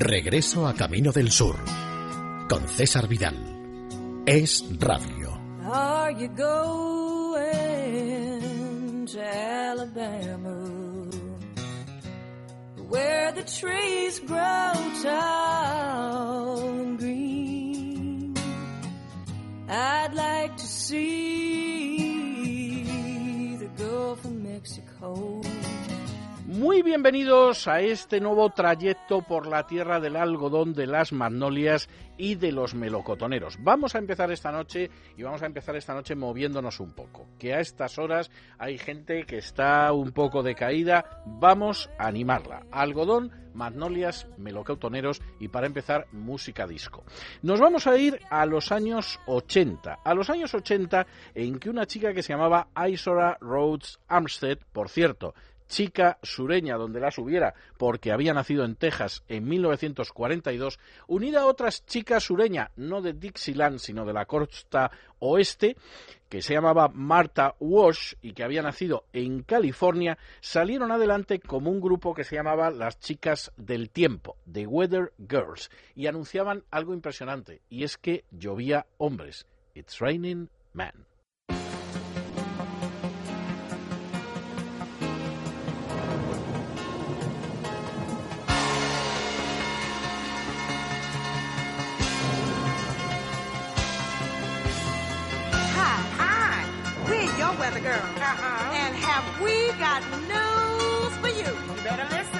Regreso 0.00 0.64
a 0.68 0.74
Camino 0.74 1.10
del 1.10 1.32
Sur 1.32 1.56
con 2.48 2.68
César 2.68 3.08
Vidal. 3.08 3.34
Es 4.26 4.64
Radio. 4.78 5.36
Are 5.64 6.12
you 6.12 6.28
going 6.28 7.46
to 9.06 9.20
Alabama? 9.20 11.10
Where 12.88 13.32
the 13.32 13.42
trees 13.42 14.20
grow 14.20 14.72
tall 15.02 16.60
and 16.60 16.96
green. 16.96 18.34
I'd 19.68 20.14
like 20.14 20.56
to 20.58 20.66
see 20.66 22.04
the 23.58 23.68
Gulf 23.76 24.24
of 24.24 24.32
Mexico. 24.32 25.42
Muy 26.58 26.82
bienvenidos 26.82 27.68
a 27.68 27.82
este 27.82 28.20
nuevo 28.20 28.50
trayecto 28.50 29.22
por 29.22 29.46
la 29.46 29.68
tierra 29.68 30.00
del 30.00 30.16
algodón, 30.16 30.74
de 30.74 30.88
las 30.88 31.12
magnolias 31.12 31.88
y 32.16 32.34
de 32.34 32.50
los 32.50 32.74
melocotoneros. 32.74 33.58
Vamos 33.60 33.94
a 33.94 33.98
empezar 33.98 34.32
esta 34.32 34.50
noche 34.50 34.90
y 35.16 35.22
vamos 35.22 35.40
a 35.40 35.46
empezar 35.46 35.76
esta 35.76 35.94
noche 35.94 36.16
moviéndonos 36.16 36.80
un 36.80 36.94
poco. 36.94 37.28
Que 37.38 37.54
a 37.54 37.60
estas 37.60 37.96
horas 38.00 38.32
hay 38.58 38.76
gente 38.76 39.22
que 39.22 39.38
está 39.38 39.92
un 39.92 40.10
poco 40.10 40.42
decaída. 40.42 41.22
Vamos 41.26 41.90
a 41.96 42.08
animarla. 42.08 42.66
Algodón, 42.72 43.30
magnolias, 43.54 44.26
melocotoneros 44.36 45.22
y 45.38 45.46
para 45.46 45.68
empezar 45.68 46.08
música 46.10 46.66
disco. 46.66 47.04
Nos 47.40 47.60
vamos 47.60 47.86
a 47.86 47.96
ir 47.96 48.18
a 48.30 48.44
los 48.46 48.72
años 48.72 49.20
80. 49.28 50.00
A 50.04 50.12
los 50.12 50.28
años 50.28 50.52
80 50.52 51.06
en 51.36 51.60
que 51.60 51.70
una 51.70 51.86
chica 51.86 52.12
que 52.12 52.24
se 52.24 52.32
llamaba 52.32 52.66
Isora 52.88 53.38
Rhodes 53.40 54.00
Armstead, 54.08 54.58
por 54.72 54.88
cierto, 54.88 55.34
chica 55.68 56.18
sureña 56.22 56.76
donde 56.76 57.00
las 57.00 57.18
hubiera, 57.18 57.54
porque 57.76 58.10
había 58.10 58.34
nacido 58.34 58.64
en 58.64 58.74
Texas 58.74 59.22
en 59.28 59.46
1942, 59.46 60.78
unida 61.06 61.42
a 61.42 61.46
otras 61.46 61.86
chicas 61.86 62.24
sureñas, 62.24 62.70
no 62.76 63.00
de 63.00 63.12
Dixieland, 63.12 63.78
sino 63.78 64.04
de 64.04 64.12
la 64.12 64.24
costa 64.24 64.90
oeste, 65.20 65.76
que 66.28 66.42
se 66.42 66.54
llamaba 66.54 66.88
Martha 66.88 67.54
Wash 67.60 68.14
y 68.20 68.32
que 68.32 68.44
había 68.44 68.62
nacido 68.62 69.04
en 69.12 69.42
California, 69.42 70.18
salieron 70.40 70.92
adelante 70.92 71.38
como 71.38 71.70
un 71.70 71.80
grupo 71.80 72.14
que 72.14 72.24
se 72.24 72.36
llamaba 72.36 72.70
Las 72.70 72.98
Chicas 72.98 73.52
del 73.56 73.90
Tiempo, 73.90 74.36
The 74.50 74.66
Weather 74.66 75.12
Girls, 75.18 75.70
y 75.94 76.06
anunciaban 76.06 76.64
algo 76.70 76.94
impresionante, 76.94 77.62
y 77.68 77.84
es 77.84 77.96
que 77.96 78.24
llovía 78.30 78.86
hombres. 78.98 79.46
It's 79.74 80.00
raining 80.00 80.48
men. 80.72 81.07
Girl. 97.80 97.94
Uh-huh. 97.94 98.72
And 98.74 98.94
have 98.96 99.24
we 99.40 99.68
got 99.78 100.02
news 100.26 101.16
for 101.18 101.28
you? 101.28 101.46
You 101.46 101.82
better 101.82 102.06
listen. 102.14 102.37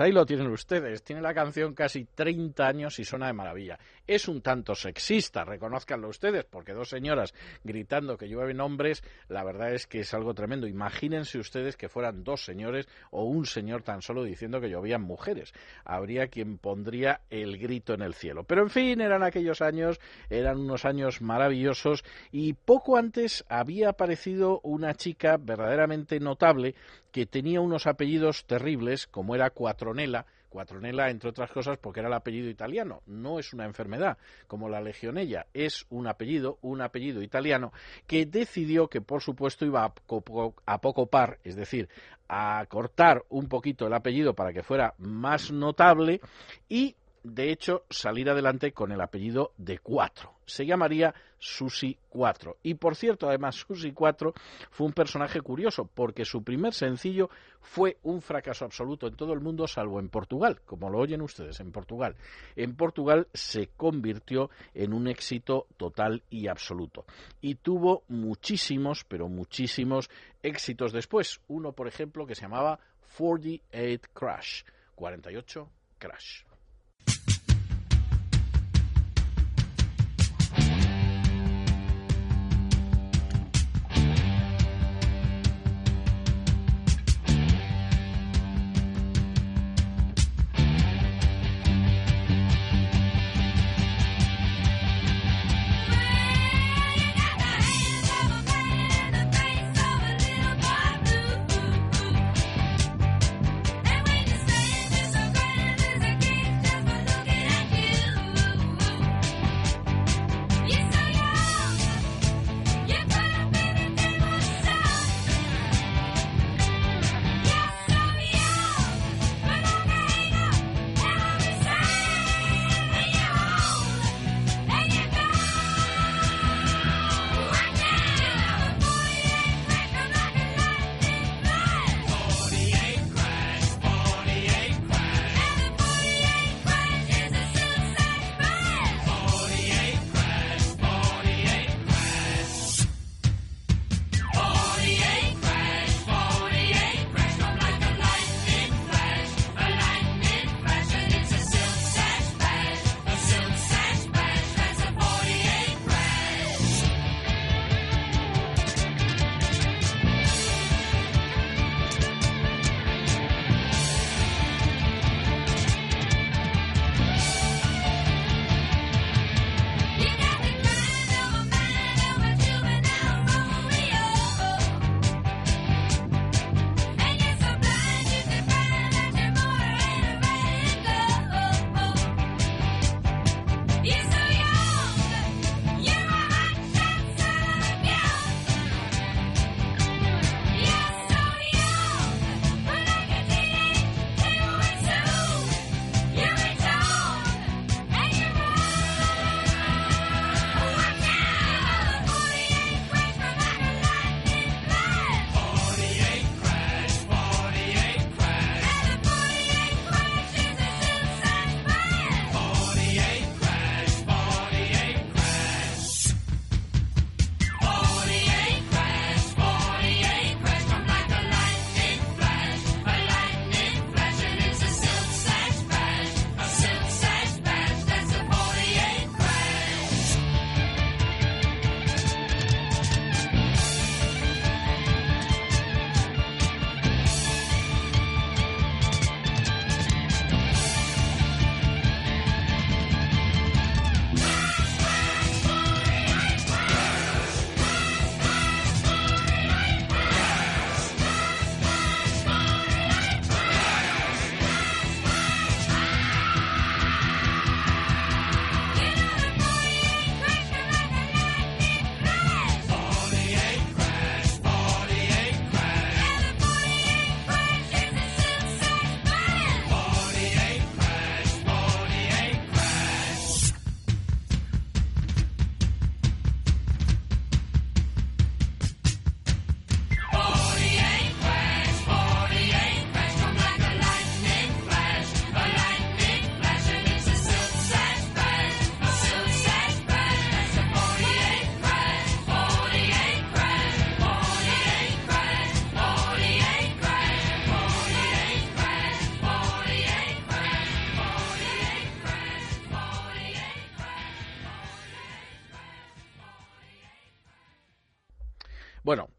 Ahí 0.00 0.12
lo 0.12 0.26
tienen 0.26 0.48
ustedes. 0.48 1.02
Tiene 1.02 1.22
la 1.22 1.34
canción 1.34 1.74
casi 1.74 2.04
30 2.04 2.66
años 2.66 2.98
y 2.98 3.04
suena 3.04 3.26
de 3.26 3.32
maravilla. 3.32 3.78
es 4.06 4.28
un 4.28 4.40
tanto 4.40 4.74
sexista, 4.74 5.44
reconozcanlo 5.44 6.08
ustedes, 6.08 6.44
porque 6.44 6.72
dos 6.72 6.88
señoras 6.88 7.34
gritando 7.62 8.16
que 8.16 8.28
llueven 8.28 8.60
hombres, 8.60 9.02
la 9.28 9.44
verdad 9.44 9.74
es 9.74 9.86
que 9.86 10.00
es 10.00 10.14
algo 10.14 10.34
tremendo. 10.34 10.66
Imagínense 10.66 11.38
ustedes 11.38 11.76
que 11.76 11.88
fueran 11.88 12.24
dos 12.24 12.44
señores 12.44 12.88
o 13.10 13.24
un 13.24 13.44
señor 13.44 13.82
tan 13.82 14.02
solo 14.02 14.24
diciendo 14.24 14.60
que 14.60 14.70
llovían 14.70 15.02
mujeres. 15.02 15.52
Habría 15.84 16.28
quien 16.28 16.58
pondría 16.58 17.20
el 17.30 17.58
grito 17.58 17.94
en 17.94 18.02
el 18.02 18.14
cielo. 18.14 18.44
Pero 18.44 18.62
en 18.62 18.70
fin, 18.70 19.00
eran 19.00 19.22
aquellos 19.22 19.60
años, 19.60 20.00
eran 20.30 20.58
unos 20.58 20.84
años 20.84 21.20
maravillosos 21.20 22.04
y 22.32 22.54
poco 22.54 22.96
antes 22.96 23.44
había 23.48 23.90
aparecido 23.90 24.60
una 24.62 24.94
chica 24.94 25.36
verdaderamente 25.38 26.20
notable 26.20 26.74
que 27.18 27.26
tenía 27.26 27.60
unos 27.60 27.88
apellidos 27.88 28.44
terribles, 28.46 29.08
como 29.08 29.34
era 29.34 29.50
Cuatronela, 29.50 30.24
Cuatronela, 30.48 31.10
entre 31.10 31.30
otras 31.30 31.50
cosas, 31.50 31.76
porque 31.76 31.98
era 31.98 32.08
el 32.08 32.14
apellido 32.14 32.48
italiano. 32.48 33.02
No 33.06 33.40
es 33.40 33.52
una 33.52 33.64
enfermedad 33.64 34.18
como 34.46 34.68
la 34.68 34.80
legionella, 34.80 35.48
es 35.52 35.84
un 35.90 36.06
apellido, 36.06 36.58
un 36.62 36.80
apellido 36.80 37.20
italiano, 37.20 37.72
que 38.06 38.24
decidió 38.24 38.86
que, 38.86 39.00
por 39.00 39.20
supuesto, 39.20 39.66
iba 39.66 39.82
a 39.82 39.92
poco, 39.92 40.54
a 40.64 40.80
poco 40.80 41.06
par, 41.06 41.40
es 41.42 41.56
decir, 41.56 41.88
a 42.28 42.64
cortar 42.68 43.24
un 43.30 43.48
poquito 43.48 43.88
el 43.88 43.94
apellido 43.94 44.34
para 44.34 44.52
que 44.52 44.62
fuera 44.62 44.94
más 44.98 45.50
notable 45.50 46.20
y 46.68 46.94
de 47.24 47.50
hecho, 47.50 47.82
salir 47.90 48.30
adelante 48.30 48.72
con 48.72 48.92
el 48.92 49.00
apellido 49.00 49.54
de 49.56 49.80
Cuatro. 49.80 50.37
Se 50.48 50.66
llamaría 50.66 51.14
Susi 51.38 51.96
Cuatro. 52.08 52.56
Y 52.62 52.74
por 52.74 52.96
cierto, 52.96 53.28
además, 53.28 53.54
Susi 53.54 53.92
Cuatro 53.92 54.34
fue 54.70 54.86
un 54.86 54.92
personaje 54.92 55.40
curioso, 55.40 55.88
porque 55.94 56.24
su 56.24 56.42
primer 56.42 56.74
sencillo 56.74 57.30
fue 57.60 57.98
un 58.02 58.20
fracaso 58.20 58.64
absoluto 58.64 59.06
en 59.06 59.14
todo 59.14 59.32
el 59.32 59.40
mundo, 59.40 59.66
salvo 59.66 60.00
en 60.00 60.08
Portugal, 60.08 60.60
como 60.64 60.90
lo 60.90 60.98
oyen 60.98 61.22
ustedes, 61.22 61.60
en 61.60 61.70
Portugal. 61.70 62.16
En 62.56 62.74
Portugal 62.74 63.28
se 63.32 63.68
convirtió 63.76 64.50
en 64.74 64.92
un 64.92 65.06
éxito 65.06 65.66
total 65.76 66.22
y 66.30 66.48
absoluto. 66.48 67.04
Y 67.40 67.56
tuvo 67.56 68.02
muchísimos, 68.08 69.04
pero 69.04 69.28
muchísimos 69.28 70.10
éxitos 70.42 70.92
después. 70.92 71.40
Uno, 71.48 71.72
por 71.72 71.86
ejemplo, 71.88 72.26
que 72.26 72.34
se 72.34 72.42
llamaba 72.42 72.80
48 73.16 74.10
Crash. 74.12 74.62
48 74.94 75.68
Crash. 75.98 76.47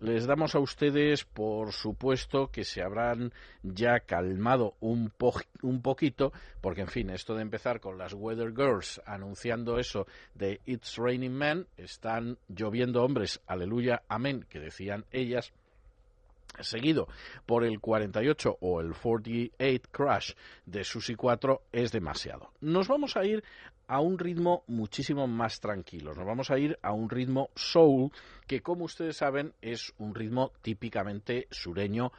Les 0.09 0.25
damos 0.25 0.55
a 0.55 0.59
ustedes, 0.59 1.23
por 1.25 1.71
supuesto, 1.71 2.47
que 2.51 2.63
se 2.63 2.81
habrán 2.81 3.31
ya 3.63 3.99
calmado 4.01 4.75
un, 4.79 5.09
po- 5.09 5.39
un 5.61 5.81
poquito, 5.81 6.31
porque, 6.61 6.81
en 6.81 6.87
fin, 6.87 7.09
esto 7.09 7.35
de 7.35 7.41
empezar 7.43 7.79
con 7.79 7.97
las 7.97 8.13
Weather 8.13 8.51
Girls 8.55 9.01
anunciando 9.05 9.77
eso 9.79 10.05
de 10.35 10.59
It's 10.65 10.97
Raining 10.97 11.33
Men, 11.33 11.67
están 11.77 12.37
lloviendo 12.47 13.03
hombres, 13.03 13.41
aleluya, 13.47 14.01
amén, 14.09 14.45
que 14.49 14.59
decían 14.59 15.05
ellas, 15.11 15.53
seguido 16.61 17.07
por 17.45 17.63
el 17.63 17.79
48 17.79 18.57
o 18.59 18.81
el 18.81 18.93
48 18.93 19.89
Crash 19.91 20.33
de 20.65 20.83
Susi 20.83 21.15
4 21.15 21.61
es 21.71 21.91
demasiado. 21.91 22.51
Nos 22.59 22.87
vamos 22.87 23.15
a 23.15 23.23
ir 23.23 23.43
a 23.89 23.99
un 24.01 24.19
ritmo 24.19 24.63
muchísimo 24.67 25.27
más 25.27 25.59
tranquilo. 25.59 26.13
Nos 26.13 26.25
vamos 26.25 26.51
a 26.51 26.59
ir 26.59 26.77
a 26.83 26.93
un 26.93 27.09
ritmo 27.09 27.49
soul 27.55 28.11
que 28.45 28.61
como 28.61 28.85
ustedes 28.85 29.17
saben 29.17 29.53
es 29.61 29.93
un 29.97 30.13
ritmo 30.13 30.51
típicamente 30.61 31.47
sureño 31.49 32.11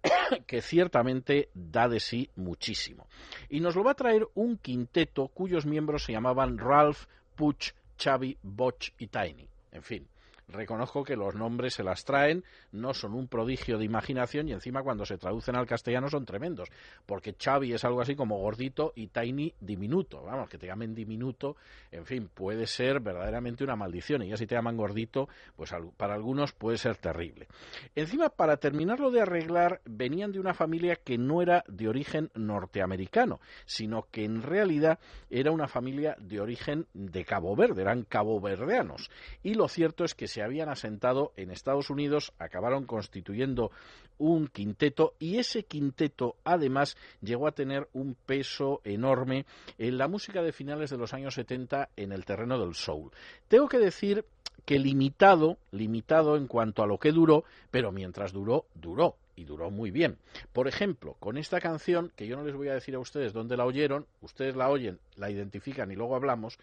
que 0.46 0.62
ciertamente 0.62 1.48
da 1.54 1.88
de 1.88 1.98
sí 1.98 2.30
muchísimo. 2.36 3.08
Y 3.48 3.58
nos 3.58 3.74
lo 3.74 3.82
va 3.82 3.90
a 3.90 3.96
traer 3.96 4.28
un 4.34 4.58
quinteto 4.58 5.26
cuyos 5.26 5.66
miembros 5.66 6.04
se 6.04 6.12
llamaban 6.12 6.56
Ralph, 6.56 7.06
Puch, 7.34 7.72
Xavi, 8.00 8.38
Botch 8.40 8.92
y 8.98 9.08
Tiny. 9.08 9.48
En 9.72 9.82
fin, 9.82 10.06
reconozco 10.46 11.02
que 11.02 11.16
los 11.16 11.34
nombres 11.34 11.74
se 11.74 11.82
las 11.82 12.04
traen, 12.04 12.44
no 12.72 12.94
son 12.94 13.14
un 13.14 13.28
prodigio 13.28 13.78
de 13.78 13.84
imaginación 13.84 14.48
y 14.48 14.52
encima 14.52 14.82
cuando 14.82 15.04
se 15.04 15.18
traducen 15.18 15.56
al 15.56 15.66
castellano 15.66 16.08
son 16.08 16.24
tremendos, 16.24 16.68
porque 17.06 17.34
Xavi 17.38 17.72
es 17.72 17.84
algo 17.84 18.00
así 18.00 18.14
como 18.14 18.38
gordito 18.38 18.92
y 18.94 19.08
Tiny 19.08 19.54
diminuto, 19.60 20.22
vamos, 20.22 20.48
que 20.48 20.58
te 20.58 20.66
llamen 20.66 20.94
diminuto, 20.94 21.56
en 21.90 22.04
fin, 22.04 22.28
puede 22.32 22.66
ser 22.66 23.00
verdaderamente 23.00 23.64
una 23.64 23.76
maldición 23.76 24.22
y 24.22 24.28
ya 24.28 24.36
si 24.36 24.46
te 24.46 24.54
llaman 24.54 24.76
gordito, 24.76 25.28
pues 25.56 25.72
para 25.96 26.14
algunos 26.14 26.52
puede 26.52 26.78
ser 26.78 26.96
terrible. 26.96 27.48
Encima, 27.94 28.28
para 28.28 28.56
terminarlo 28.56 29.10
de 29.10 29.22
arreglar, 29.22 29.80
venían 29.84 30.32
de 30.32 30.40
una 30.40 30.54
familia 30.54 30.96
que 30.96 31.18
no 31.18 31.42
era 31.42 31.64
de 31.68 31.88
origen 31.88 32.30
norteamericano, 32.34 33.40
sino 33.64 34.06
que 34.10 34.24
en 34.24 34.42
realidad 34.42 34.98
era 35.30 35.50
una 35.50 35.68
familia 35.68 36.16
de 36.18 36.40
origen 36.40 36.86
de 36.94 37.24
Cabo 37.24 37.54
Verde, 37.56 37.82
eran 37.82 38.04
caboverdeanos. 38.04 39.10
Y 39.42 39.54
lo 39.54 39.68
cierto 39.68 40.04
es 40.04 40.14
que 40.14 40.28
se 40.28 40.42
habían 40.42 40.68
asentado 40.68 41.32
en 41.36 41.50
Estados 41.50 41.90
Unidos, 41.90 42.32
acabaron 42.58 42.86
constituyendo 42.86 43.70
un 44.18 44.48
quinteto 44.48 45.14
y 45.20 45.38
ese 45.38 45.62
quinteto 45.62 46.34
además 46.42 46.96
llegó 47.20 47.46
a 47.46 47.52
tener 47.52 47.88
un 47.92 48.16
peso 48.26 48.80
enorme 48.82 49.46
en 49.78 49.96
la 49.96 50.08
música 50.08 50.42
de 50.42 50.52
finales 50.52 50.90
de 50.90 50.98
los 50.98 51.14
años 51.14 51.34
70 51.34 51.90
en 51.96 52.10
el 52.10 52.24
terreno 52.24 52.58
del 52.58 52.74
soul. 52.74 53.12
Tengo 53.46 53.68
que 53.68 53.78
decir 53.78 54.24
que 54.64 54.80
limitado, 54.80 55.56
limitado 55.70 56.36
en 56.36 56.48
cuanto 56.48 56.82
a 56.82 56.88
lo 56.88 56.98
que 56.98 57.12
duró, 57.12 57.44
pero 57.70 57.92
mientras 57.92 58.32
duró, 58.32 58.66
duró 58.74 59.14
y 59.36 59.44
duró 59.44 59.70
muy 59.70 59.92
bien. 59.92 60.18
Por 60.52 60.66
ejemplo, 60.66 61.14
con 61.20 61.38
esta 61.38 61.60
canción, 61.60 62.10
que 62.16 62.26
yo 62.26 62.36
no 62.36 62.42
les 62.42 62.56
voy 62.56 62.68
a 62.68 62.74
decir 62.74 62.96
a 62.96 62.98
ustedes 62.98 63.32
dónde 63.32 63.56
la 63.56 63.66
oyeron, 63.66 64.04
ustedes 64.20 64.56
la 64.56 64.68
oyen, 64.68 64.98
la 65.14 65.30
identifican 65.30 65.92
y 65.92 65.94
luego 65.94 66.16
hablamos, 66.16 66.58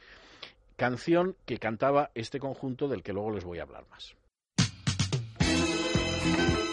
canción 0.76 1.38
que 1.46 1.58
cantaba 1.58 2.12
este 2.16 2.38
conjunto 2.38 2.90
del 2.90 3.02
que 3.02 3.14
luego 3.14 3.32
les 3.32 3.46
voy 3.46 3.60
a 3.60 3.64
hablar 3.64 3.86
más. 3.90 4.18
Bye. 6.34 6.65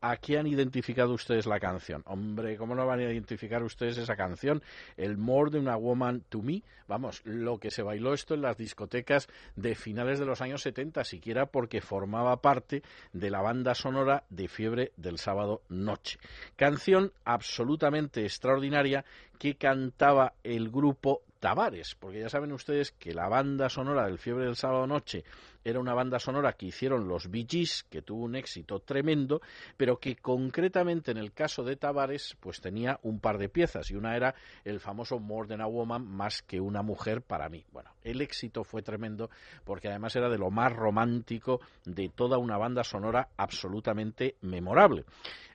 ¿A 0.00 0.16
qué 0.16 0.38
han 0.38 0.46
identificado 0.46 1.12
ustedes 1.12 1.46
la 1.46 1.60
canción? 1.60 2.02
Hombre, 2.06 2.56
¿cómo 2.56 2.74
no 2.74 2.86
van 2.86 3.00
a 3.00 3.10
identificar 3.10 3.62
ustedes 3.62 3.98
esa 3.98 4.16
canción? 4.16 4.62
El 4.96 5.16
More 5.16 5.50
Than 5.50 5.68
a 5.68 5.76
Woman 5.76 6.22
to 6.28 6.42
Me. 6.42 6.62
Vamos, 6.86 7.20
lo 7.24 7.58
que 7.58 7.70
se 7.70 7.82
bailó 7.82 8.14
esto 8.14 8.34
en 8.34 8.42
las 8.42 8.56
discotecas 8.56 9.28
de 9.56 9.74
finales 9.74 10.18
de 10.18 10.26
los 10.26 10.40
años 10.40 10.62
70, 10.62 11.04
siquiera 11.04 11.46
porque 11.46 11.80
formaba 11.80 12.40
parte 12.40 12.82
de 13.12 13.30
la 13.30 13.42
banda 13.42 13.74
sonora 13.74 14.24
de 14.30 14.48
Fiebre 14.48 14.92
del 14.96 15.18
Sábado 15.18 15.62
Noche. 15.68 16.18
Canción 16.56 17.12
absolutamente 17.24 18.22
extraordinaria 18.22 19.04
que 19.38 19.56
cantaba 19.56 20.32
el 20.42 20.70
grupo 20.70 21.22
Tavares, 21.40 21.94
porque 21.94 22.20
ya 22.20 22.28
saben 22.28 22.52
ustedes 22.52 22.92
que 22.92 23.14
la 23.14 23.28
banda 23.28 23.68
sonora 23.68 24.06
del 24.06 24.18
Fiebre 24.18 24.44
del 24.44 24.56
Sábado 24.56 24.86
Noche 24.86 25.24
era 25.64 25.80
una 25.80 25.94
banda 25.94 26.18
sonora 26.18 26.54
que 26.54 26.66
hicieron 26.66 27.08
los 27.08 27.30
Bee 27.30 27.46
Gees, 27.48 27.84
que 27.90 28.02
tuvo 28.02 28.24
un 28.24 28.36
éxito 28.36 28.80
tremendo, 28.80 29.40
pero 29.76 29.98
que 29.98 30.16
concretamente 30.16 31.10
en 31.10 31.18
el 31.18 31.32
caso 31.32 31.62
de 31.62 31.76
Tavares, 31.76 32.36
pues 32.40 32.60
tenía 32.60 32.98
un 33.02 33.20
par 33.20 33.38
de 33.38 33.48
piezas, 33.48 33.90
y 33.90 33.94
una 33.94 34.16
era 34.16 34.34
el 34.64 34.80
famoso 34.80 35.18
More 35.18 35.48
Than 35.48 35.60
a 35.60 35.66
Woman, 35.66 36.06
más 36.06 36.42
que 36.42 36.60
una 36.60 36.82
mujer 36.82 37.22
para 37.22 37.48
mí. 37.48 37.64
Bueno, 37.70 37.90
el 38.02 38.20
éxito 38.20 38.64
fue 38.64 38.82
tremendo, 38.82 39.30
porque 39.64 39.88
además 39.88 40.16
era 40.16 40.28
de 40.28 40.38
lo 40.38 40.50
más 40.50 40.72
romántico 40.72 41.60
de 41.84 42.08
toda 42.08 42.38
una 42.38 42.56
banda 42.56 42.82
sonora 42.82 43.28
absolutamente 43.36 44.36
memorable. 44.40 45.04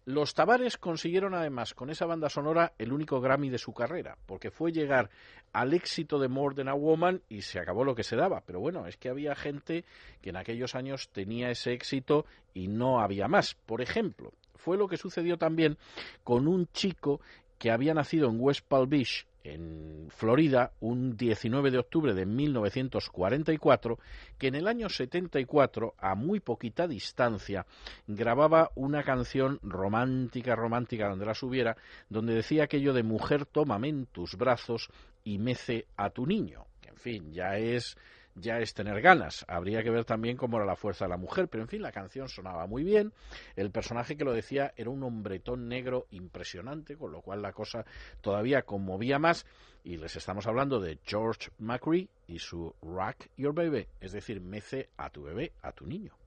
Los 0.06 0.34
Tavares 0.34 0.78
consiguieron 0.78 1.34
además 1.34 1.74
con 1.74 1.90
esa 1.90 2.06
banda 2.06 2.30
sonora 2.30 2.74
el 2.78 2.92
único 2.92 3.22
Grammy 3.22 3.50
de 3.50 3.58
su 3.58 3.74
carrera, 3.74 4.18
porque 4.25 4.52
fue 4.52 4.74
llegar 4.74 5.10
al 5.53 5.74
éxito 5.74 6.19
de 6.19 6.27
More 6.27 6.55
Than 6.55 6.67
a 6.67 6.74
Woman 6.74 7.22
y 7.29 7.43
se 7.43 7.60
acabó 7.60 7.83
lo 7.83 7.95
que 7.95 8.03
se 8.03 8.15
daba. 8.15 8.41
Pero 8.45 8.60
bueno, 8.60 8.88
es 8.88 8.98
que 8.98 9.10
había 9.10 9.36
gente 9.36 9.86
que 10.22 10.31
en 10.31 10.38
aquellos 10.38 10.75
años 10.75 11.10
tenía 11.12 11.50
ese 11.50 11.72
éxito 11.74 12.25
y 12.53 12.67
no 12.67 13.00
había 13.00 13.27
más. 13.27 13.55
Por 13.65 13.81
ejemplo, 13.81 14.33
fue 14.55 14.77
lo 14.77 14.88
que 14.88 14.98
sucedió 14.98 15.38
también 15.38 15.77
con 16.24 16.48
un 16.48 16.67
chico 16.74 17.22
que 17.60 17.72
había 17.72 17.93
nacido 17.93 18.29
en 18.29 18.38
West 18.39 18.65
Palm 18.67 18.89
Beach, 18.89 19.25
en 19.43 20.07
Florida, 20.10 20.72
un 20.79 21.17
19 21.17 21.69
de 21.69 21.77
octubre 21.77 22.13
de 22.13 22.25
1944, 22.25 24.00
que 24.38 24.48
en 24.48 24.55
el 24.55 24.67
año 24.67 24.89
74, 24.89 25.95
a 25.98 26.15
muy 26.15 26.39
poquita 26.39 26.88
distancia, 26.88 27.65
grababa 28.07 28.72
una 28.75 29.03
canción 29.03 29.60
romántica, 29.62 30.55
romántica, 30.55 31.10
donde 31.10 31.25
la 31.25 31.36
subiera, 31.36 31.75
donde 32.10 32.36
decía 32.36 32.63
aquello 32.63 32.93
de 32.93 33.03
mujer, 33.03 33.45
tómame 33.45 33.89
en 33.89 34.05
tus 34.07 34.36
brazos 34.38 34.89
y 35.24 35.38
mece 35.38 35.88
a 35.96 36.10
tu 36.10 36.25
niño. 36.25 36.65
En 36.82 36.98
fin, 36.98 37.32
ya 37.32 37.58
es 37.58 37.98
ya 38.36 38.60
es 38.60 38.74
tener 38.74 39.01
ganas. 39.01 39.46
Habría 39.48 39.84
que 39.84 39.92
ver 39.92 40.06
también 40.06 40.38
cómo 40.38 40.58
era 40.58 40.65
la 40.65 40.75
fuerza 40.75 41.06
de 41.06 41.10
la 41.10 41.18
mujer, 41.18 41.48
pero 41.48 41.63
en 41.63 41.70
fin, 41.70 41.82
la 41.82 41.92
canción 41.92 42.27
sonaba 42.27 42.68
muy 42.68 42.84
bien. 42.84 43.13
El 43.56 43.72
personaje 43.72 44.18
que 44.18 44.24
lo 44.24 44.34
decía 44.34 44.74
era 44.75 44.89
un 44.89 45.03
hombretón 45.03 45.68
negro 45.68 46.08
impresionante, 46.12 46.98
con 46.98 47.12
lo 47.12 47.22
cual 47.22 47.42
la 47.42 47.53
cosa 47.53 47.86
todavía 48.22 48.63
conmovía 48.63 49.20
más. 49.20 49.46
Y 49.84 49.98
les 49.98 50.15
estamos 50.15 50.48
hablando 50.48 50.80
de 50.80 51.00
George 51.03 51.50
McCree 51.60 52.08
y 52.27 52.39
su 52.39 52.74
Rock 52.82 53.27
Your 53.38 53.53
Baby, 53.53 53.88
es 54.00 54.13
decir, 54.13 54.39
mece 54.42 54.89
a 54.98 55.10
tu 55.10 55.24
bebé, 55.24 55.51
a 55.62 55.74
tu 55.74 55.86
niño. 55.86 56.23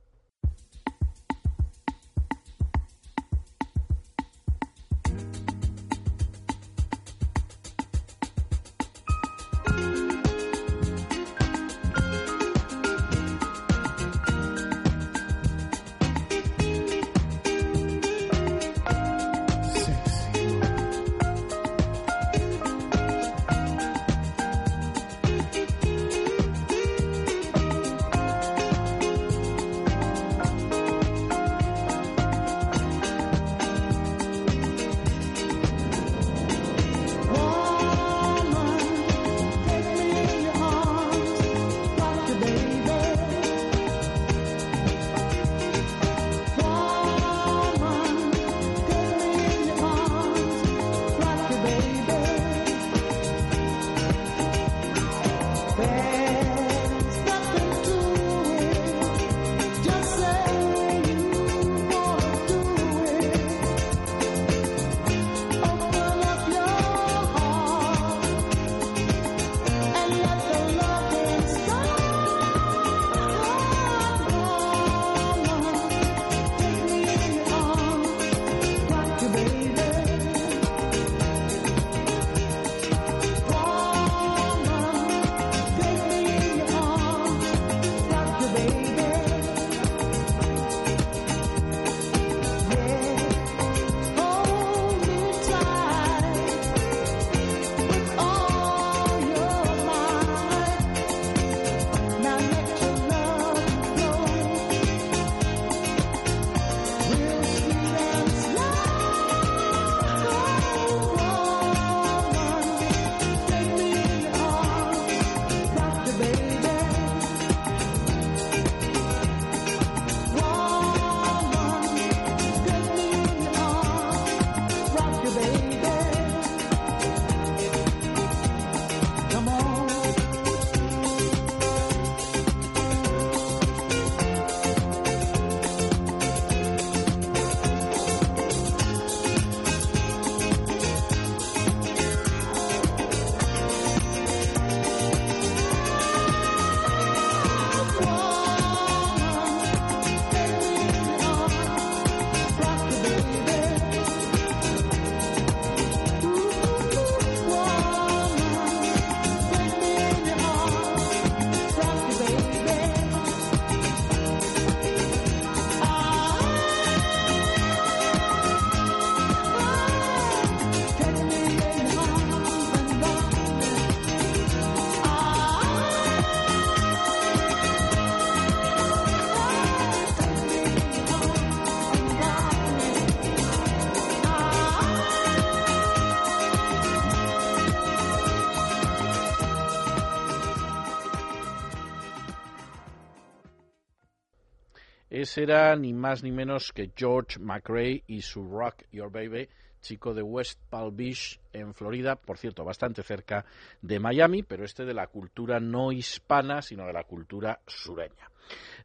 Era 195.39 195.77
ni 195.77 195.93
más 195.93 196.23
ni 196.23 196.33
menos 196.33 196.73
que 196.73 196.91
George 196.95 197.39
McRae 197.39 198.03
y 198.07 198.23
su 198.23 198.45
Rock 198.49 198.85
Your 198.93 199.11
Baby, 199.11 199.49
chico 199.81 200.15
de 200.15 200.23
West 200.23 200.61
Palm 200.69 200.97
Beach, 200.97 201.39
en 201.53 201.75
Florida, 201.75 202.17
por 202.17 202.39
cierto, 202.39 202.65
bastante 202.65 203.03
cerca 203.03 203.45
de 203.83 204.01
Miami, 204.01 204.43
pero 204.43 204.65
este 204.65 204.85
de 204.85 204.95
la 204.95 205.07
cultura 205.07 205.61
no 205.61 205.93
hispana, 205.93 206.63
sino 206.63 206.87
de 206.87 206.93
la 206.93 207.05
cultura 207.05 207.61
sureña. 207.67 208.31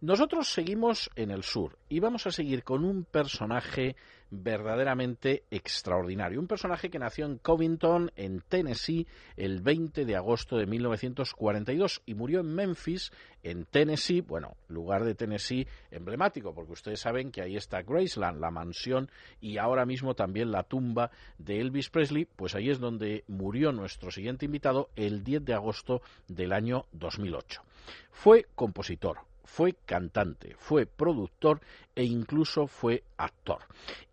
Nosotros 0.01 0.51
seguimos 0.51 1.09
en 1.15 1.31
el 1.31 1.43
sur 1.43 1.77
y 1.89 1.99
vamos 1.99 2.25
a 2.27 2.31
seguir 2.31 2.63
con 2.63 2.83
un 2.83 3.03
personaje 3.03 3.95
verdaderamente 4.31 5.43
extraordinario. 5.51 6.39
Un 6.39 6.47
personaje 6.47 6.89
que 6.89 6.97
nació 6.97 7.25
en 7.25 7.37
Covington, 7.37 8.11
en 8.15 8.41
Tennessee, 8.41 9.05
el 9.35 9.61
20 9.61 10.05
de 10.05 10.15
agosto 10.15 10.57
de 10.57 10.65
1942 10.65 12.01
y 12.05 12.15
murió 12.15 12.39
en 12.39 12.55
Memphis, 12.55 13.11
en 13.43 13.65
Tennessee, 13.65 14.21
bueno, 14.21 14.55
lugar 14.69 15.03
de 15.03 15.15
Tennessee 15.15 15.67
emblemático, 15.91 16.53
porque 16.53 16.71
ustedes 16.71 17.01
saben 17.01 17.31
que 17.31 17.41
ahí 17.41 17.57
está 17.57 17.81
Graceland, 17.81 18.39
la 18.39 18.51
mansión 18.51 19.11
y 19.41 19.57
ahora 19.57 19.85
mismo 19.85 20.15
también 20.15 20.51
la 20.51 20.63
tumba 20.63 21.11
de 21.37 21.59
Elvis 21.59 21.89
Presley, 21.89 22.25
pues 22.25 22.55
ahí 22.55 22.69
es 22.69 22.79
donde 22.79 23.25
murió 23.27 23.73
nuestro 23.73 24.11
siguiente 24.11 24.45
invitado 24.45 24.89
el 24.95 25.23
10 25.23 25.43
de 25.43 25.53
agosto 25.53 26.01
del 26.27 26.53
año 26.53 26.85
2008. 26.93 27.61
Fue 28.11 28.47
compositor, 28.55 29.19
fue 29.43 29.73
cantante, 29.85 30.55
fue 30.57 30.85
productor 30.85 31.61
e 31.95 32.03
incluso 32.03 32.67
fue 32.67 33.03
actor. 33.17 33.59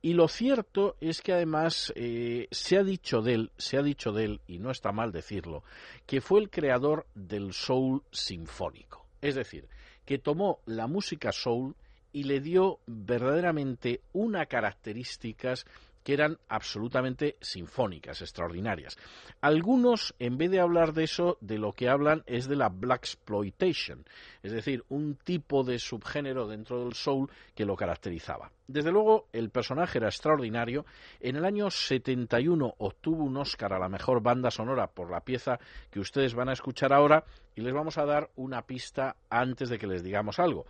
Y 0.03 0.15
lo 0.15 0.29
cierto 0.29 0.97
es 1.01 1.23
que 1.23 1.33
además 1.33 1.93
eh, 1.97 2.49
se 2.51 2.77
ha 2.77 2.83
dicho 2.83 3.23
de 3.23 3.35
él, 3.35 3.53
se 3.57 3.77
ha 3.77 3.83
dicho 3.83 4.13
de 4.13 4.25
él, 4.25 4.41
y 4.47 4.59
no 4.59 4.71
está 4.71 4.93
mal 4.93 5.13
decirlo, 5.13 5.63
que 6.07 6.21
fue 6.21 6.41
el 6.41 6.51
creador 6.51 7.07
del 7.15 7.53
soul 7.53 8.03
sinfónico. 8.11 9.07
Es 9.21 9.35
decir, 9.35 9.69
que 10.05 10.19
tomó 10.19 10.61
la 10.67 10.87
música 10.87 11.33
soul 11.33 11.75
y 12.13 12.25
le 12.25 12.41
dio 12.41 12.81
verdaderamente 12.87 14.01
una 14.13 14.47
características 14.47 15.67
que 16.09 16.15
eran 16.15 16.39
absolutamente 16.49 17.37
sinfónicas, 17.39 18.23
extraordinarias. 18.23 18.97
Algunos, 19.43 20.15
en 20.19 20.39
vez 20.39 20.51
de 20.51 20.59
hablar 20.59 20.95
de 20.95 21.05
eso, 21.05 21.37
de 21.43 21.59
lo 21.59 21.75
que 21.75 21.91
hablan 21.91 22.23
es 22.25 22.49
de 22.49 22.57
la 22.57 22.71
black 22.71 23.01
exploitation, 23.01 24.07
es 24.43 24.53
decir, 24.53 24.83
un 24.89 25.17
tipo 25.17 25.65
de 25.65 25.79
subgénero 25.79 26.49
dentro 26.49 26.83
del 26.83 26.95
soul 26.95 27.31
que 27.55 27.67
lo 27.67 27.77
caracterizaba. 27.77 28.51
Desde 28.67 28.91
luego, 28.91 29.27
el 29.35 29.51
personaje 29.51 29.99
era 29.99 30.09
extraordinario. 30.09 30.87
En 31.21 31.37
el 31.37 31.45
año 31.45 31.71
71 31.71 32.77
obtuvo 32.79 33.25
un 33.25 33.37
Oscar 33.37 33.75
a 33.75 33.79
la 33.79 33.91
mejor 33.91 34.23
banda 34.23 34.51
sonora 34.51 34.87
por 34.87 35.11
la 35.11 35.21
pieza 35.21 35.61
que 35.91 36.01
ustedes 36.01 36.35
van 36.35 36.49
a 36.49 36.55
escuchar 36.55 36.95
ahora 36.95 37.27
y 37.55 37.61
les 37.61 37.75
vamos 37.75 37.99
a 37.99 38.07
dar 38.07 38.31
una 38.35 38.63
pista 38.63 39.17
antes 39.29 39.69
de 39.69 39.79
que 39.79 39.87
les 39.87 40.03
digamos 40.03 40.39
algo, 40.39 40.65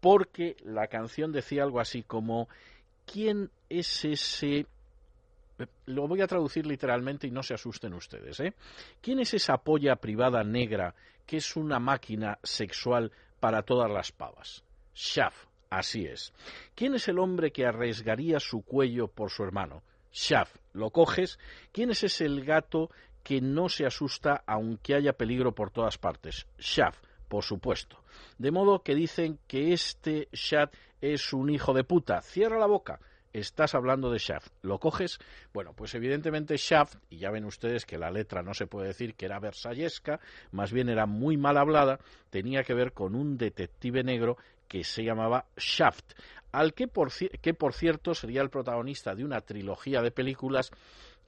porque 0.00 0.56
la 0.64 0.86
canción 0.86 1.30
decía 1.30 1.62
algo 1.62 1.78
así 1.78 2.02
como 2.04 2.48
¿quién 3.04 3.50
es 3.68 4.04
ese 4.04 4.66
lo 5.86 6.06
voy 6.06 6.20
a 6.20 6.26
traducir 6.26 6.66
literalmente 6.66 7.26
y 7.26 7.30
no 7.30 7.42
se 7.42 7.54
asusten 7.54 7.94
ustedes. 7.94 8.40
¿eh? 8.40 8.54
¿Quién 9.00 9.20
es 9.20 9.34
esa 9.34 9.58
polla 9.58 9.96
privada 9.96 10.44
negra 10.44 10.94
que 11.26 11.38
es 11.38 11.56
una 11.56 11.78
máquina 11.78 12.38
sexual 12.42 13.12
para 13.40 13.62
todas 13.62 13.90
las 13.90 14.12
pavas? 14.12 14.62
Shaft, 14.94 15.48
así 15.70 16.06
es. 16.06 16.32
¿Quién 16.74 16.94
es 16.94 17.08
el 17.08 17.18
hombre 17.18 17.52
que 17.52 17.66
arriesgaría 17.66 18.40
su 18.40 18.62
cuello 18.62 19.08
por 19.08 19.30
su 19.30 19.42
hermano? 19.42 19.82
Shaft, 20.12 20.56
¿lo 20.72 20.90
coges? 20.90 21.38
¿Quién 21.72 21.90
es 21.90 22.02
ese 22.02 22.28
gato 22.40 22.90
que 23.22 23.40
no 23.40 23.68
se 23.68 23.84
asusta 23.86 24.42
aunque 24.46 24.94
haya 24.94 25.12
peligro 25.12 25.54
por 25.54 25.70
todas 25.70 25.98
partes? 25.98 26.46
Shaft, 26.58 27.04
por 27.28 27.44
supuesto. 27.44 28.02
De 28.38 28.50
modo 28.50 28.82
que 28.82 28.94
dicen 28.94 29.38
que 29.46 29.72
este 29.72 30.28
Shaft 30.32 30.74
es 31.00 31.32
un 31.32 31.50
hijo 31.50 31.72
de 31.74 31.84
puta. 31.84 32.22
Cierra 32.22 32.58
la 32.58 32.66
boca 32.66 33.00
estás 33.32 33.74
hablando 33.74 34.10
de 34.10 34.18
Shaft. 34.18 34.52
¿Lo 34.62 34.78
coges? 34.78 35.18
Bueno, 35.52 35.72
pues 35.74 35.94
evidentemente 35.94 36.56
Shaft, 36.56 36.96
y 37.10 37.18
ya 37.18 37.30
ven 37.30 37.44
ustedes 37.44 37.84
que 37.84 37.98
la 37.98 38.10
letra 38.10 38.42
no 38.42 38.54
se 38.54 38.66
puede 38.66 38.88
decir 38.88 39.14
que 39.14 39.26
era 39.26 39.38
versallesca, 39.38 40.20
más 40.52 40.72
bien 40.72 40.88
era 40.88 41.06
muy 41.06 41.36
mal 41.36 41.56
hablada, 41.56 41.98
tenía 42.30 42.62
que 42.62 42.74
ver 42.74 42.92
con 42.92 43.14
un 43.14 43.36
detective 43.36 44.02
negro 44.02 44.36
que 44.66 44.84
se 44.84 45.02
llamaba 45.02 45.46
Shaft, 45.56 46.12
al 46.52 46.74
que 46.74 46.88
por, 46.88 47.10
que 47.12 47.54
por 47.54 47.72
cierto 47.72 48.14
sería 48.14 48.42
el 48.42 48.50
protagonista 48.50 49.14
de 49.14 49.24
una 49.24 49.40
trilogía 49.40 50.02
de 50.02 50.10
películas 50.10 50.70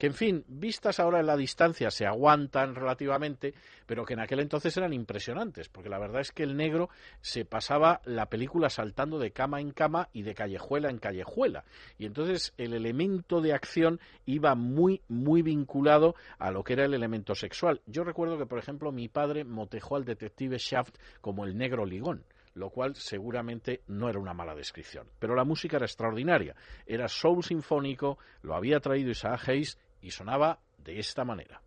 que, 0.01 0.07
en 0.07 0.15
fin, 0.15 0.43
vistas 0.47 0.99
ahora 0.99 1.19
en 1.19 1.27
la 1.27 1.37
distancia 1.37 1.91
se 1.91 2.07
aguantan 2.07 2.73
relativamente, 2.73 3.53
pero 3.85 4.03
que 4.03 4.15
en 4.15 4.19
aquel 4.19 4.39
entonces 4.39 4.75
eran 4.75 4.93
impresionantes, 4.93 5.69
porque 5.69 5.89
la 5.89 5.99
verdad 5.99 6.21
es 6.21 6.31
que 6.31 6.41
el 6.41 6.57
negro 6.57 6.89
se 7.19 7.45
pasaba 7.45 8.01
la 8.05 8.25
película 8.25 8.71
saltando 8.71 9.19
de 9.19 9.29
cama 9.29 9.61
en 9.61 9.69
cama 9.69 10.09
y 10.11 10.23
de 10.23 10.33
callejuela 10.33 10.89
en 10.89 10.97
callejuela. 10.97 11.65
Y 11.99 12.07
entonces 12.07 12.51
el 12.57 12.73
elemento 12.73 13.41
de 13.41 13.53
acción 13.53 13.99
iba 14.25 14.55
muy, 14.55 15.03
muy 15.07 15.43
vinculado 15.43 16.15
a 16.39 16.49
lo 16.49 16.63
que 16.63 16.73
era 16.73 16.85
el 16.85 16.95
elemento 16.95 17.35
sexual. 17.35 17.83
Yo 17.85 18.03
recuerdo 18.03 18.39
que, 18.39 18.47
por 18.47 18.57
ejemplo, 18.57 18.91
mi 18.91 19.07
padre 19.07 19.43
motejó 19.43 19.97
al 19.97 20.05
detective 20.05 20.57
Shaft 20.57 20.95
como 21.21 21.45
el 21.45 21.55
negro 21.55 21.85
ligón 21.85 22.25
lo 22.53 22.69
cual 22.69 22.95
seguramente 22.95 23.81
no 23.87 24.09
era 24.09 24.19
una 24.19 24.33
mala 24.33 24.55
descripción. 24.55 25.07
Pero 25.19 25.35
la 25.35 25.43
música 25.43 25.77
era 25.77 25.85
extraordinaria, 25.85 26.55
era 26.85 27.07
soul 27.07 27.43
sinfónico, 27.43 28.17
lo 28.41 28.55
había 28.55 28.79
traído 28.79 29.11
Isaac 29.11 29.47
Hayes 29.47 29.77
y 30.01 30.11
sonaba 30.11 30.59
de 30.77 30.99
esta 30.99 31.23
manera. 31.23 31.61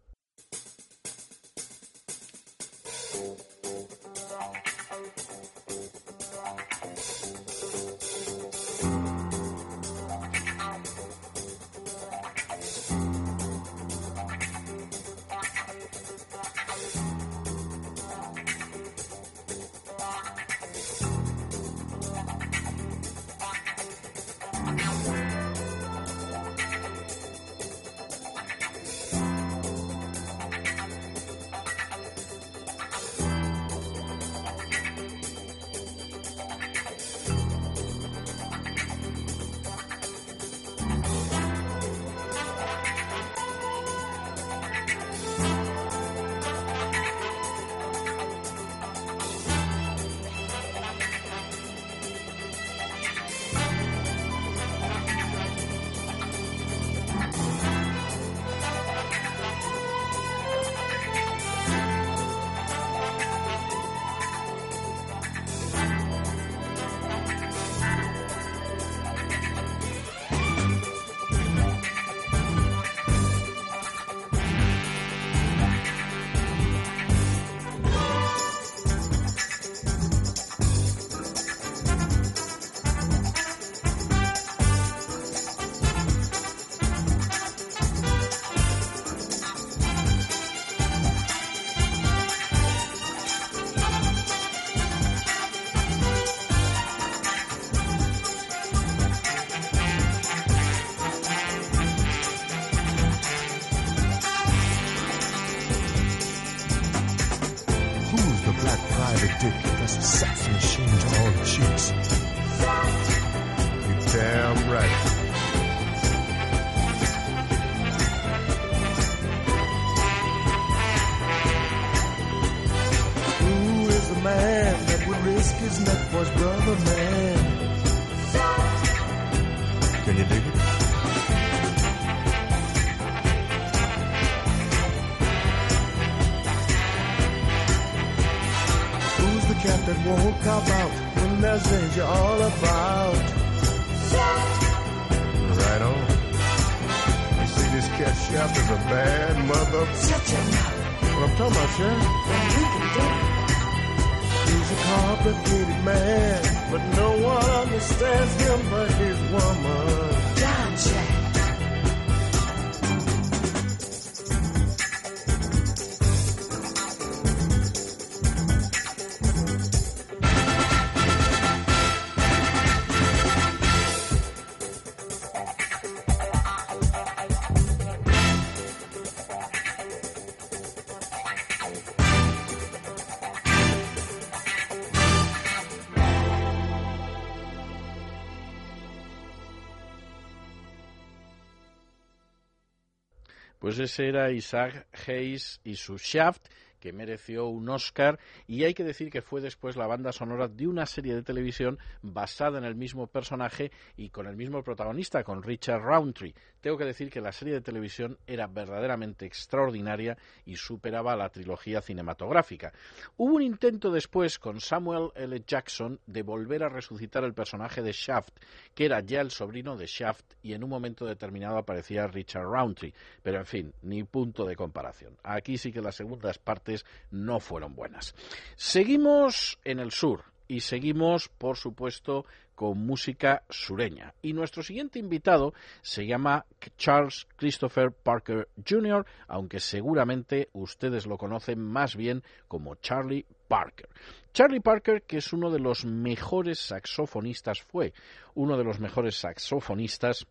Pues 193.75 193.91
ese 193.91 194.07
era 194.07 194.31
Isaac 194.31 194.87
Hayes 195.05 195.59
y 195.65 195.75
su 195.75 195.99
Shaft, 195.99 196.47
que 196.85 196.93
mereció 196.93 197.47
un 197.47 197.67
Oscar, 197.71 198.19
y 198.47 198.65
hay 198.65 198.75
que 198.75 198.85
decir 198.85 199.09
que 199.09 199.23
fue 199.23 199.41
después 199.41 199.75
la 199.75 199.87
banda 199.87 200.13
sonora 200.13 200.49
de 200.49 200.67
una 200.67 200.85
serie 200.85 201.15
de 201.15 201.23
televisión 201.23 201.79
basada 202.03 202.59
en 202.59 202.65
el 202.65 202.75
mismo 202.75 203.07
personaje 203.07 203.73
y 203.97 204.11
con 204.11 204.27
el 204.27 204.37
mismo 204.37 204.63
protagonista, 204.63 205.25
con 205.25 205.43
Richard 205.43 205.81
Roundtree. 205.81 206.35
Tengo 206.61 206.77
que 206.77 206.85
decir 206.85 207.09
que 207.09 207.23
la 207.23 207.33
serie 207.33 207.55
de 207.55 207.63
televisión 207.63 208.19
era 208.27 208.47
verdaderamente 208.49 209.25
extraordinaria 209.25 210.19
y 210.45 210.57
superaba 210.57 211.17
la 211.17 211.31
trilogía 211.31 211.81
cinematográfica. 211.81 212.75
Hubo 213.17 213.35
un 213.35 213.43
intento 213.43 213.91
después 213.91 214.39
con 214.39 214.61
Samuel 214.61 215.09
L. 215.15 215.43
Jackson 215.47 216.01
de 216.07 216.23
volver 216.23 216.65
a 216.65 216.69
resucitar 216.69 217.25
el 217.25 217.33
personaje 217.33 217.81
de 217.81 217.93
Shaft, 217.93 218.37
que 218.75 218.85
era 218.85 219.01
ya 219.01 219.23
el 219.23 219.31
sobrino 219.31 219.75
de 219.77 219.87
Shaft 219.87 220.35
y 220.43 220.53
en 220.53 220.65
un 220.65 220.71
momento 220.71 221.07
determinado 221.07 221.57
aparecía 221.57 222.07
Richard 222.09 222.45
Roundtree. 222.45 222.93
Pero 223.23 223.39
en 223.39 223.47
fin, 223.47 223.75
ni 223.81 224.05
punto 224.05 224.45
de 224.45 224.57
comparación. 224.57 225.17
Aquí 225.23 225.57
sí 225.57 225.73
que 225.73 225.81
las 225.81 225.97
segundas 225.97 226.39
partes 226.39 226.74
no 227.11 227.41
fueron 227.41 227.75
buenas. 227.75 228.15
Seguimos 228.57 229.59
en 229.65 229.79
el 229.79 229.91
sur 229.91 230.25
y 230.49 230.61
seguimos, 230.61 231.29
por 231.29 231.57
supuesto, 231.57 232.25
con 232.55 232.79
música 232.79 233.43
sureña. 233.51 234.15
Y 234.23 234.33
nuestro 234.33 234.63
siguiente 234.63 234.99
invitado 234.99 235.55
se 235.83 236.07
llama 236.07 236.47
Charles 236.77 237.27
Christopher 237.37 237.91
Parker 237.91 238.49
Jr., 238.67 239.05
aunque 239.27 239.61
seguramente 239.61 240.49
ustedes 240.53 241.07
lo 241.07 241.19
conocen 241.19 241.61
más 241.61 241.97
bien 241.97 242.23
como 242.49 242.77
Charlie 242.77 243.27
Parker. 243.49 243.89
Charlie 244.33 244.61
Parker, 244.61 245.03
que 245.03 245.19
es 245.19 245.33
uno 245.33 245.51
de 245.51 245.61
los 245.61 245.85
mejores 245.85 246.59
saxofonistas, 246.59 247.63
fue 247.63 247.93
uno 248.35 248.57
de 248.57 248.65
los 248.65 248.81
mejores 248.81 249.17
saxofonistas 249.17 250.27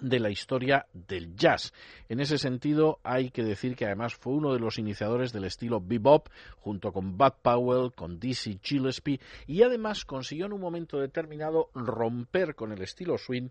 de 0.00 0.20
la 0.20 0.30
historia 0.30 0.86
del 0.92 1.34
jazz. 1.36 1.72
En 2.08 2.20
ese 2.20 2.38
sentido, 2.38 2.98
hay 3.02 3.30
que 3.30 3.42
decir 3.42 3.76
que 3.76 3.86
además 3.86 4.14
fue 4.14 4.34
uno 4.34 4.52
de 4.52 4.60
los 4.60 4.78
iniciadores 4.78 5.32
del 5.32 5.44
estilo 5.44 5.80
bebop, 5.80 6.28
junto 6.58 6.92
con 6.92 7.16
Bud 7.16 7.32
Powell, 7.42 7.92
con 7.94 8.18
Dizzy 8.20 8.58
Gillespie, 8.62 9.20
y 9.46 9.62
además 9.62 10.04
consiguió 10.04 10.46
en 10.46 10.52
un 10.52 10.60
momento 10.60 10.98
determinado 10.98 11.70
romper 11.74 12.54
con 12.54 12.72
el 12.72 12.82
estilo 12.82 13.16
swing 13.18 13.48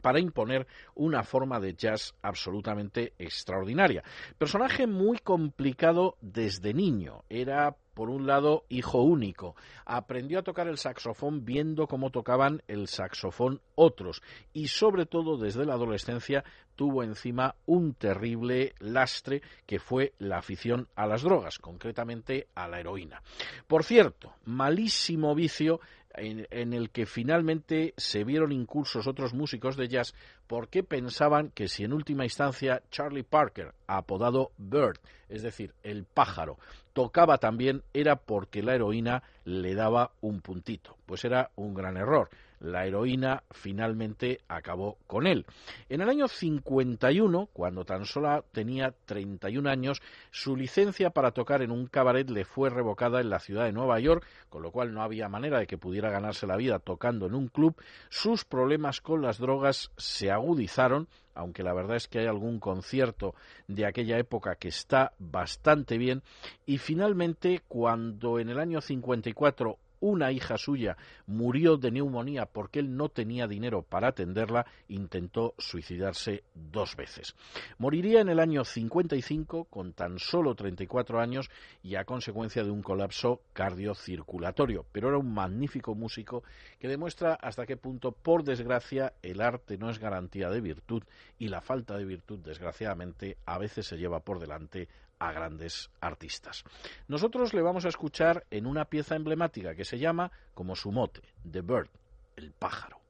para 0.00 0.20
imponer 0.20 0.66
una 0.94 1.22
forma 1.22 1.60
de 1.60 1.74
jazz 1.74 2.14
absolutamente 2.22 3.12
extraordinaria. 3.18 4.02
Personaje 4.38 4.86
muy 4.86 5.18
complicado 5.18 6.16
desde 6.20 6.74
niño. 6.74 7.24
Era 7.28 7.76
por 7.94 8.08
un 8.08 8.26
lado, 8.26 8.64
hijo 8.68 9.02
único. 9.02 9.54
Aprendió 9.84 10.38
a 10.38 10.42
tocar 10.42 10.66
el 10.66 10.78
saxofón 10.78 11.44
viendo 11.44 11.86
cómo 11.86 12.10
tocaban 12.10 12.62
el 12.66 12.88
saxofón 12.88 13.60
otros 13.74 14.22
y 14.52 14.68
sobre 14.68 15.06
todo 15.06 15.36
desde 15.36 15.66
la 15.66 15.74
adolescencia 15.74 16.44
tuvo 16.74 17.02
encima 17.02 17.54
un 17.66 17.94
terrible 17.94 18.74
lastre 18.78 19.42
que 19.66 19.78
fue 19.78 20.14
la 20.18 20.38
afición 20.38 20.88
a 20.96 21.06
las 21.06 21.22
drogas, 21.22 21.58
concretamente 21.58 22.48
a 22.54 22.66
la 22.66 22.80
heroína. 22.80 23.22
Por 23.66 23.84
cierto, 23.84 24.34
malísimo 24.44 25.34
vicio 25.34 25.80
en, 26.14 26.72
el 26.72 26.90
que 26.90 27.06
finalmente 27.06 27.94
se 27.96 28.24
vieron 28.24 28.52
incursos 28.52 29.06
otros 29.06 29.34
músicos 29.34 29.76
de 29.76 29.88
jazz 29.88 30.14
porque 30.46 30.82
pensaban 30.82 31.50
que 31.50 31.68
si 31.68 31.84
en 31.84 31.92
última 31.92 32.24
instancia 32.24 32.82
Charlie 32.90 33.22
Parker, 33.22 33.72
apodado 33.86 34.52
Bird, 34.58 34.98
es 35.28 35.42
decir, 35.42 35.72
el 35.82 36.04
pájaro, 36.04 36.58
tocaba 36.92 37.38
también 37.38 37.82
era 37.94 38.16
porque 38.16 38.62
la 38.62 38.74
heroína 38.74 39.22
le 39.44 39.74
daba 39.74 40.12
un 40.20 40.40
puntito. 40.40 40.96
Pues 41.06 41.24
era 41.24 41.50
un 41.56 41.74
gran 41.74 41.96
error. 41.96 42.28
La 42.62 42.86
heroína 42.86 43.42
finalmente 43.50 44.40
acabó 44.46 44.96
con 45.08 45.26
él. 45.26 45.46
En 45.88 46.00
el 46.00 46.08
año 46.08 46.28
51, 46.28 47.48
cuando 47.52 47.84
tan 47.84 48.04
solo 48.04 48.44
tenía 48.52 48.94
31 49.04 49.68
años, 49.68 50.00
su 50.30 50.54
licencia 50.54 51.10
para 51.10 51.32
tocar 51.32 51.62
en 51.62 51.72
un 51.72 51.88
cabaret 51.88 52.30
le 52.30 52.44
fue 52.44 52.70
revocada 52.70 53.20
en 53.20 53.30
la 53.30 53.40
ciudad 53.40 53.64
de 53.64 53.72
Nueva 53.72 53.98
York, 53.98 54.24
con 54.48 54.62
lo 54.62 54.70
cual 54.70 54.94
no 54.94 55.02
había 55.02 55.28
manera 55.28 55.58
de 55.58 55.66
que 55.66 55.76
pudiera 55.76 56.10
ganarse 56.10 56.46
la 56.46 56.56
vida 56.56 56.78
tocando 56.78 57.26
en 57.26 57.34
un 57.34 57.48
club. 57.48 57.74
Sus 58.10 58.44
problemas 58.44 59.00
con 59.00 59.22
las 59.22 59.38
drogas 59.38 59.90
se 59.96 60.30
agudizaron 60.30 61.08
aunque 61.34 61.62
la 61.62 61.72
verdad 61.72 61.96
es 61.96 62.08
que 62.08 62.18
hay 62.18 62.26
algún 62.26 62.60
concierto 62.60 63.34
de 63.66 63.86
aquella 63.86 64.18
época 64.18 64.56
que 64.56 64.68
está 64.68 65.12
bastante 65.18 65.96
bien, 65.96 66.22
y 66.66 66.78
finalmente 66.78 67.62
cuando 67.68 68.38
en 68.38 68.50
el 68.50 68.58
año 68.58 68.80
54 68.80 69.78
una 70.02 70.32
hija 70.32 70.58
suya 70.58 70.96
murió 71.26 71.78
de 71.78 71.92
neumonía 71.92 72.46
porque 72.46 72.80
él 72.80 72.96
no 72.96 73.08
tenía 73.08 73.46
dinero 73.46 73.82
para 73.82 74.08
atenderla, 74.08 74.66
intentó 74.88 75.54
suicidarse 75.56 76.42
dos 76.54 76.96
veces. 76.96 77.34
Moriría 77.78 78.20
en 78.20 78.28
el 78.28 78.40
año 78.40 78.64
55 78.64 79.64
con 79.64 79.92
tan 79.92 80.18
solo 80.18 80.54
34 80.54 81.20
años 81.20 81.50
y 81.82 81.94
a 81.94 82.04
consecuencia 82.04 82.64
de 82.64 82.70
un 82.70 82.82
colapso 82.82 83.42
cardiocirculatorio, 83.52 84.84
pero 84.92 85.08
era 85.08 85.18
un 85.18 85.32
magnífico 85.32 85.94
músico 85.94 86.42
que 86.80 86.88
demuestra 86.88 87.34
hasta 87.34 87.64
qué 87.64 87.76
punto, 87.76 88.12
por 88.12 88.42
desgracia, 88.42 89.14
el 89.22 89.40
arte 89.40 89.78
no 89.78 89.88
es 89.88 90.00
garantía 90.00 90.50
de 90.50 90.60
virtud 90.60 91.04
y 91.38 91.48
la 91.48 91.60
falta 91.60 91.96
de 91.96 92.04
virtud, 92.04 92.40
desgraciadamente, 92.40 93.36
a 93.46 93.58
veces 93.58 93.86
se 93.86 93.96
lleva 93.96 94.20
por 94.20 94.40
delante 94.40 94.88
a 95.22 95.32
grandes 95.32 95.90
artistas. 96.00 96.64
Nosotros 97.06 97.54
le 97.54 97.62
vamos 97.62 97.84
a 97.84 97.88
escuchar 97.88 98.44
en 98.50 98.66
una 98.66 98.86
pieza 98.86 99.14
emblemática 99.14 99.74
que 99.74 99.84
se 99.84 99.98
llama, 99.98 100.32
como 100.54 100.74
su 100.74 100.90
mote, 100.90 101.20
The 101.48 101.62
Bird, 101.62 101.90
el 102.36 102.52
pájaro. 102.52 103.00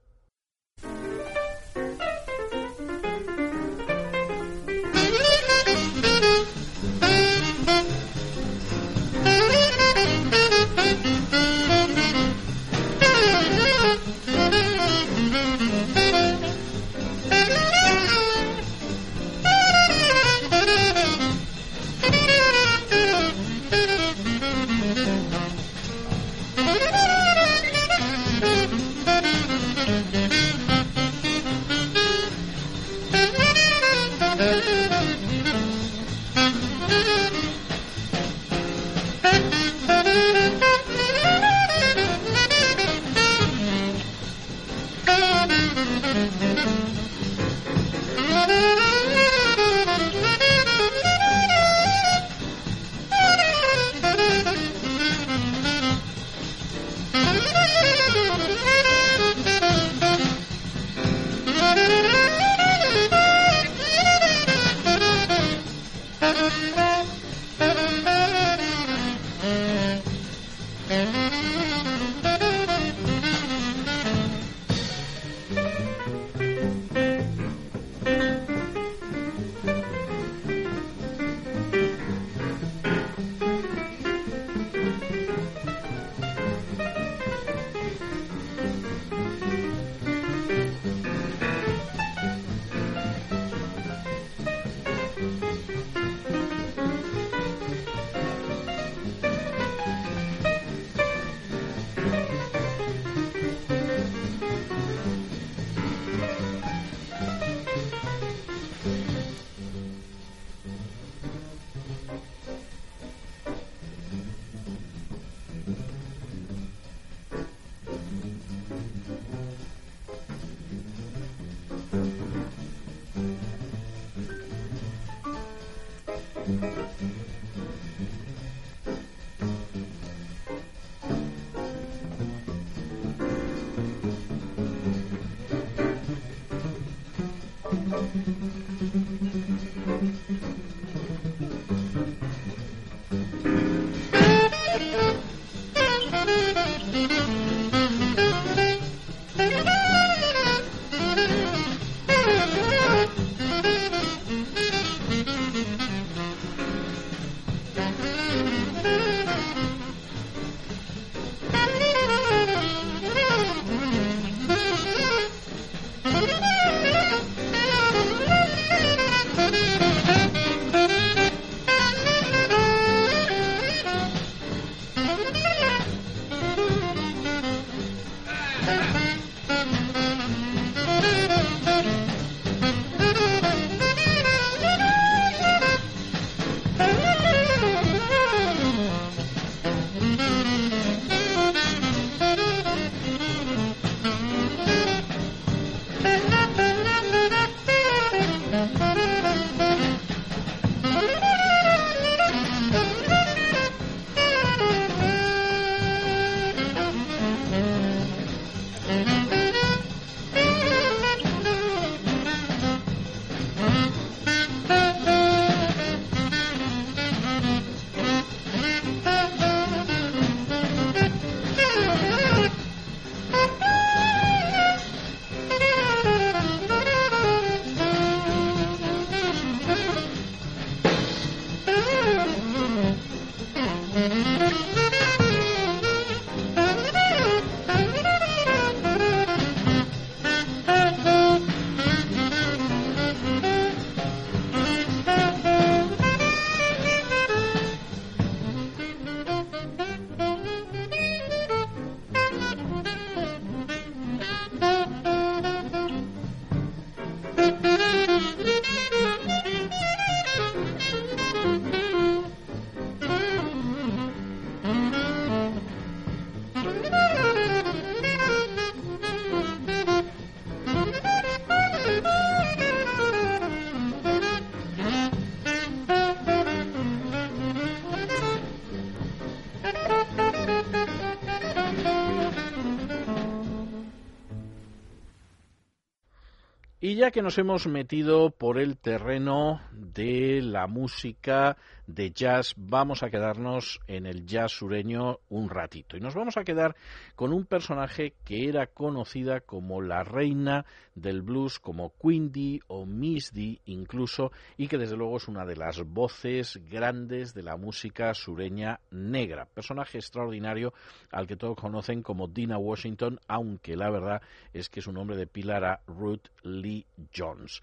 Y 286.85 286.97
ya 286.97 287.12
que 287.12 287.23
nos 287.23 287.38
hemos 287.38 287.68
metido 287.68 288.31
por 288.31 288.59
el 288.59 288.77
terreno 288.77 289.61
de 289.71 290.42
la 290.42 290.66
música 290.66 291.57
de 291.87 292.11
jazz, 292.11 292.55
vamos 292.57 293.05
a 293.05 293.11
quedarnos 293.11 293.79
en 293.87 294.05
el 294.05 294.27
jazz 294.27 294.51
sureño 294.51 295.21
un 295.29 295.49
ratito. 295.49 295.97
Y 295.97 296.01
nos 296.01 296.16
vamos 296.16 296.37
a 296.37 296.42
quedar 296.42 296.75
con 297.14 297.33
un 297.33 297.45
personaje 297.47 298.14
que 298.25 298.49
era 298.49 298.66
conocida 298.66 299.42
como 299.42 299.81
la 299.81 300.03
reina 300.03 300.64
del 300.97 301.23
blues, 301.23 301.61
como 301.61 301.92
Quindy 302.01 302.61
o 302.66 302.85
Miss 302.85 303.33
D 303.33 303.61
incluso, 303.66 304.33
y 304.57 304.66
que 304.66 304.79
desde 304.79 304.97
luego 304.97 305.18
es 305.18 305.29
una 305.29 305.45
de 305.45 305.55
las 305.55 305.85
voces 305.85 306.61
grandes 306.68 307.33
de 307.33 307.45
la 307.45 307.57
música 307.57 308.12
sureña 308.12 308.81
negra. 308.90 309.47
Personaje 309.47 309.99
extraordinario 309.99 310.72
al 311.12 311.28
que 311.28 311.37
todos 311.37 311.57
conocen 311.57 312.03
como 312.03 312.26
Dina 312.26 312.59
Washington, 312.59 313.20
aunque 313.28 313.76
la 313.76 313.89
verdad 313.89 314.20
es 314.53 314.68
que 314.68 314.83
su 314.83 314.93
nombre 314.93 315.16
de 315.16 315.28
pila 315.28 315.59
era 315.59 315.80
Ruth 315.87 316.26
Lee 316.43 316.72
Jones. 317.14 317.61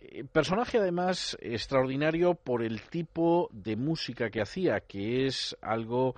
Eh, 0.00 0.24
Personaje 0.24 0.78
además 0.78 1.36
extraordinario 1.40 2.34
por 2.34 2.62
el 2.62 2.82
tipo 2.82 3.48
de 3.52 3.76
música 3.76 4.30
que 4.30 4.42
hacía, 4.42 4.80
que 4.80 5.26
es 5.26 5.56
algo 5.62 6.14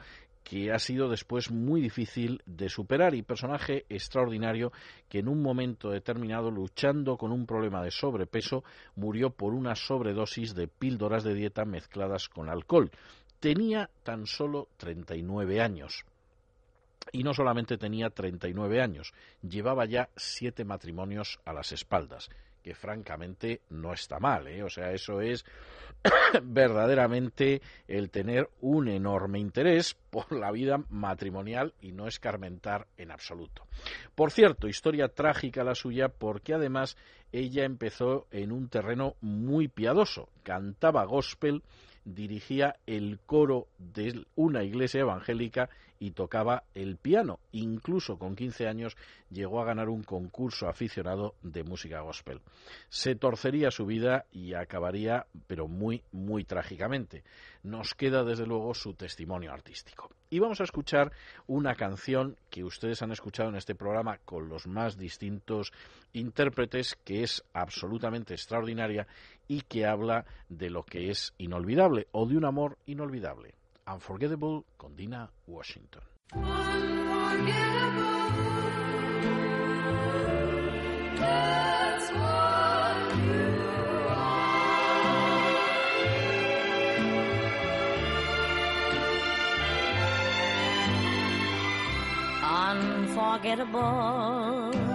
que 0.46 0.70
ha 0.70 0.78
sido 0.78 1.08
después 1.08 1.50
muy 1.50 1.80
difícil 1.80 2.40
de 2.46 2.68
superar 2.68 3.16
y 3.16 3.22
personaje 3.22 3.84
extraordinario 3.88 4.70
que 5.08 5.18
en 5.18 5.26
un 5.26 5.42
momento 5.42 5.90
determinado 5.90 6.52
luchando 6.52 7.16
con 7.16 7.32
un 7.32 7.46
problema 7.46 7.82
de 7.82 7.90
sobrepeso 7.90 8.62
murió 8.94 9.30
por 9.30 9.54
una 9.54 9.74
sobredosis 9.74 10.54
de 10.54 10.68
píldoras 10.68 11.24
de 11.24 11.34
dieta 11.34 11.64
mezcladas 11.64 12.28
con 12.28 12.48
alcohol. 12.48 12.92
Tenía 13.40 13.90
tan 14.04 14.26
solo 14.26 14.68
39 14.76 15.60
años. 15.60 16.04
Y 17.12 17.22
no 17.22 17.34
solamente 17.34 17.78
tenía 17.78 18.10
39 18.10 18.80
años, 18.80 19.12
llevaba 19.42 19.84
ya 19.86 20.10
siete 20.16 20.64
matrimonios 20.64 21.38
a 21.44 21.52
las 21.52 21.72
espaldas, 21.72 22.28
que 22.62 22.74
francamente 22.74 23.60
no 23.70 23.92
está 23.92 24.18
mal, 24.18 24.48
¿eh? 24.48 24.64
O 24.64 24.68
sea, 24.68 24.90
eso 24.90 25.20
es 25.20 25.44
verdaderamente 26.42 27.62
el 27.86 28.10
tener 28.10 28.50
un 28.60 28.88
enorme 28.88 29.38
interés 29.38 29.96
por 30.10 30.32
la 30.32 30.50
vida 30.50 30.78
matrimonial 30.88 31.74
y 31.80 31.92
no 31.92 32.08
escarmentar 32.08 32.88
en 32.96 33.12
absoluto. 33.12 33.66
Por 34.14 34.32
cierto, 34.32 34.66
historia 34.66 35.08
trágica 35.08 35.62
la 35.62 35.74
suya 35.74 36.08
porque 36.08 36.54
además 36.54 36.96
ella 37.32 37.64
empezó 37.64 38.26
en 38.30 38.50
un 38.50 38.68
terreno 38.68 39.14
muy 39.20 39.68
piadoso, 39.68 40.28
cantaba 40.42 41.04
gospel, 41.04 41.62
dirigía 42.06 42.76
el 42.86 43.18
coro 43.26 43.66
de 43.78 44.24
una 44.36 44.62
iglesia 44.62 45.00
evangélica 45.00 45.68
y 45.98 46.12
tocaba 46.12 46.64
el 46.74 46.96
piano. 46.96 47.40
Incluso 47.52 48.18
con 48.18 48.36
15 48.36 48.68
años 48.68 48.96
llegó 49.30 49.60
a 49.60 49.64
ganar 49.64 49.88
un 49.88 50.02
concurso 50.02 50.68
aficionado 50.68 51.34
de 51.42 51.64
música 51.64 52.00
gospel. 52.00 52.40
Se 52.88 53.16
torcería 53.16 53.70
su 53.70 53.86
vida 53.86 54.26
y 54.30 54.54
acabaría, 54.54 55.26
pero 55.46 55.68
muy, 55.68 56.02
muy 56.12 56.44
trágicamente. 56.44 57.24
Nos 57.62 57.94
queda 57.94 58.24
desde 58.24 58.46
luego 58.46 58.74
su 58.74 58.94
testimonio 58.94 59.52
artístico. 59.52 60.10
Y 60.28 60.40
vamos 60.40 60.60
a 60.60 60.64
escuchar 60.64 61.12
una 61.46 61.74
canción 61.76 62.36
que 62.50 62.64
ustedes 62.64 63.00
han 63.02 63.12
escuchado 63.12 63.48
en 63.48 63.56
este 63.56 63.76
programa 63.76 64.18
con 64.24 64.48
los 64.48 64.66
más 64.66 64.96
distintos 64.96 65.72
intérpretes, 66.12 66.96
que 67.04 67.22
es 67.22 67.44
absolutamente 67.52 68.34
extraordinaria 68.34 69.06
y 69.48 69.62
que 69.62 69.86
habla 69.86 70.24
de 70.48 70.70
lo 70.70 70.84
que 70.84 71.10
es 71.10 71.34
inolvidable 71.38 72.06
o 72.12 72.26
de 72.26 72.36
un 72.36 72.44
amor 72.44 72.78
inolvidable. 72.86 73.54
Unforgettable 73.86 74.62
con 74.76 74.96
Dina 74.96 75.30
Washington. 75.46 76.02
Unforgettable. 92.42 94.85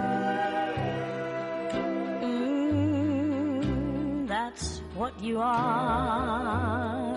You 5.22 5.40
are. 5.40 7.12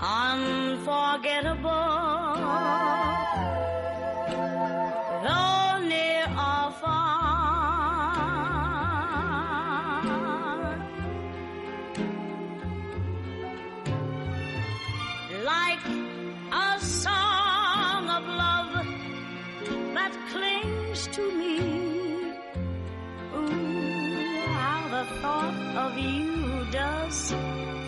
Unforgettable. 0.00 1.85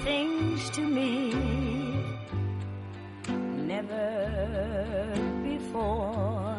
Things 0.04 0.70
to 0.70 0.80
me. 0.80 1.32
Never 3.72 4.10
before 5.42 6.56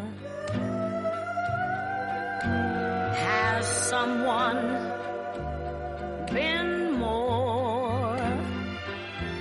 has 3.25 3.65
someone 3.67 4.61
been 6.31 6.93
more 6.93 8.17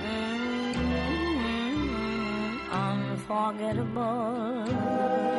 mm, 0.01 0.73
unforgettable. 2.71 5.38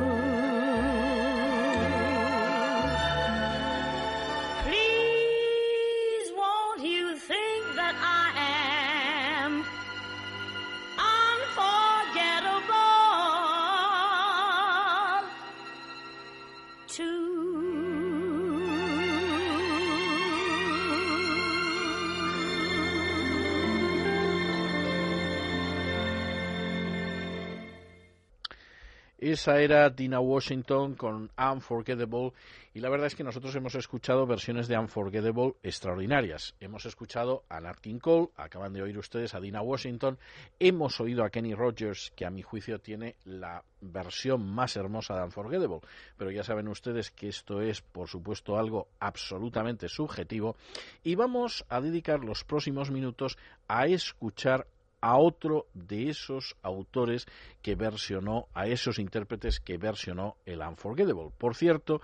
Esa 29.31 29.61
era 29.61 29.89
Dina 29.89 30.19
Washington 30.19 30.95
con 30.95 31.31
Unforgettable 31.37 32.33
y 32.73 32.81
la 32.81 32.89
verdad 32.89 33.07
es 33.07 33.15
que 33.15 33.23
nosotros 33.23 33.55
hemos 33.55 33.75
escuchado 33.75 34.27
versiones 34.27 34.67
de 34.67 34.77
Unforgettable 34.77 35.53
extraordinarias. 35.63 36.53
Hemos 36.59 36.85
escuchado 36.85 37.45
a 37.47 37.61
Nat 37.61 37.79
King 37.79 37.99
Cole, 37.99 38.27
acaban 38.35 38.73
de 38.73 38.81
oír 38.81 38.97
ustedes 38.97 39.33
a 39.33 39.39
Dina 39.39 39.61
Washington, 39.61 40.17
hemos 40.59 40.99
oído 40.99 41.23
a 41.23 41.29
Kenny 41.29 41.53
Rogers, 41.53 42.11
que 42.13 42.25
a 42.25 42.29
mi 42.29 42.41
juicio 42.41 42.79
tiene 42.79 43.15
la 43.23 43.63
versión 43.79 44.45
más 44.45 44.75
hermosa 44.75 45.15
de 45.15 45.23
Unforgettable, 45.23 45.79
pero 46.17 46.29
ya 46.29 46.43
saben 46.43 46.67
ustedes 46.67 47.09
que 47.09 47.29
esto 47.29 47.61
es, 47.61 47.79
por 47.81 48.09
supuesto, 48.09 48.57
algo 48.57 48.89
absolutamente 48.99 49.87
subjetivo 49.87 50.57
y 51.03 51.15
vamos 51.15 51.63
a 51.69 51.79
dedicar 51.79 52.19
los 52.19 52.43
próximos 52.43 52.91
minutos 52.91 53.37
a 53.69 53.85
escuchar 53.85 54.67
a 55.01 55.17
otro 55.17 55.65
de 55.73 56.09
esos 56.09 56.55
autores 56.61 57.25
que 57.61 57.75
versionó, 57.75 58.47
a 58.53 58.67
esos 58.67 58.99
intérpretes 58.99 59.59
que 59.59 59.77
versionó 59.77 60.37
el 60.45 60.61
Unforgettable. 60.61 61.31
Por 61.37 61.55
cierto, 61.55 62.01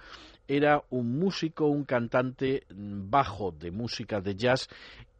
era 0.47 0.83
un 0.89 1.17
músico, 1.19 1.67
un 1.67 1.85
cantante 1.85 2.65
bajo 2.69 3.51
de 3.51 3.71
música 3.71 4.19
de 4.19 4.35
jazz 4.35 4.67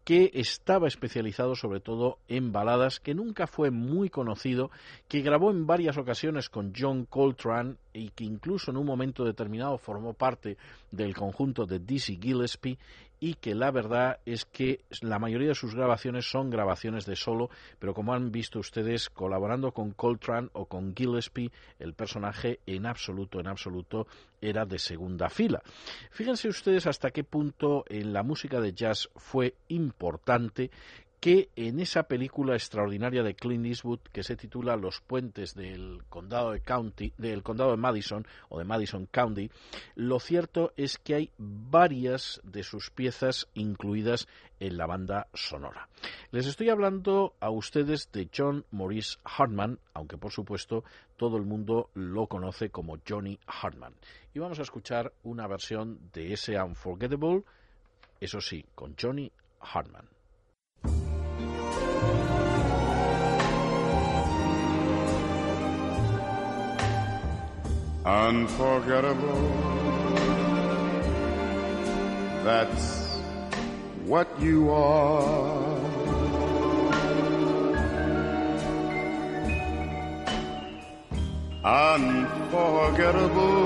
que 0.08 0.32
estaba 0.36 0.88
especializado 0.88 1.54
sobre 1.54 1.82
todo 1.82 2.20
en 2.30 2.54
baladas, 2.54 3.02
que 3.02 3.14
nunca 3.14 3.46
fue 3.46 3.72
muy 3.72 4.10
conocido, 4.10 4.72
que 5.10 5.20
grabó 5.20 5.52
en 5.52 5.68
varias 5.68 5.98
ocasiones 5.98 6.48
con 6.48 6.72
John 6.74 7.04
Coltrane 7.04 7.76
y 7.92 8.12
que 8.12 8.24
incluso 8.24 8.72
en 8.72 8.78
un 8.78 8.86
momento 8.86 9.26
determinado 9.26 9.78
formó 9.78 10.14
parte 10.14 10.56
del 10.92 11.14
conjunto 11.14 11.66
de 11.66 11.80
Dizzy 11.80 12.18
Gillespie 12.22 12.78
y 13.20 13.36
que 13.36 13.56
la 13.56 13.72
verdad 13.72 14.20
es 14.26 14.46
que 14.46 14.82
la 15.02 15.20
mayoría 15.20 15.50
de 15.50 15.56
sus 15.56 15.74
grabaciones 15.74 16.30
son 16.30 16.50
grabaciones 16.50 17.06
de 17.06 17.16
solo, 17.16 17.50
pero 17.80 17.94
como 17.94 18.14
han 18.14 18.32
visto 18.32 18.60
ustedes, 18.60 19.10
colaborando 19.10 19.72
con 19.72 19.92
Coltrane 19.92 20.50
o 20.54 20.66
con 20.66 20.96
Gillespie, 20.96 21.52
el 21.80 21.94
personaje 21.94 22.60
en 22.66 22.86
absoluto, 22.86 23.40
en 23.40 23.48
absoluto 23.48 24.08
era 24.40 24.66
de 24.66 24.78
segunda 24.80 25.30
fila. 25.30 25.62
Fíjense 26.12 26.48
ustedes 26.48 26.86
hasta 26.86 27.12
qué 27.12 27.24
punto 27.24 27.86
en 27.88 28.14
la 28.14 28.24
música 28.24 28.62
de 28.62 28.74
jazz 28.74 29.10
fue 29.16 29.56
importante 29.70 30.70
que 31.20 31.50
en 31.56 31.80
esa 31.80 32.04
película 32.04 32.54
extraordinaria 32.54 33.24
de 33.24 33.34
Clint 33.34 33.66
Eastwood 33.66 34.00
que 34.12 34.24
se 34.24 34.36
titula 34.36 34.76
Los 34.76 35.02
puentes 35.02 35.56
del 35.56 36.04
condado 36.10 36.52
de 36.52 36.62
County, 36.62 37.14
del 37.18 37.42
condado 37.42 37.72
de 37.72 37.78
Madison 37.78 38.26
o 38.50 38.60
de 38.60 38.66
Madison 38.66 39.08
County, 39.08 39.50
lo 39.96 40.20
cierto 40.20 40.74
es 40.78 40.98
que 41.00 41.16
hay 41.16 41.32
varias 41.38 42.40
de 42.44 42.64
sus 42.64 42.92
piezas 42.92 43.48
incluidas 43.56 44.28
en 44.60 44.78
la 44.78 44.86
banda 44.86 45.28
sonora. 45.34 45.90
Les 46.32 46.46
estoy 46.46 46.70
hablando 46.70 47.36
a 47.40 47.50
ustedes 47.50 48.12
de 48.12 48.30
John 48.36 48.66
Maurice 48.72 49.18
Hartman, 49.24 49.80
aunque 49.94 50.18
por 50.18 50.32
supuesto 50.32 50.84
todo 51.16 51.38
el 51.38 51.44
mundo 51.44 51.90
lo 51.96 52.28
conoce 52.28 52.70
como 52.70 53.00
Johnny 53.08 53.40
Hartman. 53.48 53.96
Y 54.34 54.40
vamos 54.40 54.60
a 54.60 54.64
escuchar 54.64 55.14
una 55.24 55.48
versión 55.48 56.12
de 56.14 56.34
ese 56.34 56.62
Unforgettable, 56.62 57.44
eso 58.20 58.40
sí, 58.40 58.66
con 58.76 58.96
Johnny 59.00 59.32
Hartman. 59.60 60.17
Unforgettable. 68.08 69.52
That's 72.46 73.20
what 74.06 74.30
you 74.40 74.72
are. 74.72 75.76
Unforgettable. 81.66 83.66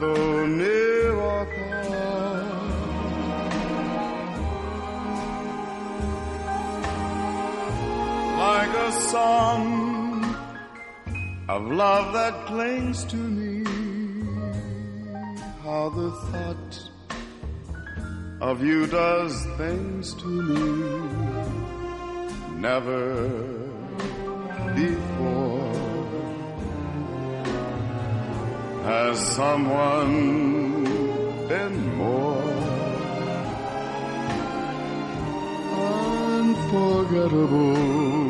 Though 0.00 0.46
near 0.46 1.16
or 1.16 1.44
far. 1.44 2.44
Like 8.38 8.74
a 8.74 8.92
song 8.92 9.89
of 11.50 11.66
love 11.66 12.12
that 12.12 12.46
clings 12.46 13.04
to 13.06 13.16
me. 13.16 13.64
How 15.64 15.88
the 15.88 16.10
thought 16.30 16.72
of 18.40 18.62
you 18.62 18.86
does 18.86 19.34
things 19.56 20.14
to 20.14 20.28
me. 20.28 20.62
Never 22.68 23.04
before 24.76 25.74
has 28.84 29.18
someone 29.18 30.84
been 31.48 31.96
more 31.96 32.42
unforgettable 36.38 38.29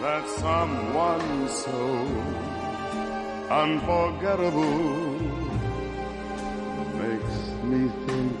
that 0.00 0.26
someone 0.28 1.46
so 1.48 2.06
unforgettable 3.50 5.20
makes 7.02 7.36
me 7.64 7.90
think 8.06 8.38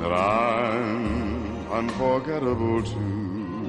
that 0.00 0.12
I'm 0.12 1.72
unforgettable 1.72 2.82
too. 2.82 3.66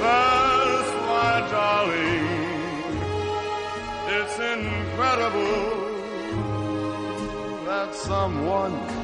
That's 0.00 0.92
why, 1.08 1.32
darling, 1.50 2.26
it's 4.08 4.36
incredible 4.38 5.64
that 7.66 7.94
someone 7.94 9.03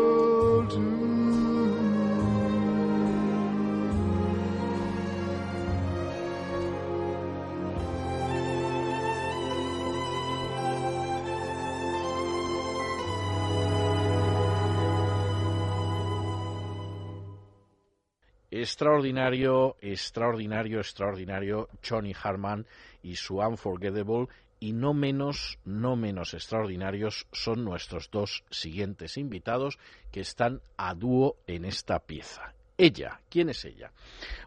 Extraordinario, 18.61 19.75
extraordinario, 19.81 20.79
extraordinario 20.81 21.67
Johnny 21.83 22.13
Harman 22.21 22.67
y 23.01 23.15
su 23.15 23.37
Unforgettable 23.39 24.27
y 24.59 24.73
no 24.73 24.93
menos, 24.93 25.57
no 25.65 25.95
menos 25.95 26.35
extraordinarios 26.35 27.25
son 27.31 27.65
nuestros 27.65 28.11
dos 28.11 28.43
siguientes 28.51 29.17
invitados 29.17 29.79
que 30.11 30.19
están 30.19 30.61
a 30.77 30.93
dúo 30.93 31.37
en 31.47 31.65
esta 31.65 31.97
pieza. 31.97 32.53
Ella, 32.77 33.19
¿quién 33.29 33.49
es 33.49 33.65
ella? 33.65 33.91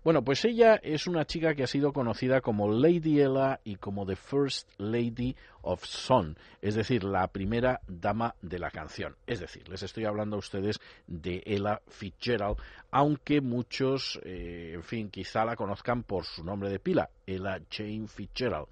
Bueno, 0.04 0.22
pues 0.22 0.44
ella 0.44 0.76
es 0.76 1.08
una 1.08 1.24
chica 1.24 1.56
que 1.56 1.64
ha 1.64 1.66
sido 1.66 1.92
conocida 1.92 2.40
como 2.40 2.70
Lady 2.70 3.20
Ella 3.20 3.60
y 3.64 3.76
como 3.76 4.06
The 4.06 4.14
First 4.14 4.70
Lady 4.78 5.34
of 5.64 5.84
Song, 5.84 6.36
es 6.60 6.74
decir, 6.74 7.04
la 7.04 7.28
primera 7.28 7.80
dama 7.86 8.34
de 8.40 8.58
la 8.58 8.70
canción. 8.70 9.16
Es 9.26 9.40
decir, 9.40 9.68
les 9.68 9.82
estoy 9.82 10.04
hablando 10.04 10.36
a 10.36 10.38
ustedes 10.38 10.80
de 11.06 11.42
Ella 11.44 11.80
Fitzgerald, 11.88 12.56
aunque 12.90 13.40
muchos, 13.40 14.20
eh, 14.24 14.72
en 14.74 14.82
fin, 14.82 15.10
quizá 15.10 15.44
la 15.44 15.56
conozcan 15.56 16.04
por 16.04 16.24
su 16.24 16.44
nombre 16.44 16.70
de 16.70 16.78
pila, 16.78 17.10
Ella 17.26 17.60
Jane 17.70 18.06
Fitzgerald. 18.06 18.68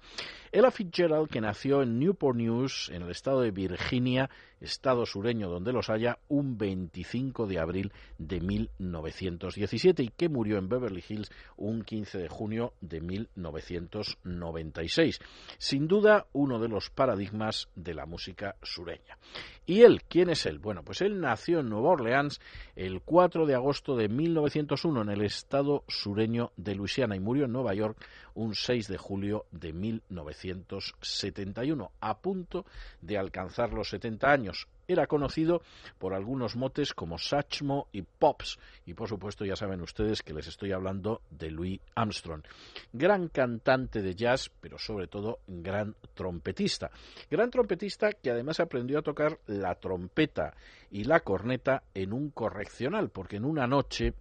Ella 0.51 0.71
Fitzgerald, 0.71 1.29
que 1.29 1.41
nació 1.41 1.81
en 1.81 1.99
Newport 1.99 2.37
News, 2.37 2.89
en 2.93 3.01
el 3.01 3.11
estado 3.11 3.41
de 3.41 3.51
Virginia, 3.51 4.29
estado 4.63 5.05
sureño 5.05 5.49
donde 5.49 5.73
los 5.73 5.89
haya, 5.89 6.19
un 6.29 6.57
25 6.57 7.47
de 7.47 7.59
abril 7.59 7.91
de 8.17 8.39
1917 8.39 10.03
y 10.03 10.07
que 10.09 10.29
murió 10.29 10.57
en 10.57 10.69
Beverly 10.69 11.03
Hills 11.07 11.31
un 11.57 11.83
15 11.83 12.19
de 12.19 12.29
junio 12.29 12.73
de 12.81 13.01
1996. 13.01 15.19
Sin 15.57 15.87
duda, 15.87 16.27
uno 16.33 16.59
de 16.59 16.69
los 16.69 16.82
paradigmas 16.89 17.69
de 17.75 17.93
la 17.93 18.05
música 18.05 18.55
sureña. 18.61 19.17
¿Y 19.65 19.83
él? 19.83 20.01
¿Quién 20.09 20.29
es 20.29 20.45
él? 20.45 20.59
Bueno, 20.59 20.83
pues 20.83 20.99
él 21.01 21.21
nació 21.21 21.61
en 21.61 21.69
Nueva 21.69 21.91
Orleans 21.91 22.41
el 22.75 23.01
4 23.01 23.45
de 23.45 23.55
agosto 23.55 23.95
de 23.95 24.09
1901 24.09 25.03
en 25.03 25.09
el 25.09 25.21
estado 25.21 25.85
sureño 25.87 26.51
de 26.57 26.75
Luisiana 26.75 27.15
y 27.15 27.21
murió 27.21 27.45
en 27.45 27.53
Nueva 27.53 27.73
York 27.73 27.97
un 28.35 28.55
6 28.55 28.87
de 28.87 28.97
julio 28.97 29.45
de 29.51 29.73
1971, 29.73 31.91
a 32.01 32.17
punto 32.19 32.65
de 33.01 33.17
alcanzar 33.17 33.73
los 33.73 33.89
70 33.89 34.29
años. 34.29 34.67
Era 34.85 35.07
conocido 35.07 35.61
por 35.97 36.13
algunos 36.13 36.57
motes 36.57 36.93
como 36.93 37.17
Satchmo 37.17 37.87
y 37.93 38.01
Pops, 38.01 38.59
y 38.85 38.93
por 38.93 39.07
supuesto 39.07 39.45
ya 39.45 39.55
saben 39.55 39.79
ustedes 39.81 40.21
que 40.21 40.33
les 40.33 40.47
estoy 40.47 40.73
hablando 40.73 41.21
de 41.29 41.51
Louis 41.51 41.79
Armstrong. 41.95 42.43
Gran 42.91 43.29
cantante 43.29 44.01
de 44.01 44.13
jazz, 44.13 44.51
pero 44.59 44.77
sobre 44.77 45.07
todo 45.07 45.39
gran 45.47 45.95
trompetista. 46.13 46.91
Gran 47.29 47.49
trompetista 47.49 48.11
que 48.11 48.31
además 48.31 48.59
aprendió 48.59 48.99
a 48.99 49.03
tocar 49.03 49.39
la 49.61 49.75
trompeta 49.75 50.53
y 50.91 51.05
la 51.05 51.21
corneta 51.21 51.83
en 51.93 52.13
un 52.13 52.29
correccional, 52.29 53.09
porque 53.09 53.37
en 53.37 53.45
una 53.45 53.67
noche 53.67 54.13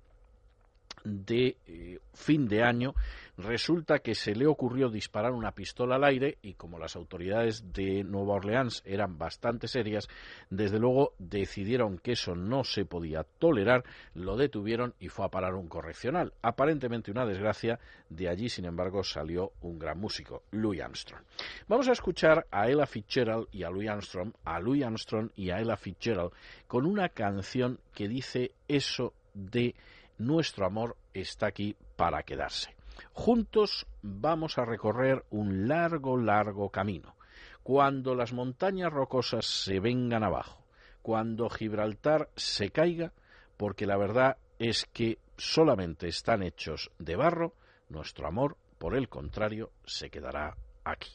de 1.04 1.56
eh, 1.66 1.98
fin 2.14 2.48
de 2.48 2.62
año 2.62 2.94
resulta 3.36 4.00
que 4.00 4.14
se 4.14 4.34
le 4.34 4.46
ocurrió 4.46 4.88
disparar 4.88 5.32
una 5.32 5.52
pistola 5.52 5.96
al 5.96 6.04
aire 6.04 6.38
y 6.42 6.54
como 6.54 6.78
las 6.78 6.96
autoridades 6.96 7.72
de 7.72 8.04
Nueva 8.04 8.34
Orleans 8.34 8.82
eran 8.84 9.18
bastante 9.18 9.68
serias, 9.68 10.08
desde 10.50 10.78
luego 10.78 11.14
decidieron 11.18 11.98
que 11.98 12.12
eso 12.12 12.34
no 12.34 12.64
se 12.64 12.84
podía 12.84 13.24
tolerar, 13.24 13.84
lo 14.14 14.36
detuvieron 14.36 14.94
y 15.00 15.08
fue 15.08 15.24
a 15.24 15.30
parar 15.30 15.54
un 15.54 15.68
correccional. 15.68 16.32
Aparentemente 16.42 17.10
una 17.10 17.26
desgracia, 17.26 17.78
de 18.08 18.28
allí 18.28 18.48
sin 18.48 18.66
embargo 18.66 19.02
salió 19.02 19.52
un 19.60 19.78
gran 19.78 19.98
músico, 19.98 20.42
Louis 20.50 20.80
Armstrong. 20.80 21.24
Vamos 21.68 21.88
a 21.88 21.92
escuchar 21.92 22.46
a 22.50 22.68
Ella 22.68 22.86
Fitzgerald 22.86 23.48
y 23.52 23.62
a 23.62 23.70
Louis 23.70 23.88
Armstrong, 23.88 24.32
a 24.44 24.60
Louis 24.60 24.84
Armstrong 24.84 25.30
y 25.36 25.50
a 25.50 25.60
Ella 25.60 25.76
Fitzgerald 25.76 26.32
con 26.66 26.86
una 26.86 27.08
canción 27.08 27.78
que 27.94 28.08
dice 28.08 28.52
eso 28.68 29.14
de 29.34 29.74
nuestro 30.18 30.66
amor 30.66 30.96
está 31.14 31.46
aquí 31.46 31.74
para 31.96 32.22
quedarse. 32.22 32.81
Juntos 33.12 33.86
vamos 34.02 34.58
a 34.58 34.64
recorrer 34.64 35.24
un 35.30 35.68
largo, 35.68 36.16
largo 36.16 36.70
camino. 36.70 37.16
Cuando 37.62 38.14
las 38.14 38.32
montañas 38.32 38.92
rocosas 38.92 39.46
se 39.46 39.80
vengan 39.80 40.24
abajo, 40.24 40.64
cuando 41.02 41.48
Gibraltar 41.48 42.28
se 42.36 42.70
caiga, 42.70 43.12
porque 43.56 43.86
la 43.86 43.96
verdad 43.96 44.36
es 44.58 44.86
que 44.86 45.18
solamente 45.36 46.08
están 46.08 46.42
hechos 46.42 46.90
de 46.98 47.16
barro, 47.16 47.54
nuestro 47.88 48.26
amor, 48.26 48.56
por 48.78 48.96
el 48.96 49.08
contrario, 49.08 49.70
se 49.84 50.10
quedará 50.10 50.56
aquí. 50.84 51.12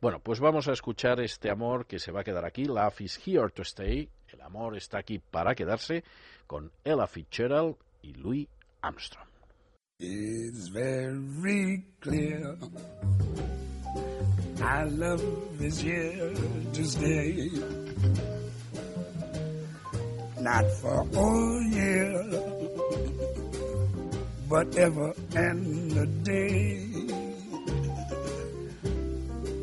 Bueno, 0.00 0.20
pues 0.20 0.40
vamos 0.40 0.68
a 0.68 0.72
escuchar 0.72 1.20
este 1.20 1.50
amor 1.50 1.86
que 1.86 1.98
se 1.98 2.12
va 2.12 2.20
a 2.20 2.24
quedar 2.24 2.44
aquí, 2.44 2.64
Love 2.64 3.00
is 3.02 3.20
here 3.26 3.50
to 3.50 3.62
stay, 3.62 4.08
el 4.28 4.40
amor 4.42 4.76
está 4.76 4.98
aquí 4.98 5.18
para 5.18 5.54
quedarse, 5.54 6.04
con 6.46 6.72
Ella 6.84 7.06
Fitzgerald 7.06 7.76
y 8.02 8.14
Louis 8.14 8.48
Armstrong. 8.82 9.27
It's 10.00 10.68
very 10.68 11.82
clear. 12.00 12.54
Our 14.62 14.86
love 14.86 15.60
is 15.60 15.80
here 15.80 16.34
to 16.72 16.84
stay. 16.84 17.50
Not 20.38 20.70
for 20.78 21.02
a 21.02 21.64
year, 21.64 22.22
but 24.48 24.76
ever 24.76 25.12
and 25.34 25.98
a 25.98 26.06
day. 26.06 26.86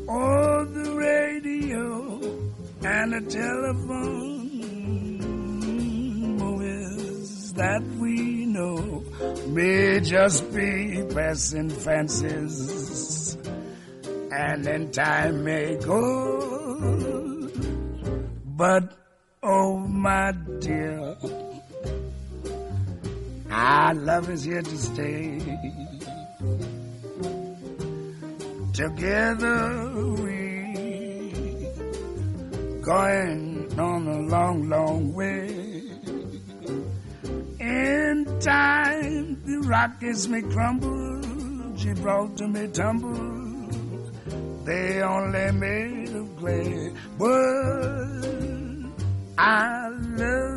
Oh, 0.06 0.64
the 0.66 0.92
radio 0.96 2.20
and 2.84 3.12
the 3.14 3.22
telephone 3.30 4.35
that 7.56 7.82
we 7.98 8.46
know 8.46 9.02
may 9.48 10.00
just 10.00 10.52
be 10.54 11.02
passing 11.14 11.70
fancies, 11.70 13.36
and 14.30 14.64
then 14.64 14.90
time 14.92 15.44
may 15.44 15.76
go. 15.76 17.48
But 18.44 18.92
oh, 19.42 19.78
my 19.78 20.32
dear, 20.60 21.16
our 23.50 23.94
love 23.94 24.30
is 24.30 24.44
here 24.44 24.62
to 24.62 24.78
stay. 24.78 25.40
Together 28.72 30.02
we 30.22 30.46
going 32.82 33.78
on 33.78 34.06
a 34.06 34.20
long, 34.20 34.68
long 34.68 35.12
way. 35.12 35.55
In 37.76 38.24
time, 38.40 39.42
the 39.44 39.58
rockets 39.68 40.28
may 40.28 40.40
crumble, 40.40 41.20
Gibraltar 41.76 42.48
may 42.48 42.68
tumble. 42.68 43.68
They 44.64 45.02
only 45.02 45.52
made 45.52 46.14
of 46.16 46.36
clay, 46.38 46.92
but 47.18 47.26
I 49.36 49.88
love 49.90 50.55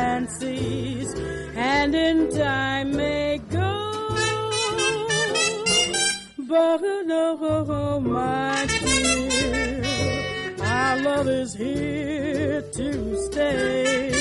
fancies 0.00 1.08
and 1.54 1.94
in 1.94 2.18
time 2.30 2.96
may 2.96 3.38
go. 3.50 3.72
But 6.52 6.80
oh, 6.82 8.00
my 8.00 8.66
dear, 8.80 9.84
our 10.64 10.96
love 11.08 11.28
is 11.28 11.52
here 11.54 12.62
to 12.78 12.88
stay. 13.26 14.19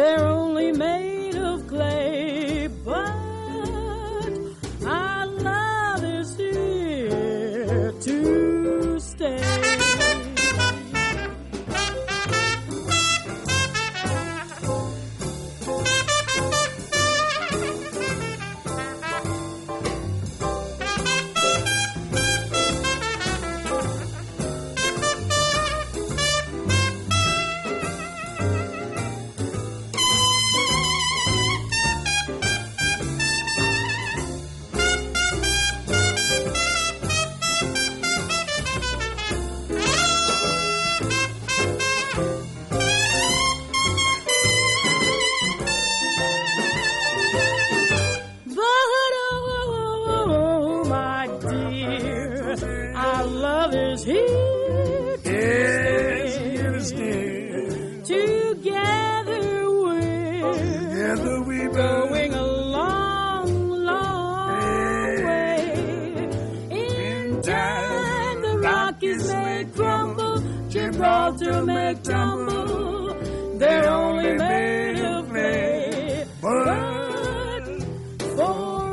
There 0.00 0.29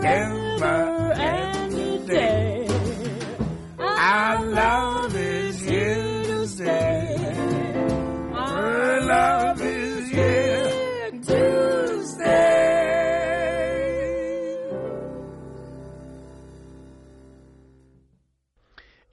forever 0.01 1.13
and 1.13 1.21
a 1.21 1.26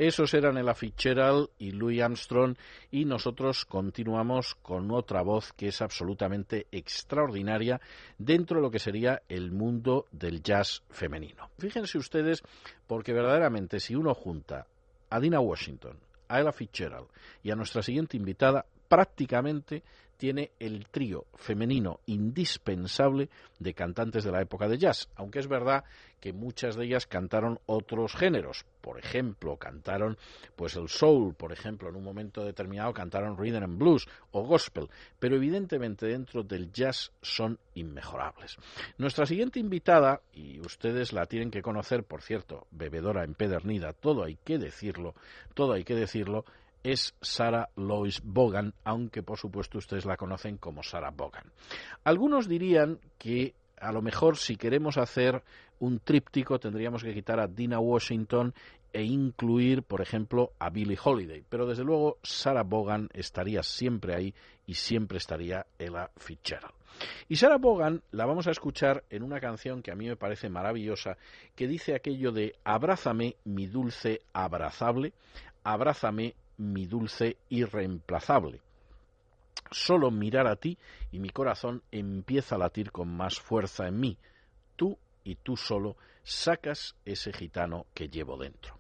Esos 0.07 0.35
eran 0.35 0.59
Ella 0.59 0.75
Fitzgerald 0.75 1.49
y 1.59 1.71
Louis 1.71 2.03
Armstrong 2.03 2.59
y 2.91 3.07
nosotros 3.07 3.65
continuamos 3.65 4.55
con 4.57 4.91
otra 4.91 5.23
voz 5.23 5.55
que 5.55 5.69
es 5.69 5.81
absolutamente 5.81 6.67
extraordinaria 6.71 7.81
dentro 8.19 8.59
de 8.59 8.63
lo 8.65 8.71
que 8.71 8.79
sería 8.79 9.23
el 9.31 9.51
mundo 9.51 10.05
del 10.13 10.43
jazz 10.43 10.83
femenino. 10.91 11.49
Fíjense 11.57 11.97
ustedes 11.97 12.43
porque 12.87 13.15
verdaderamente 13.15 13.81
si 13.81 13.95
uno 13.95 14.13
junta 14.13 14.67
a 15.09 15.21
Dina 15.21 15.41
Washington, 15.41 15.99
a 16.29 16.39
Ella 16.39 16.53
Fitzgerald 16.53 17.09
y 17.43 17.51
a 17.51 17.57
nuestra 17.57 17.83
siguiente 17.83 18.19
invitada, 18.19 18.67
prácticamente 18.87 19.85
tiene 20.17 20.53
el 20.59 20.87
trío 20.89 21.27
femenino 21.35 22.01
indispensable 22.07 23.29
de 23.59 23.75
cantantes 23.75 24.25
de 24.25 24.33
la 24.33 24.41
época 24.41 24.69
de 24.69 24.79
jazz, 24.79 25.09
aunque 25.17 25.39
es 25.39 25.49
verdad 25.49 25.85
que 26.21 26.33
muchas 26.33 26.77
de 26.77 26.87
ellas 26.87 27.07
cantaron 27.07 27.61
otros 27.67 28.15
géneros, 28.15 28.65
por 28.81 28.99
ejemplo, 28.99 29.59
cantaron 29.59 30.17
pues 30.57 30.75
el 30.77 30.89
soul, 30.89 31.35
por 31.35 31.53
ejemplo, 31.53 31.91
en 31.91 31.97
un 31.97 32.03
momento 32.03 32.43
determinado 32.43 32.95
cantaron 32.95 33.37
rhythm 33.37 33.62
and 33.62 33.79
blues 33.79 34.07
o 34.31 34.43
gospel, 34.43 34.89
pero 35.19 35.37
evidentemente 35.37 36.07
dentro 36.07 36.43
del 36.43 36.73
jazz 36.73 37.12
son 37.21 37.59
inmejorables. 37.75 38.57
Nuestra 38.97 39.27
siguiente 39.27 39.61
invitada, 39.61 40.23
y 40.33 40.61
ustedes 40.61 41.12
la 41.12 41.27
tienen 41.27 41.51
que 41.51 41.61
conocer, 41.61 42.05
por 42.05 42.23
cierto, 42.23 42.67
bebedora 42.71 43.25
empedernida, 43.25 43.93
todo 43.93 44.25
hay 44.25 44.37
que 44.37 44.59
decirlo, 44.59 45.15
todo 45.53 45.75
hay 45.75 45.85
que 45.85 45.95
decirlo, 45.95 46.47
es 46.85 47.14
Sarah 47.20 47.70
Lois 47.76 48.20
Bogan, 48.22 48.74
aunque 48.85 49.22
por 49.22 49.39
supuesto 49.39 49.78
ustedes 49.78 50.05
la 50.05 50.16
conocen 50.16 50.59
como 50.59 50.82
Sarah 50.82 51.11
Bogan. 51.11 51.51
Algunos 52.05 52.47
dirían 52.47 53.01
que 53.18 53.55
a 53.80 53.91
lo 53.91 54.03
mejor 54.03 54.37
si 54.37 54.57
queremos 54.57 54.99
hacer 54.99 55.43
un 55.80 55.99
tríptico 55.99 56.61
tendríamos 56.61 57.03
que 57.03 57.14
quitar 57.14 57.41
a 57.41 57.49
Dina 57.49 57.80
Washington 57.80 58.55
e 58.93 59.03
incluir, 59.03 59.82
por 59.82 60.01
ejemplo, 60.01 60.53
a 60.61 60.70
Billie 60.70 60.99
Holiday. 61.03 61.43
Pero 61.49 61.66
desde 61.66 61.82
luego 61.82 62.18
Sarah 62.22 62.62
Bogan 62.62 63.09
estaría 63.12 63.62
siempre 63.64 64.14
ahí 64.14 64.35
y 64.66 64.74
siempre 64.74 65.18
estaría 65.18 65.66
Ella 65.78 66.11
Fitzgerald. 66.16 66.74
Y 67.28 67.37
Sarah 67.37 67.59
Bogan 67.59 68.03
la 68.12 68.24
vamos 68.24 68.47
a 68.47 68.53
escuchar 68.53 69.03
en 69.11 69.24
una 69.24 69.41
canción 69.41 69.82
que 69.82 69.91
a 69.91 69.97
mí 69.97 70.07
me 70.07 70.16
parece 70.16 70.49
maravillosa, 70.49 71.16
que 71.57 71.66
dice 71.66 71.95
aquello 71.95 72.30
de 72.30 72.55
Abrázame, 72.62 73.35
mi 73.45 73.66
dulce 73.66 74.20
abrazable, 74.32 75.12
abrázame, 75.64 76.37
mi 76.59 76.87
dulce 76.87 77.37
irreemplazable. 77.49 78.61
Solo 79.71 80.11
mirar 80.11 80.47
a 80.47 80.57
ti 80.57 80.79
y 81.11 81.19
mi 81.19 81.31
corazón 81.31 81.83
empieza 81.91 82.55
a 82.55 82.59
latir 82.59 82.93
con 82.93 83.09
más 83.09 83.41
fuerza 83.41 83.89
en 83.89 83.99
mí. 83.99 84.19
Tú 84.77 84.99
y 85.25 85.37
tú 85.37 85.57
solo 85.57 85.97
sacas 86.23 86.95
ese 87.05 87.33
gitano 87.33 87.87
que 87.95 88.09
llevo 88.09 88.37
dentro. 88.37 88.79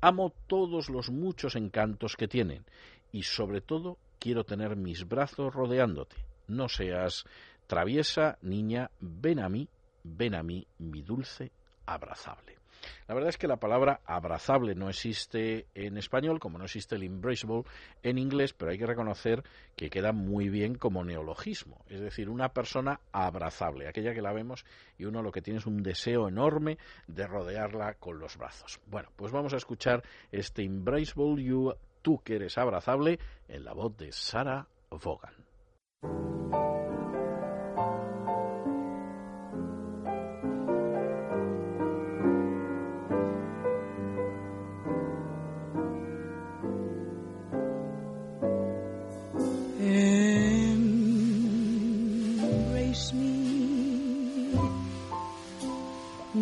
Amo 0.00 0.32
todos 0.46 0.90
los 0.90 1.10
muchos 1.10 1.56
encantos 1.56 2.16
que 2.16 2.28
tienen 2.28 2.64
y 3.12 3.22
sobre 3.22 3.60
todo 3.60 3.96
quiero 4.18 4.44
tener 4.44 4.76
mis 4.76 5.08
brazos 5.08 5.54
rodeándote. 5.54 6.16
No 6.46 6.68
seas 6.68 7.24
traviesa, 7.66 8.38
niña, 8.42 8.90
ven 9.00 9.40
a 9.40 9.48
mí, 9.48 9.68
ven 10.02 10.34
a 10.34 10.42
mí, 10.42 10.66
mi 10.78 11.02
dulce 11.02 11.50
abrazable. 11.86 12.63
La 13.06 13.14
verdad 13.14 13.30
es 13.30 13.38
que 13.38 13.48
la 13.48 13.56
palabra 13.56 14.00
abrazable 14.04 14.74
no 14.74 14.88
existe 14.88 15.66
en 15.74 15.96
español, 15.96 16.40
como 16.40 16.58
no 16.58 16.64
existe 16.64 16.96
el 16.96 17.02
embraceable 17.02 17.64
en 18.02 18.18
inglés, 18.18 18.52
pero 18.52 18.70
hay 18.70 18.78
que 18.78 18.86
reconocer 18.86 19.42
que 19.76 19.90
queda 19.90 20.12
muy 20.12 20.48
bien 20.48 20.76
como 20.76 21.04
neologismo. 21.04 21.84
Es 21.88 22.00
decir, 22.00 22.28
una 22.28 22.50
persona 22.50 23.00
abrazable, 23.12 23.88
aquella 23.88 24.14
que 24.14 24.22
la 24.22 24.32
vemos 24.32 24.64
y 24.98 25.04
uno 25.04 25.22
lo 25.22 25.32
que 25.32 25.42
tiene 25.42 25.58
es 25.58 25.66
un 25.66 25.82
deseo 25.82 26.28
enorme 26.28 26.78
de 27.06 27.26
rodearla 27.26 27.94
con 27.94 28.18
los 28.18 28.36
brazos. 28.36 28.80
Bueno, 28.86 29.10
pues 29.16 29.32
vamos 29.32 29.52
a 29.52 29.56
escuchar 29.56 30.02
este 30.32 30.62
embraceable 30.62 31.42
you, 31.42 31.74
tú 32.02 32.20
que 32.22 32.36
eres 32.36 32.58
abrazable, 32.58 33.18
en 33.48 33.64
la 33.64 33.72
voz 33.72 33.96
de 33.96 34.12
Sarah 34.12 34.66
Vaughan. 34.90 35.34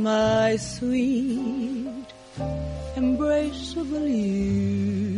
My 0.03 0.57
sweet, 0.57 2.09
embraceable 2.97 4.09
you. 4.09 5.12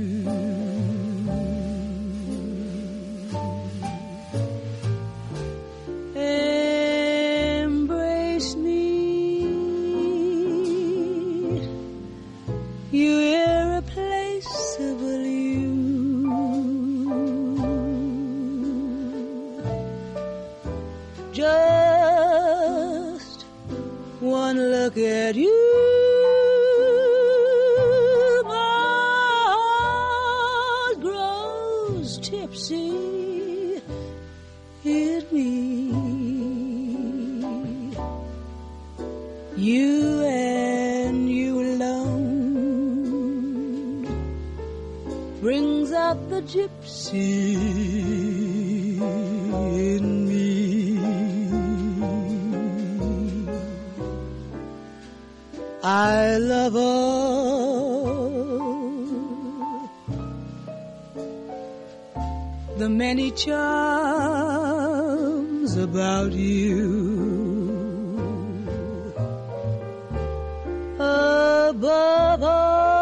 Look 24.95 25.05
at 25.05 25.34
you, 25.34 25.51
my 28.45 29.55
heart 30.90 31.01
grows 31.01 32.18
tipsy. 32.18 33.80
In 34.84 35.24
me. 35.32 35.90
You 39.57 40.22
and 40.24 41.30
you 41.30 41.61
alone 41.61 42.45
brings 45.40 45.92
out 45.92 46.28
the 46.28 46.42
gypsy 46.42 47.54
I 55.87 56.39
love 56.39 56.74
all 56.76 57.85
the 62.78 62.89
many 62.89 63.30
charms 63.32 64.57
about 65.76 66.32
you. 66.32 67.05
Above 70.99 72.43
all, 72.43 72.93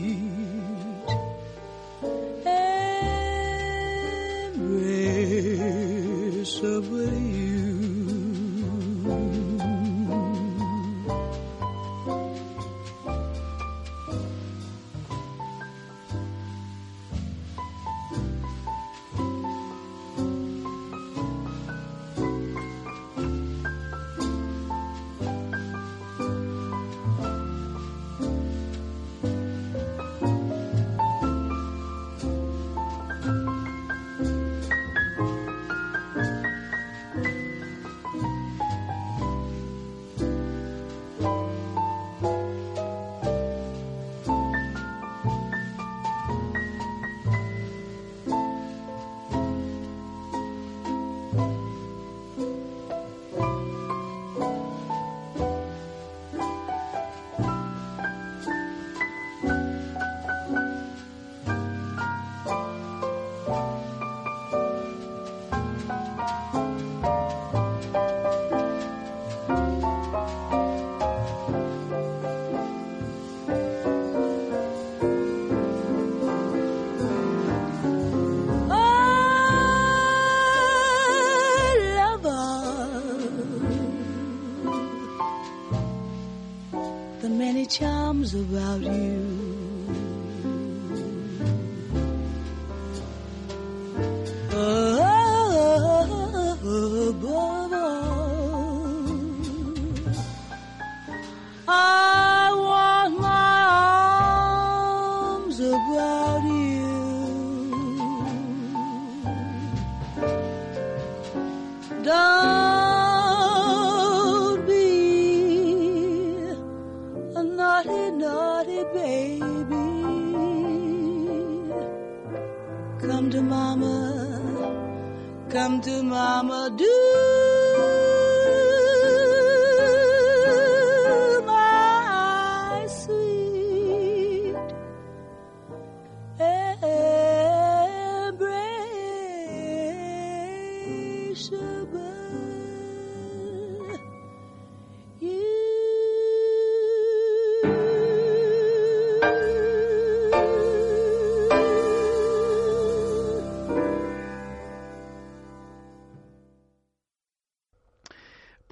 about 88.33 88.81
you. 88.81 89.10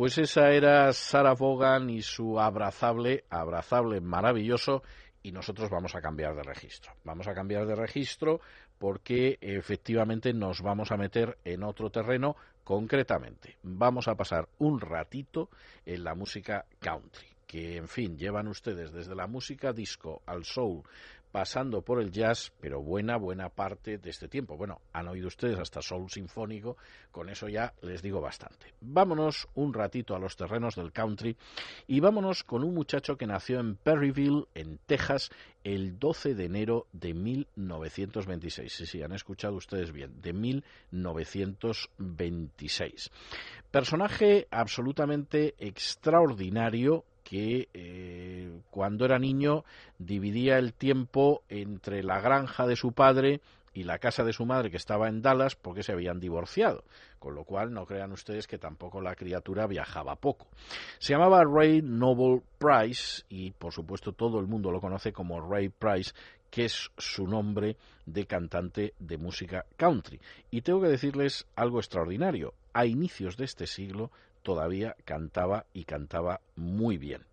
Pues 0.09 0.31
esa 0.31 0.49
era 0.49 0.91
Sarah 0.91 1.35
Vaughan 1.35 1.87
y 1.91 2.01
su 2.01 2.39
abrazable, 2.39 3.25
abrazable 3.29 4.01
maravilloso. 4.01 4.81
Y 5.21 5.31
nosotros 5.31 5.69
vamos 5.69 5.93
a 5.93 6.01
cambiar 6.01 6.33
de 6.33 6.41
registro. 6.41 6.93
Vamos 7.03 7.27
a 7.27 7.35
cambiar 7.35 7.67
de 7.67 7.75
registro 7.75 8.41
porque 8.79 9.37
efectivamente 9.39 10.33
nos 10.33 10.63
vamos 10.63 10.91
a 10.91 10.97
meter 10.97 11.37
en 11.45 11.61
otro 11.61 11.91
terreno. 11.91 12.35
Concretamente, 12.63 13.57
vamos 13.61 14.07
a 14.07 14.15
pasar 14.15 14.49
un 14.57 14.81
ratito 14.81 15.51
en 15.85 16.03
la 16.03 16.15
música 16.15 16.65
country 16.79 17.27
que, 17.45 17.77
en 17.77 17.87
fin, 17.87 18.17
llevan 18.17 18.47
ustedes 18.47 18.91
desde 18.91 19.15
la 19.15 19.25
música 19.25 19.73
disco 19.73 20.21
al 20.25 20.43
soul, 20.43 20.83
pasando 21.31 21.81
por 21.81 22.01
el 22.01 22.11
jazz, 22.11 22.51
pero 22.59 22.81
buena, 22.81 23.17
buena 23.17 23.49
parte 23.49 23.97
de 23.97 24.09
este 24.09 24.27
tiempo. 24.27 24.57
Bueno, 24.57 24.81
han 24.93 25.07
oído 25.07 25.27
ustedes 25.27 25.59
hasta 25.59 25.81
soul 25.81 26.09
sinfónico, 26.09 26.77
con 27.11 27.29
eso 27.29 27.47
ya 27.47 27.73
les 27.81 28.01
digo 28.01 28.21
bastante. 28.21 28.73
Vámonos 28.81 29.47
un 29.55 29.73
ratito 29.73 30.15
a 30.15 30.19
los 30.19 30.35
terrenos 30.35 30.75
del 30.75 30.91
country 30.91 31.37
y 31.87 31.99
vámonos 31.99 32.43
con 32.43 32.63
un 32.63 32.73
muchacho 32.73 33.17
que 33.17 33.27
nació 33.27 33.59
en 33.59 33.75
Perryville, 33.75 34.45
en 34.55 34.79
Texas, 34.85 35.29
el 35.63 35.99
12 35.99 36.35
de 36.35 36.45
enero 36.45 36.87
de 36.93 37.13
1926. 37.13 38.73
Sí, 38.73 38.85
sí, 38.85 39.03
han 39.03 39.11
escuchado 39.11 39.55
ustedes 39.55 39.91
bien, 39.91 40.21
de 40.21 40.31
1926. 40.33 43.11
Personaje 43.71 44.47
absolutamente 44.49 45.55
extraordinario 45.59 47.03
que 47.29 47.69
eh, 47.75 48.59
cuando 48.71 49.05
era 49.05 49.19
niño 49.19 49.63
dividía 49.99 50.57
el 50.57 50.73
tiempo 50.73 51.43
entre 51.47 52.01
la 52.01 52.19
granja 52.19 52.65
de 52.65 52.75
su 52.75 52.91
padre 52.91 53.39
y 53.71 53.83
la 53.83 53.99
casa 53.99 54.23
de 54.23 54.33
su 54.33 54.47
madre 54.47 54.71
que 54.71 54.77
estaba 54.77 55.07
en 55.07 55.21
Dallas 55.21 55.55
porque 55.55 55.83
se 55.83 55.91
habían 55.91 56.19
divorciado, 56.19 56.83
con 57.19 57.35
lo 57.35 57.43
cual 57.43 57.71
no 57.71 57.85
crean 57.85 58.11
ustedes 58.13 58.47
que 58.47 58.57
tampoco 58.57 58.99
la 58.99 59.13
criatura 59.13 59.67
viajaba 59.67 60.15
poco. 60.15 60.47
Se 60.97 61.13
llamaba 61.13 61.43
Ray 61.43 61.83
Noble 61.83 62.41
Price 62.57 63.21
y 63.29 63.51
por 63.51 63.73
supuesto 63.73 64.13
todo 64.13 64.39
el 64.39 64.47
mundo 64.47 64.71
lo 64.71 64.81
conoce 64.81 65.13
como 65.13 65.39
Ray 65.39 65.69
Price, 65.69 66.13
que 66.49 66.65
es 66.65 66.89
su 66.97 67.27
nombre 67.27 67.77
de 68.07 68.25
cantante 68.25 68.95
de 68.97 69.17
música 69.19 69.67
country. 69.77 70.19
Y 70.49 70.61
tengo 70.61 70.81
que 70.81 70.87
decirles 70.87 71.45
algo 71.55 71.77
extraordinario. 71.77 72.55
A 72.73 72.85
inicios 72.85 73.35
de 73.35 73.45
este 73.45 73.67
siglo 73.67 74.11
todavía 74.41 74.95
cantaba 75.05 75.65
y 75.73 75.85
cantaba 75.85 76.41
muy 76.55 76.97
bien. 76.97 77.23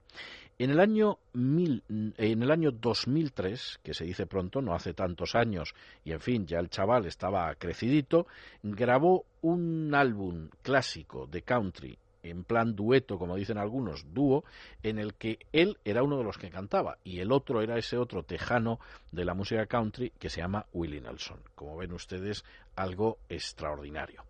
En 0.59 0.71
el 0.71 0.81
año 0.81 1.19
mil- 1.35 1.83
en 1.89 2.43
el 2.43 2.51
año 2.51 2.71
2003, 2.71 3.79
que 3.83 3.93
se 3.93 4.05
dice 4.05 4.25
pronto, 4.27 4.63
no 4.63 4.75
hace 4.75 4.95
tantos 4.95 5.35
años, 5.35 5.75
y 6.03 6.13
en 6.13 6.21
fin, 6.21 6.47
ya 6.47 6.59
el 6.59 6.71
chaval 6.71 7.05
estaba 7.05 7.55
crecidito, 7.57 8.27
grabó 8.63 9.27
un 9.43 9.95
álbum 9.95 10.49
clásico 10.63 11.27
de 11.27 11.43
country 11.43 11.99
en 12.23 12.45
plan 12.45 12.75
dueto, 12.75 13.19
como 13.19 13.37
dicen 13.37 13.59
algunos, 13.59 14.13
dúo, 14.13 14.45
en 14.83 14.99
el 14.99 15.15
que 15.15 15.39
él 15.53 15.79
era 15.85 16.03
uno 16.03 16.19
de 16.19 16.25
los 16.25 16.39
que 16.39 16.51
cantaba 16.51 16.99
y 17.05 17.21
el 17.21 17.31
otro 17.31 17.63
era 17.63 17.79
ese 17.79 17.99
otro 17.99 18.23
tejano 18.25 18.81
de 19.13 19.25
la 19.25 19.35
música 19.35 19.67
country 19.67 20.11
que 20.19 20.31
se 20.31 20.41
llama 20.41 20.67
Willie 20.73 21.01
Nelson. 21.01 21.39
Como 21.55 21.77
ven 21.77 21.93
ustedes, 21.93 22.45
algo 22.75 23.19
extraordinario. 23.29 24.25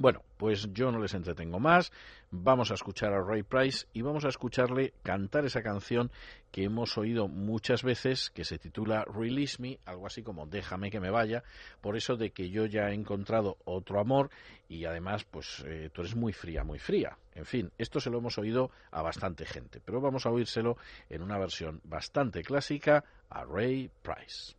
Bueno, 0.00 0.22
pues 0.36 0.72
yo 0.72 0.92
no 0.92 1.00
les 1.00 1.14
entretengo 1.14 1.58
más. 1.58 1.90
Vamos 2.30 2.70
a 2.70 2.74
escuchar 2.74 3.12
a 3.12 3.20
Ray 3.20 3.42
Price 3.42 3.86
y 3.92 4.02
vamos 4.02 4.24
a 4.24 4.28
escucharle 4.28 4.94
cantar 5.02 5.44
esa 5.44 5.60
canción 5.60 6.12
que 6.52 6.62
hemos 6.62 6.96
oído 6.96 7.26
muchas 7.26 7.82
veces, 7.82 8.30
que 8.30 8.44
se 8.44 8.60
titula 8.60 9.04
Release 9.04 9.60
Me, 9.60 9.80
algo 9.86 10.06
así 10.06 10.22
como 10.22 10.46
Déjame 10.46 10.92
que 10.92 11.00
me 11.00 11.10
vaya, 11.10 11.42
por 11.80 11.96
eso 11.96 12.16
de 12.16 12.30
que 12.30 12.48
yo 12.48 12.66
ya 12.66 12.90
he 12.90 12.94
encontrado 12.94 13.56
otro 13.64 13.98
amor 13.98 14.30
y 14.68 14.84
además, 14.84 15.24
pues 15.24 15.64
eh, 15.66 15.90
tú 15.92 16.02
eres 16.02 16.14
muy 16.14 16.32
fría, 16.32 16.62
muy 16.62 16.78
fría. 16.78 17.18
En 17.34 17.44
fin, 17.44 17.72
esto 17.76 17.98
se 17.98 18.10
lo 18.10 18.18
hemos 18.18 18.38
oído 18.38 18.70
a 18.92 19.02
bastante 19.02 19.46
gente, 19.46 19.80
pero 19.84 20.00
vamos 20.00 20.26
a 20.26 20.30
oírselo 20.30 20.76
en 21.10 21.22
una 21.22 21.38
versión 21.38 21.80
bastante 21.82 22.44
clásica 22.44 23.04
a 23.30 23.44
Ray 23.44 23.90
Price. 24.02 24.54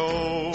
Me 0.00 0.49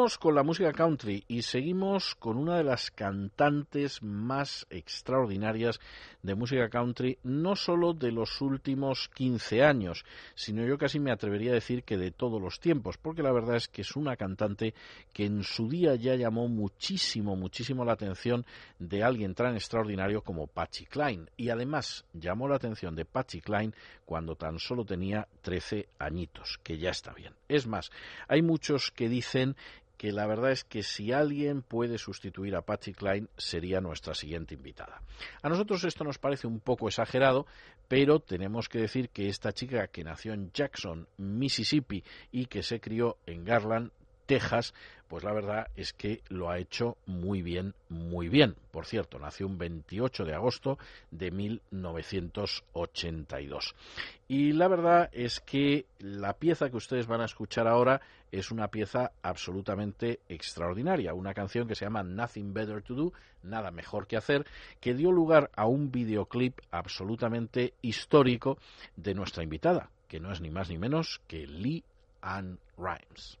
Con 0.00 0.34
la 0.34 0.42
música 0.42 0.72
country 0.72 1.24
y 1.28 1.42
seguimos 1.42 2.14
con 2.14 2.38
una 2.38 2.56
de 2.56 2.64
las 2.64 2.90
cantantes 2.90 4.02
más 4.02 4.66
extraordinarias 4.70 5.78
de 6.22 6.34
música 6.34 6.70
country, 6.70 7.18
no 7.22 7.54
solo 7.54 7.92
de 7.92 8.10
los 8.10 8.40
últimos 8.40 9.10
15 9.14 9.62
años, 9.62 10.06
sino 10.34 10.64
yo 10.64 10.78
casi 10.78 10.98
me 10.98 11.12
atrevería 11.12 11.50
a 11.50 11.54
decir 11.54 11.84
que 11.84 11.98
de 11.98 12.12
todos 12.12 12.40
los 12.40 12.60
tiempos, 12.60 12.96
porque 12.96 13.22
la 13.22 13.30
verdad 13.30 13.56
es 13.56 13.68
que 13.68 13.82
es 13.82 13.94
una 13.94 14.16
cantante 14.16 14.72
que 15.12 15.26
en 15.26 15.42
su 15.42 15.68
día 15.68 15.94
ya 15.96 16.14
llamó 16.14 16.48
muchísimo, 16.48 17.36
muchísimo 17.36 17.84
la 17.84 17.92
atención 17.92 18.46
de 18.78 19.02
alguien 19.02 19.34
tan 19.34 19.54
extraordinario 19.54 20.22
como 20.22 20.46
Patsy 20.46 20.86
Cline. 20.86 21.26
Y 21.36 21.50
además 21.50 22.06
llamó 22.14 22.48
la 22.48 22.56
atención 22.56 22.96
de 22.96 23.04
Patsy 23.04 23.42
Cline 23.42 23.74
cuando 24.10 24.34
tan 24.34 24.58
solo 24.58 24.84
tenía 24.84 25.28
13 25.42 25.86
añitos, 26.00 26.58
que 26.64 26.78
ya 26.78 26.90
está 26.90 27.12
bien. 27.12 27.32
Es 27.46 27.68
más, 27.68 27.92
hay 28.26 28.42
muchos 28.42 28.90
que 28.90 29.08
dicen 29.08 29.54
que 29.96 30.10
la 30.10 30.26
verdad 30.26 30.50
es 30.50 30.64
que 30.64 30.82
si 30.82 31.12
alguien 31.12 31.62
puede 31.62 31.96
sustituir 31.96 32.56
a 32.56 32.62
Patsy 32.62 32.92
Cline 32.92 33.28
sería 33.36 33.80
nuestra 33.80 34.14
siguiente 34.14 34.54
invitada. 34.54 35.00
A 35.42 35.48
nosotros 35.48 35.84
esto 35.84 36.02
nos 36.02 36.18
parece 36.18 36.48
un 36.48 36.58
poco 36.58 36.88
exagerado, 36.88 37.46
pero 37.86 38.18
tenemos 38.18 38.68
que 38.68 38.80
decir 38.80 39.10
que 39.10 39.28
esta 39.28 39.52
chica 39.52 39.86
que 39.86 40.02
nació 40.02 40.32
en 40.32 40.50
Jackson, 40.50 41.06
Mississippi 41.16 42.02
y 42.32 42.46
que 42.46 42.64
se 42.64 42.80
crió 42.80 43.18
en 43.26 43.44
Garland 43.44 43.92
Texas, 44.30 44.72
pues 45.08 45.24
la 45.24 45.32
verdad 45.32 45.66
es 45.74 45.92
que 45.92 46.22
lo 46.28 46.50
ha 46.50 46.58
hecho 46.58 46.96
muy 47.04 47.42
bien, 47.42 47.74
muy 47.88 48.28
bien. 48.28 48.54
Por 48.70 48.86
cierto, 48.86 49.18
nació 49.18 49.48
un 49.48 49.58
28 49.58 50.24
de 50.24 50.34
agosto 50.34 50.78
de 51.10 51.32
1982. 51.32 53.74
Y 54.28 54.52
la 54.52 54.68
verdad 54.68 55.10
es 55.10 55.40
que 55.40 55.86
la 55.98 56.34
pieza 56.34 56.70
que 56.70 56.76
ustedes 56.76 57.08
van 57.08 57.22
a 57.22 57.24
escuchar 57.24 57.66
ahora 57.66 58.00
es 58.30 58.52
una 58.52 58.68
pieza 58.68 59.10
absolutamente 59.20 60.20
extraordinaria, 60.28 61.12
una 61.12 61.34
canción 61.34 61.66
que 61.66 61.74
se 61.74 61.86
llama 61.86 62.04
Nothing 62.04 62.54
Better 62.54 62.82
to 62.82 62.94
Do, 62.94 63.12
nada 63.42 63.72
mejor 63.72 64.06
que 64.06 64.16
hacer, 64.16 64.46
que 64.80 64.94
dio 64.94 65.10
lugar 65.10 65.50
a 65.56 65.66
un 65.66 65.90
videoclip 65.90 66.60
absolutamente 66.70 67.74
histórico 67.82 68.58
de 68.94 69.14
nuestra 69.14 69.42
invitada, 69.42 69.90
que 70.06 70.20
no 70.20 70.30
es 70.30 70.40
ni 70.40 70.50
más 70.50 70.70
ni 70.70 70.78
menos 70.78 71.20
que 71.26 71.48
Lee 71.48 71.82
Ann 72.22 72.60
Rimes. 72.78 73.40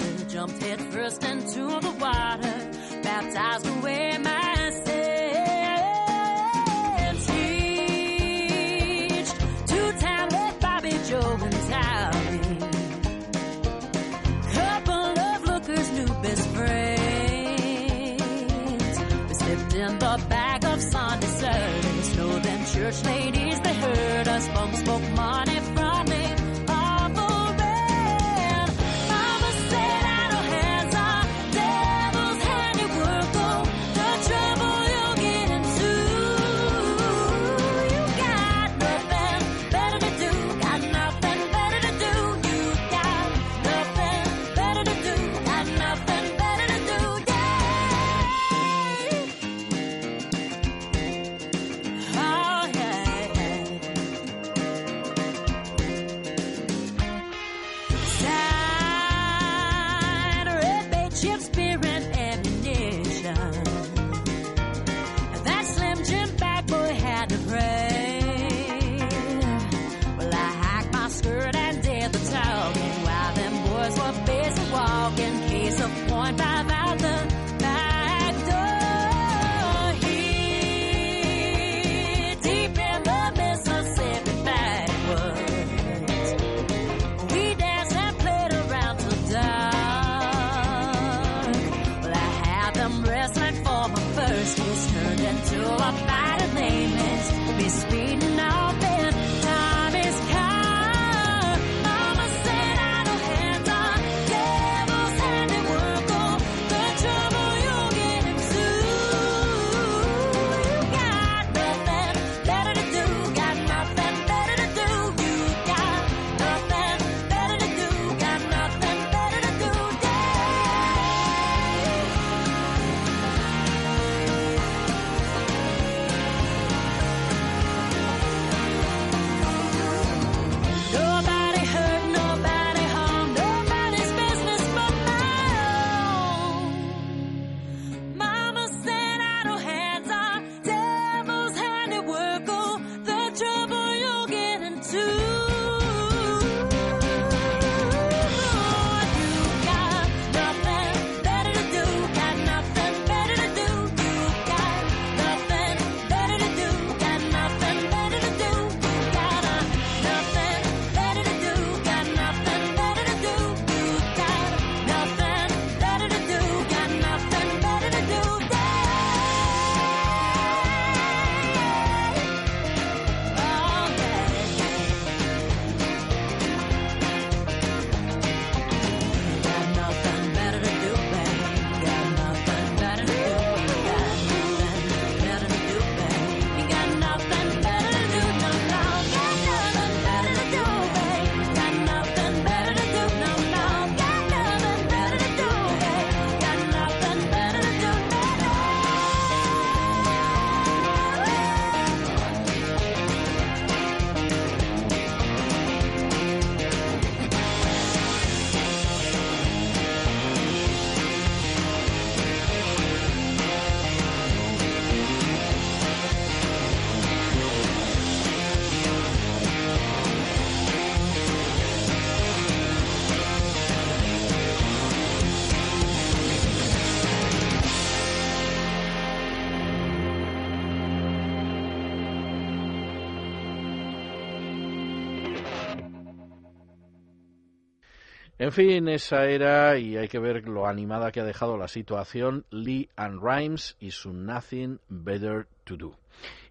En 238.51 238.55
fin, 238.55 238.89
esa 238.89 239.27
era, 239.27 239.77
y 239.77 239.95
hay 239.95 240.09
que 240.09 240.19
ver 240.19 240.45
lo 240.45 240.67
animada 240.67 241.13
que 241.13 241.21
ha 241.21 241.23
dejado 241.23 241.55
la 241.55 241.69
situación, 241.69 242.43
Lee 242.49 242.89
and 242.97 243.23
Rhymes 243.23 243.77
y 243.79 243.91
su 243.91 244.11
Nothing 244.11 244.77
Better 244.89 245.47
to 245.63 245.77
Do. 245.77 245.95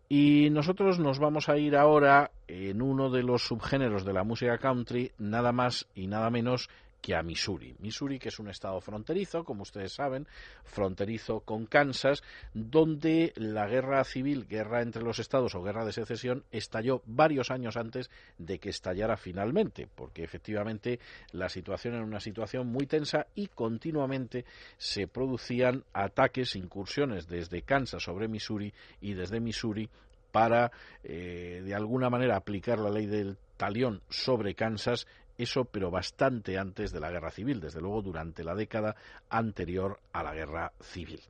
Y 0.08 0.48
nosotros 0.48 0.98
nos 0.98 1.18
vamos 1.18 1.50
a 1.50 1.58
ir 1.58 1.76
ahora 1.76 2.30
en 2.48 2.80
uno 2.80 3.10
de 3.10 3.22
los 3.22 3.42
subgéneros 3.42 4.06
de 4.06 4.14
la 4.14 4.24
música 4.24 4.56
country, 4.56 5.12
nada 5.18 5.52
más 5.52 5.88
y 5.94 6.06
nada 6.06 6.30
menos 6.30 6.70
que 7.00 7.14
a 7.14 7.22
Missouri. 7.22 7.74
Missouri, 7.78 8.18
que 8.18 8.28
es 8.28 8.38
un 8.38 8.48
estado 8.48 8.80
fronterizo, 8.80 9.44
como 9.44 9.62
ustedes 9.62 9.92
saben, 9.92 10.26
fronterizo 10.64 11.40
con 11.40 11.66
Kansas, 11.66 12.22
donde 12.54 13.32
la 13.36 13.66
guerra 13.66 14.04
civil, 14.04 14.46
guerra 14.46 14.82
entre 14.82 15.02
los 15.02 15.18
estados 15.18 15.54
o 15.54 15.62
guerra 15.62 15.84
de 15.84 15.92
secesión, 15.92 16.44
estalló 16.50 17.02
varios 17.06 17.50
años 17.50 17.76
antes 17.76 18.10
de 18.38 18.58
que 18.58 18.70
estallara 18.70 19.16
finalmente, 19.16 19.88
porque 19.94 20.22
efectivamente 20.22 21.00
la 21.32 21.48
situación 21.48 21.94
era 21.94 22.04
una 22.04 22.20
situación 22.20 22.66
muy 22.68 22.86
tensa 22.86 23.26
y 23.34 23.48
continuamente 23.48 24.44
se 24.76 25.06
producían 25.06 25.84
ataques, 25.92 26.56
incursiones 26.56 27.26
desde 27.26 27.62
Kansas 27.62 28.02
sobre 28.02 28.28
Missouri 28.28 28.72
y 29.00 29.14
desde 29.14 29.40
Missouri 29.40 29.88
para, 30.30 30.70
eh, 31.02 31.62
de 31.64 31.74
alguna 31.74 32.08
manera, 32.08 32.36
aplicar 32.36 32.78
la 32.78 32.90
ley 32.90 33.06
del 33.06 33.36
talión 33.56 34.00
sobre 34.08 34.54
Kansas 34.54 35.06
eso 35.42 35.64
pero 35.64 35.90
bastante 35.90 36.58
antes 36.58 36.92
de 36.92 37.00
la 37.00 37.10
guerra 37.10 37.30
civil, 37.30 37.60
desde 37.60 37.80
luego 37.80 38.02
durante 38.02 38.44
la 38.44 38.54
década 38.54 38.96
anterior 39.28 39.98
a 40.12 40.22
la 40.22 40.34
guerra 40.34 40.72
civil. 40.80 41.20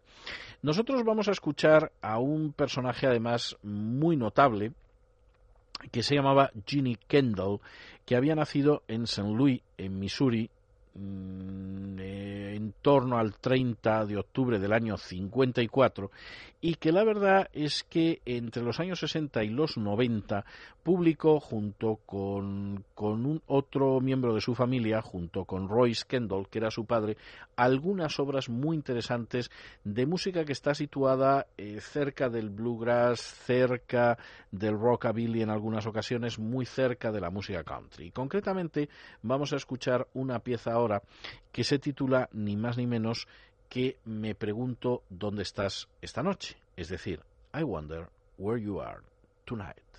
Nosotros 0.63 1.05
vamos 1.05 1.29
a 1.29 1.33
escuchar 1.33 1.93
a 2.03 2.19
un 2.19 2.53
personaje 2.53 3.07
además 3.07 3.57
muy 3.63 4.17
notable 4.17 4.73
que 5.91 6.03
se 6.03 6.15
llamaba 6.15 6.51
Ginny 6.67 6.97
Kendall, 7.09 7.61
que 8.05 8.17
había 8.17 8.35
nacido 8.35 8.83
en 8.89 9.05
St. 9.05 9.29
Louis, 9.29 9.63
en 9.79 9.99
Missouri, 9.99 10.51
en 10.95 12.75
torno 12.83 13.19
al 13.19 13.35
30 13.37 14.07
de 14.07 14.17
octubre 14.17 14.59
del 14.59 14.73
año 14.73 14.97
54 14.97 16.11
y 16.61 16.75
que 16.75 16.93
la 16.93 17.05
verdad 17.05 17.49
es 17.53 17.85
que 17.85 18.21
entre 18.27 18.63
los 18.63 18.81
años 18.81 19.01
60 19.01 19.43
y 19.45 19.49
los 19.49 19.79
90 19.79 20.45
publicó 20.83 21.41
junto 21.41 22.01
con, 22.07 22.85
con 22.95 23.25
un 23.27 23.43
otro 23.47 24.01
miembro 24.01 24.35
de 24.35 24.41
su 24.41 24.55
familia, 24.55 25.03
junto 25.03 25.45
con 25.45 25.69
Royce 25.69 26.05
Kendall, 26.07 26.49
que 26.49 26.59
era 26.59 26.71
su 26.71 26.85
padre, 26.85 27.17
algunas 27.57 28.19
obras 28.19 28.49
muy 28.49 28.77
interesantes 28.77 29.51
de 29.85 30.07
música 30.07 30.45
que 30.45 30.53
está 30.53 30.75
situada 30.75 31.47
eh, 31.57 31.81
cerca 31.81 32.29
del 32.29 32.51
bluegrass, 32.51 33.21
cerca 33.21 34.19
del 34.51 34.79
rockabilly 34.79 35.43
en 35.43 35.51
algunas 35.51 35.87
ocasiones, 35.87 36.39
muy 36.39 36.67
cerca 36.67 37.13
de 37.13 37.21
la 37.21 37.31
música 37.31 37.63
country. 37.63 38.11
Concretamente 38.11 38.89
vamos 39.23 39.53
a 39.53 39.57
escuchar 39.57 40.09
una 40.15 40.41
pieza 40.41 40.73
que 41.53 41.65
se 41.65 41.79
titula 41.79 42.29
ni 42.33 42.57
más 42.57 42.77
ni 42.77 42.87
menos 42.87 43.27
que 43.69 43.99
Me 44.05 44.35
pregunto 44.35 45.05
dónde 45.09 45.43
estás 45.43 45.89
esta 46.03 46.23
noche, 46.23 46.57
es 46.77 46.89
decir, 46.89 47.21
I 47.55 47.63
wonder 47.63 48.09
where 48.37 48.61
you 48.61 48.81
are. 48.81 49.01
Tonight 49.45 49.90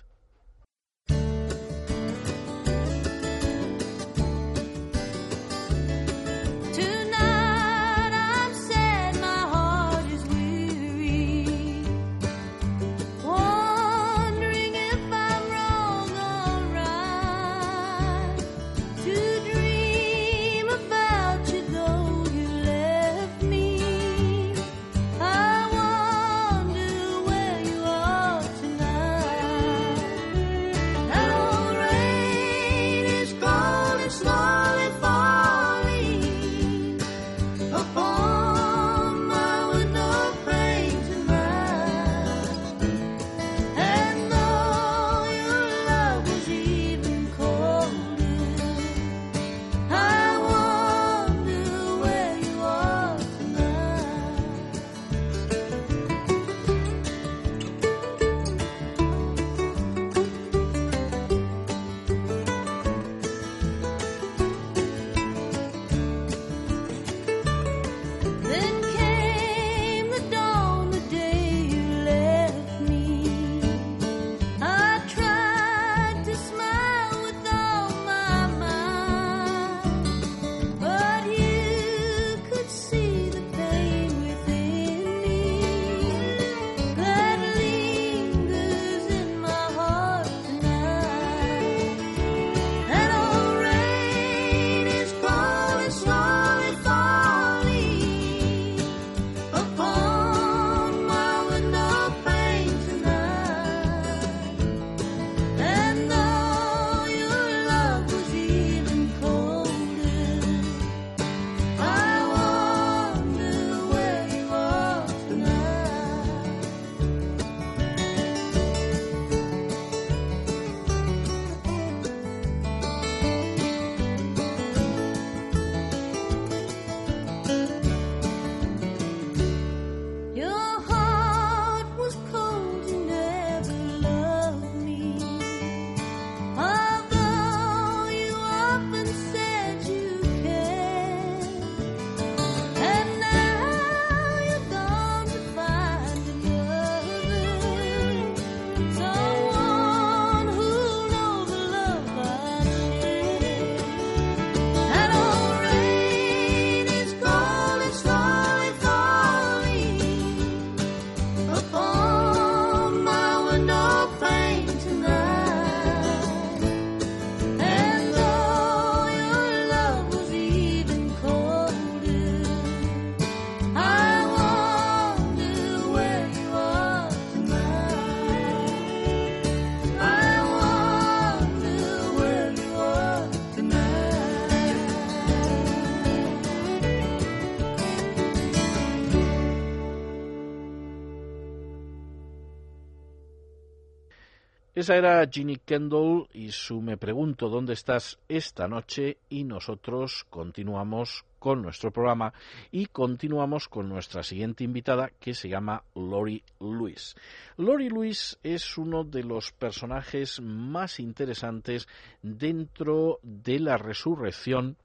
Esa 194.74 194.96
era 194.96 195.28
Ginny 195.30 195.56
Kendall 195.56 196.28
y 196.32 196.50
su 196.50 196.80
Me 196.80 196.96
pregunto 196.96 197.50
dónde 197.50 197.74
estás 197.74 198.18
esta 198.26 198.68
noche 198.68 199.18
y 199.28 199.44
nosotros 199.44 200.24
continuamos 200.30 201.26
con 201.38 201.60
nuestro 201.60 201.90
programa 201.90 202.32
y 202.70 202.86
continuamos 202.86 203.68
con 203.68 203.90
nuestra 203.90 204.22
siguiente 204.22 204.64
invitada 204.64 205.10
que 205.20 205.34
se 205.34 205.50
llama 205.50 205.84
Lori 205.94 206.42
Lewis. 206.58 207.14
Lori 207.58 207.90
Lewis 207.90 208.38
es 208.42 208.78
uno 208.78 209.04
de 209.04 209.24
los 209.24 209.52
personajes 209.52 210.40
más 210.40 211.00
interesantes 211.00 211.86
dentro 212.22 213.18
de 213.22 213.58
la 213.58 213.76
resurrección 213.76 214.78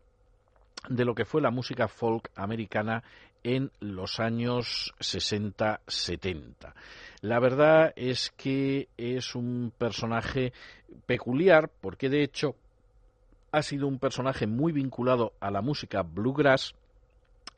de 0.90 1.06
lo 1.06 1.16
que 1.16 1.24
fue 1.24 1.42
la 1.42 1.52
música 1.52 1.88
folk 1.88 2.30
americana 2.36 3.04
en 3.44 3.72
los 3.80 4.20
años 4.20 4.94
60-70. 5.00 6.74
La 7.22 7.40
verdad 7.40 7.94
es 7.96 8.32
que 8.38 8.90
es 8.98 9.36
un 9.36 9.72
personaje 9.78 10.54
peculiar 11.06 11.70
porque 11.82 12.10
de 12.10 12.24
hecho 12.24 12.56
ha 13.52 13.62
sido 13.62 13.88
un 13.88 14.00
personaje 14.00 14.48
muy 14.48 14.72
vinculado 14.72 15.34
a 15.40 15.52
la 15.52 15.62
música 15.62 16.04
bluegrass 16.04 16.76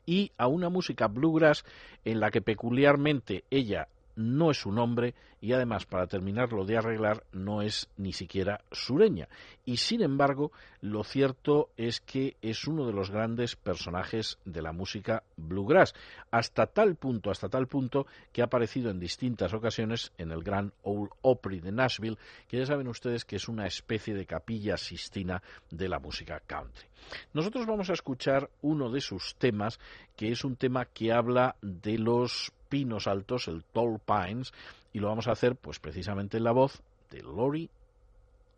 y 0.06 0.32
a 0.38 0.46
una 0.46 0.68
música 0.68 1.08
bluegrass 1.08 1.64
en 2.04 2.20
la 2.20 2.30
que 2.30 2.40
peculiarmente 2.40 3.44
ella 3.50 3.88
no 4.20 4.50
es 4.50 4.58
su 4.58 4.70
nombre 4.70 5.14
y 5.40 5.52
además 5.52 5.86
para 5.86 6.06
terminarlo 6.06 6.64
de 6.64 6.76
arreglar 6.76 7.24
no 7.32 7.62
es 7.62 7.88
ni 7.96 8.12
siquiera 8.12 8.60
sureña. 8.70 9.28
Y 9.64 9.78
sin 9.78 10.02
embargo, 10.02 10.52
lo 10.82 11.02
cierto 11.04 11.70
es 11.76 12.00
que 12.00 12.36
es 12.42 12.66
uno 12.66 12.86
de 12.86 12.92
los 12.92 13.10
grandes 13.10 13.56
personajes 13.56 14.38
de 14.44 14.60
la 14.60 14.72
música 14.72 15.22
bluegrass, 15.36 15.94
hasta 16.30 16.66
tal 16.66 16.96
punto, 16.96 17.30
hasta 17.30 17.48
tal 17.48 17.66
punto 17.66 18.06
que 18.32 18.42
ha 18.42 18.46
aparecido 18.46 18.90
en 18.90 19.00
distintas 19.00 19.54
ocasiones 19.54 20.12
en 20.18 20.30
el 20.30 20.42
Gran 20.42 20.72
Ole 20.82 21.10
Opry 21.22 21.60
de 21.60 21.72
Nashville, 21.72 22.18
que 22.46 22.58
ya 22.58 22.66
saben 22.66 22.88
ustedes 22.88 23.24
que 23.24 23.36
es 23.36 23.48
una 23.48 23.66
especie 23.66 24.14
de 24.14 24.26
capilla 24.26 24.76
sistina 24.76 25.42
de 25.70 25.88
la 25.88 25.98
música 25.98 26.40
country. 26.46 26.86
Nosotros 27.32 27.66
vamos 27.66 27.88
a 27.88 27.94
escuchar 27.94 28.50
uno 28.60 28.90
de 28.90 29.00
sus 29.00 29.34
temas, 29.36 29.80
que 30.16 30.30
es 30.30 30.44
un 30.44 30.56
tema 30.56 30.84
que 30.84 31.12
habla 31.12 31.56
de 31.62 31.96
los 31.96 32.52
pinos 32.70 33.06
altos, 33.06 33.48
el 33.48 33.64
Tall 33.64 34.00
Pines, 34.06 34.54
y 34.94 35.00
lo 35.00 35.08
vamos 35.08 35.28
a 35.28 35.32
hacer 35.32 35.56
pues 35.56 35.78
precisamente 35.78 36.38
en 36.38 36.44
la 36.44 36.52
voz 36.52 36.82
de 37.10 37.22
Lori 37.22 37.68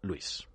Luis. 0.03 0.47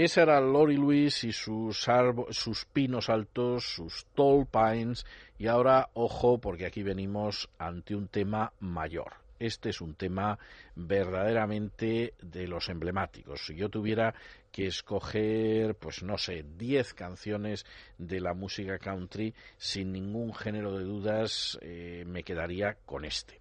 Esa 0.00 0.22
era 0.22 0.40
Lori 0.40 0.76
Lewis 0.76 1.24
y 1.24 1.32
sus, 1.32 1.88
sus 2.30 2.64
pinos 2.66 3.08
altos, 3.08 3.64
sus 3.64 4.06
tall 4.14 4.46
pines. 4.46 5.04
Y 5.40 5.48
ahora, 5.48 5.90
ojo, 5.94 6.38
porque 6.38 6.66
aquí 6.66 6.84
venimos 6.84 7.50
ante 7.58 7.96
un 7.96 8.06
tema 8.06 8.52
mayor. 8.60 9.14
Este 9.40 9.70
es 9.70 9.80
un 9.80 9.96
tema 9.96 10.38
verdaderamente 10.76 12.14
de 12.22 12.46
los 12.46 12.68
emblemáticos. 12.68 13.44
Si 13.44 13.56
yo 13.56 13.70
tuviera 13.70 14.14
que 14.52 14.68
escoger, 14.68 15.74
pues 15.74 16.04
no 16.04 16.16
sé, 16.16 16.44
10 16.56 16.94
canciones 16.94 17.66
de 17.98 18.20
la 18.20 18.34
música 18.34 18.78
country, 18.78 19.34
sin 19.56 19.90
ningún 19.90 20.32
género 20.32 20.78
de 20.78 20.84
dudas, 20.84 21.58
eh, 21.60 22.04
me 22.06 22.22
quedaría 22.22 22.76
con 22.86 23.04
este. 23.04 23.40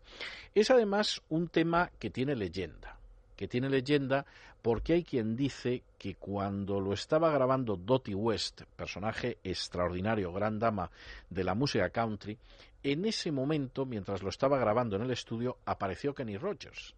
Es 0.56 0.72
además 0.72 1.22
un 1.30 1.50
tema 1.50 1.92
que 2.00 2.10
tiene 2.10 2.36
leyenda. 2.36 2.96
que 3.36 3.48
tiene 3.48 3.70
leyenda 3.70 4.26
porque 4.68 4.92
hay 4.92 5.04
quien 5.06 5.38
dice 5.38 5.82
que 5.98 6.16
cuando 6.16 6.82
lo 6.82 6.92
estaba 6.92 7.32
grabando 7.32 7.78
Dottie 7.78 8.14
West, 8.14 8.64
personaje 8.76 9.38
extraordinario, 9.42 10.34
gran 10.34 10.60
dama 10.60 10.92
de 11.30 11.46
la 11.46 11.56
música 11.56 11.90
country, 11.90 12.38
en 12.84 13.06
ese 13.06 13.32
momento, 13.32 13.86
mientras 13.86 14.22
lo 14.22 14.28
estaba 14.28 14.60
grabando 14.60 14.98
en 14.98 15.04
el 15.04 15.12
estudio, 15.12 15.56
apareció 15.64 16.14
Kenny 16.14 16.36
Rogers. 16.36 16.96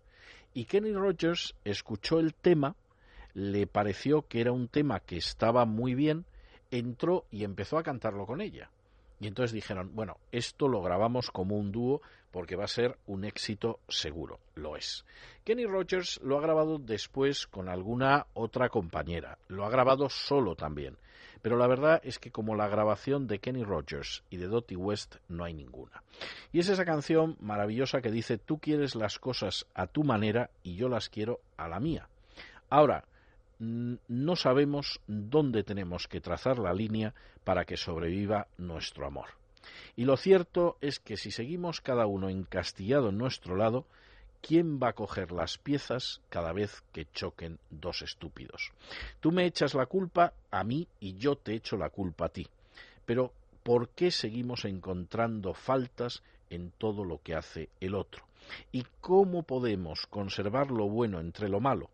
Y 0.56 0.66
Kenny 0.66 0.94
Rogers 0.94 1.54
escuchó 1.64 2.20
el 2.20 2.34
tema, 2.34 2.76
le 3.36 3.68
pareció 3.68 4.24
que 4.24 4.42
era 4.42 4.52
un 4.52 4.68
tema 4.68 5.02
que 5.02 5.18
estaba 5.18 5.66
muy 5.66 5.94
bien, 5.94 6.26
entró 6.72 7.26
y 7.30 7.44
empezó 7.44 7.78
a 7.78 7.84
cantarlo 7.84 8.26
con 8.26 8.42
ella. 8.42 8.72
Y 9.20 9.28
entonces 9.28 9.52
dijeron, 9.52 9.92
bueno, 9.94 10.18
esto 10.32 10.68
lo 10.68 10.82
grabamos 10.82 11.30
como 11.30 11.56
un 11.56 11.72
dúo 11.72 12.02
porque 12.32 12.56
va 12.56 12.66
a 12.66 12.68
ser 12.68 12.98
un 13.08 13.26
éxito 13.26 13.80
seguro. 13.88 14.40
Lo 14.56 14.76
es. 14.76 15.06
Kenny 15.44 15.66
Rogers 15.66 16.20
lo 16.24 16.38
ha 16.38 16.42
grabado 16.42 16.78
después 16.78 17.48
con 17.48 17.70
alguna 17.70 18.28
otra 18.34 18.70
compañera. 18.70 19.38
Lo 19.48 19.66
ha 19.66 19.70
grabado 19.70 20.10
solo 20.10 20.56
también. 20.56 20.98
Pero 21.42 21.58
la 21.58 21.68
verdad 21.68 22.02
es 22.04 22.20
que 22.20 22.32
como 22.32 22.56
la 22.56 22.68
grabación 22.68 23.28
de 23.28 23.40
Kenny 23.40 23.64
Rogers 23.64 24.24
y 24.30 24.38
de 24.38 24.48
Dottie 24.48 24.78
West 24.78 25.16
no 25.30 25.46
hay 25.46 25.54
ninguna. 25.54 26.04
Y 26.52 26.60
es 26.60 26.70
esa 26.70 26.86
canción 26.86 27.38
maravillosa 27.40 28.02
que 28.02 28.12
dice, 28.12 28.38
tú 28.38 28.60
quieres 28.60 28.96
las 28.96 29.20
cosas 29.20 29.66
a 29.74 29.88
tu 29.88 30.04
manera 30.04 30.50
y 30.64 30.76
yo 30.76 30.90
las 30.90 31.10
quiero 31.10 31.40
a 31.56 31.70
la 31.70 31.80
mía. 31.80 32.10
Ahora, 32.70 33.06
no 33.60 34.36
sabemos 34.36 35.02
dónde 35.08 35.64
tenemos 35.64 36.08
que 36.08 36.22
trazar 36.22 36.60
la 36.60 36.74
línea 36.74 37.14
para 37.44 37.66
que 37.66 37.78
sobreviva 37.78 38.48
nuestro 38.58 39.06
amor. 39.06 39.39
Y 39.96 40.06
lo 40.06 40.18
cierto 40.18 40.78
es 40.82 41.00
que 41.00 41.18
si 41.18 41.32
seguimos 41.32 41.82
cada 41.82 42.06
uno 42.06 42.30
encastillado 42.30 43.10
en 43.10 43.18
nuestro 43.18 43.56
lado, 43.56 43.86
¿quién 44.42 44.80
va 44.80 44.90
a 44.90 44.94
coger 44.94 45.32
las 45.32 45.58
piezas 45.58 46.22
cada 46.30 46.54
vez 46.54 46.84
que 46.94 47.08
choquen 47.14 47.60
dos 47.70 48.02
estúpidos? 48.02 48.72
Tú 49.20 49.32
me 49.32 49.46
echas 49.46 49.74
la 49.74 49.86
culpa 49.86 50.34
a 50.52 50.64
mí 50.64 50.88
y 51.00 51.18
yo 51.18 51.36
te 51.36 51.54
echo 51.54 51.78
la 51.78 51.90
culpa 51.90 52.26
a 52.26 52.30
ti. 52.30 52.48
Pero, 53.06 53.34
¿por 53.64 53.90
qué 53.90 54.12
seguimos 54.12 54.66
encontrando 54.66 55.54
faltas 55.54 56.24
en 56.50 56.72
todo 56.72 57.04
lo 57.04 57.22
que 57.22 57.36
hace 57.36 57.70
el 57.80 57.96
otro? 57.96 58.24
¿Y 58.72 58.86
cómo 59.02 59.44
podemos 59.44 60.08
conservar 60.08 60.72
lo 60.72 60.88
bueno 60.88 61.20
entre 61.20 61.50
lo 61.50 61.60
malo? 61.60 61.90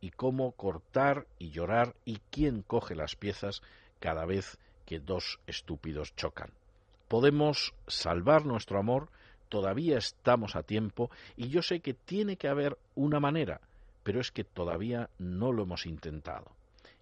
¿Y 0.00 0.10
cómo 0.10 0.52
cortar 0.52 1.26
y 1.38 1.50
llorar 1.50 1.94
y 2.04 2.20
quién 2.30 2.62
coge 2.62 2.94
las 2.94 3.16
piezas 3.16 3.62
cada 3.98 4.24
vez 4.24 4.58
que 4.86 4.98
dos 4.98 5.40
estúpidos 5.46 6.14
chocan? 6.16 6.52
Podemos 7.10 7.74
salvar 7.88 8.46
nuestro 8.46 8.78
amor, 8.78 9.08
todavía 9.48 9.98
estamos 9.98 10.54
a 10.54 10.62
tiempo 10.62 11.10
y 11.36 11.48
yo 11.48 11.60
sé 11.60 11.80
que 11.80 11.92
tiene 11.92 12.36
que 12.36 12.46
haber 12.46 12.78
una 12.94 13.18
manera, 13.18 13.60
pero 14.04 14.20
es 14.20 14.30
que 14.30 14.44
todavía 14.44 15.10
no 15.18 15.50
lo 15.50 15.64
hemos 15.64 15.86
intentado 15.86 16.52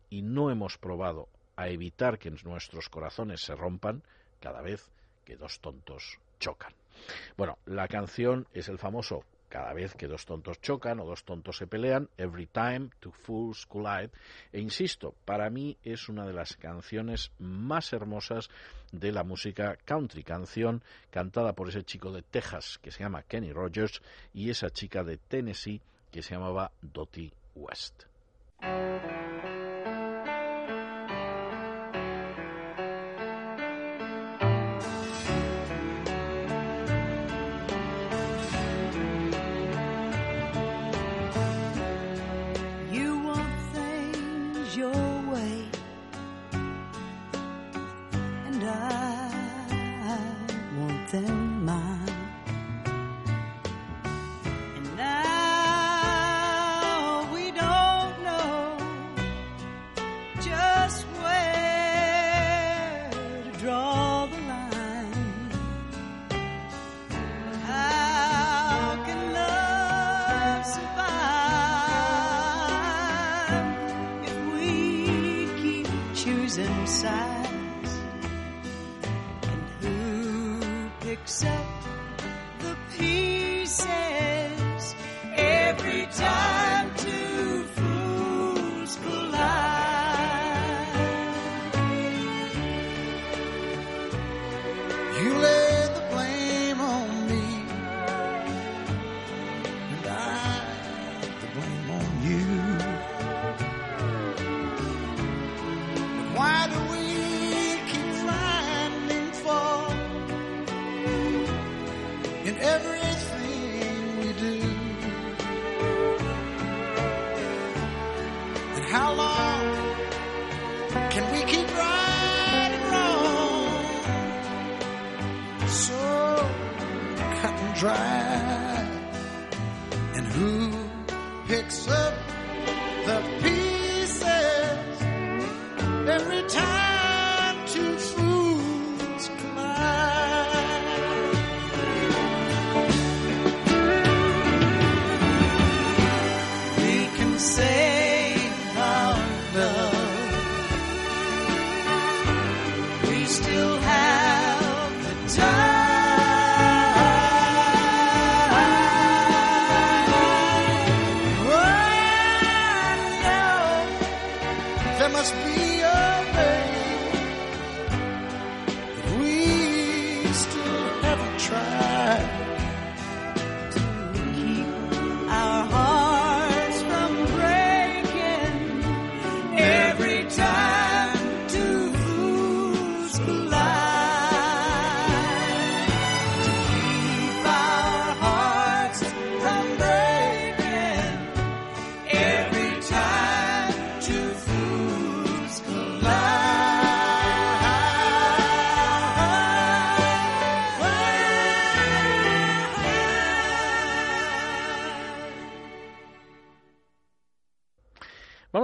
y 0.08 0.22
no 0.22 0.50
hemos 0.50 0.78
probado 0.78 1.28
a 1.56 1.68
evitar 1.68 2.18
que 2.18 2.30
nuestros 2.30 2.88
corazones 2.88 3.42
se 3.42 3.54
rompan 3.54 4.02
cada 4.40 4.62
vez 4.62 4.90
que 5.26 5.36
dos 5.36 5.60
tontos 5.60 6.18
chocan. 6.40 6.72
Bueno, 7.36 7.58
la 7.66 7.86
canción 7.86 8.46
es 8.54 8.70
el 8.70 8.78
famoso 8.78 9.24
cada 9.48 9.72
vez 9.72 9.94
que 9.94 10.06
dos 10.06 10.24
tontos 10.26 10.60
chocan 10.60 11.00
o 11.00 11.06
dos 11.06 11.24
tontos 11.24 11.56
se 11.56 11.66
pelean, 11.66 12.08
Every 12.16 12.46
Time 12.46 12.90
Two 13.00 13.12
Fools 13.12 13.66
Collide, 13.66 14.10
e 14.52 14.60
insisto, 14.60 15.14
para 15.24 15.50
mí 15.50 15.76
es 15.82 16.08
una 16.08 16.26
de 16.26 16.32
las 16.32 16.56
canciones 16.56 17.32
más 17.38 17.92
hermosas 17.92 18.50
de 18.92 19.12
la 19.12 19.24
música 19.24 19.76
country, 19.84 20.22
canción 20.22 20.82
cantada 21.10 21.52
por 21.54 21.68
ese 21.68 21.84
chico 21.84 22.12
de 22.12 22.22
Texas 22.22 22.78
que 22.82 22.90
se 22.90 23.02
llama 23.02 23.22
Kenny 23.22 23.52
Rogers 23.52 24.02
y 24.32 24.50
esa 24.50 24.70
chica 24.70 25.04
de 25.04 25.18
Tennessee 25.18 25.80
que 26.10 26.22
se 26.22 26.34
llamaba 26.34 26.72
Dottie 26.80 27.32
West. 27.54 28.04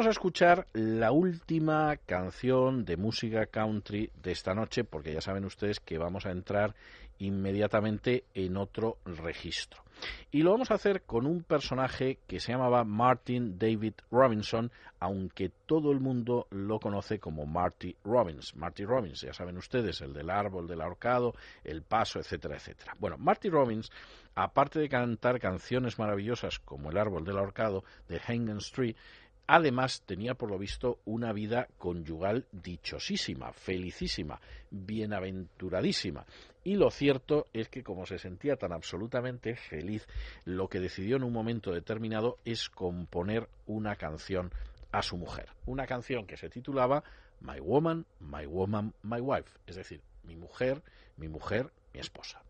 Vamos 0.05 0.19
a 0.19 0.21
escuchar 0.21 0.67
la 0.75 1.13
última 1.13 1.97
canción 1.97 2.85
de 2.85 2.99
música 2.99 3.47
country 3.47 4.11
de 4.23 4.33
esta 4.33 4.55
noche, 4.55 4.85
porque 4.85 5.15
ya 5.15 5.23
saben 5.23 5.47
ustedes 5.47 5.81
que 5.81 5.97
vamos 5.97 6.27
a 6.27 6.31
entrar 6.31 6.75
inmediatamente 7.17 8.25
en 8.35 8.59
otro 8.59 8.99
registro. 9.07 9.83
Y 10.31 10.43
lo 10.43 10.51
vamos 10.51 10.71
a 10.71 10.75
hacer 10.75 11.05
con 11.05 11.27
un 11.27 11.43
personaje 11.43 12.19
que 12.27 12.39
se 12.39 12.53
llamaba 12.53 12.85
Martin 12.85 13.59
David 13.59 13.95
Robinson, 14.11 14.71
aunque 15.01 15.51
todo 15.65 15.91
el 15.91 16.01
mundo 16.01 16.49
lo 16.51 16.81
conoce 16.81 17.19
como 17.19 17.47
Marty 17.47 17.97
Robbins. 18.05 18.55
Marty 18.57 18.85
Robbins, 18.85 19.23
ya 19.23 19.33
saben 19.33 19.57
ustedes, 19.57 20.03
el 20.03 20.13
del 20.13 20.29
árbol 20.29 20.67
del 20.67 20.83
ahorcado, 20.83 21.35
el 21.63 21.83
paso, 21.83 22.19
etcétera, 22.19 22.57
etcétera. 22.57 22.95
Bueno, 22.99 23.17
Marty 23.17 23.49
Robbins, 23.49 23.91
aparte 24.35 24.81
de 24.81 24.89
cantar 24.89 25.41
canciones 25.41 25.99
maravillosas 25.99 26.59
como 26.59 26.91
El 26.91 26.99
árbol 26.99 27.25
del 27.25 27.39
ahorcado 27.39 27.85
de 28.09 28.21
Hengen 28.27 28.59
Street, 28.59 28.97
Además, 29.47 30.03
tenía 30.07 30.35
por 30.35 30.51
lo 30.51 30.59
visto 30.59 31.01
una 31.05 31.33
vida 31.33 31.69
conyugal 31.77 32.47
dichosísima, 32.53 33.53
felicísima, 33.53 34.41
bienaventuradísima. 34.71 36.25
Y 36.63 36.77
lo 36.77 36.91
cierto 36.91 37.47
es 37.53 37.69
que 37.69 37.83
como 37.83 38.07
se 38.07 38.19
sentía 38.19 38.57
tan 38.57 38.73
absolutamente 38.73 39.55
feliz, 39.55 40.07
lo 40.45 40.69
que 40.69 40.81
decidió 40.81 41.17
en 41.17 41.25
un 41.25 41.33
momento 41.33 41.73
determinado 41.73 42.39
es 42.47 42.71
componer 42.71 43.49
una 43.67 43.97
canción 43.97 44.51
a 44.91 45.03
su 45.03 45.19
mujer. 45.19 45.51
Una 45.67 45.87
canción 45.87 46.27
que 46.27 46.39
se 46.39 46.49
titulaba 46.49 47.05
My 47.41 47.61
Woman, 47.61 48.07
My 48.21 48.47
Woman, 48.47 48.95
My 49.03 49.21
Wife. 49.21 49.51
Es 49.67 49.77
decir, 49.77 50.01
mi 50.23 50.37
mujer, 50.37 50.83
mi 51.17 51.29
mujer, 51.29 51.71
mi 51.93 52.01
esposa. 52.01 52.43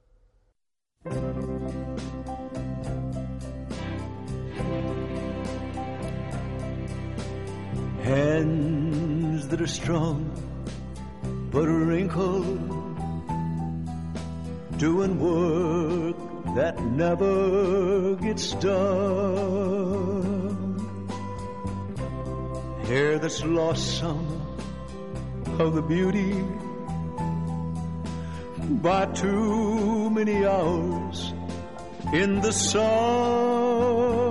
Hands 8.05 9.49
that 9.49 9.61
are 9.63 9.67
strong 9.67 10.31
but 11.51 11.65
wrinkled, 11.65 12.59
doing 14.77 15.19
work 15.19 16.17
that 16.55 16.83
never 16.83 18.15
gets 18.17 18.53
done. 18.57 19.57
Hair 22.89 23.21
that's 23.21 23.43
lost 23.43 23.99
some 24.01 24.27
of 25.59 25.75
the 25.75 25.81
beauty 25.81 26.45
by 28.83 29.07
too 29.07 30.11
many 30.11 30.45
hours 30.45 31.33
in 32.13 32.43
the 32.43 32.53
sun. 32.53 34.24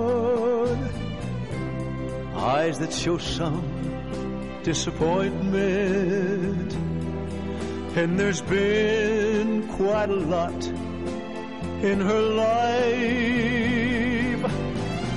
Eyes 2.44 2.78
that 2.80 2.92
show 2.92 3.16
some 3.16 4.60
disappointment. 4.62 6.74
And 7.96 8.20
there's 8.20 8.42
been 8.42 9.66
quite 9.68 10.10
a 10.10 10.14
lot 10.14 10.66
in 11.82 12.02
her 12.02 12.20
life. 12.20 12.92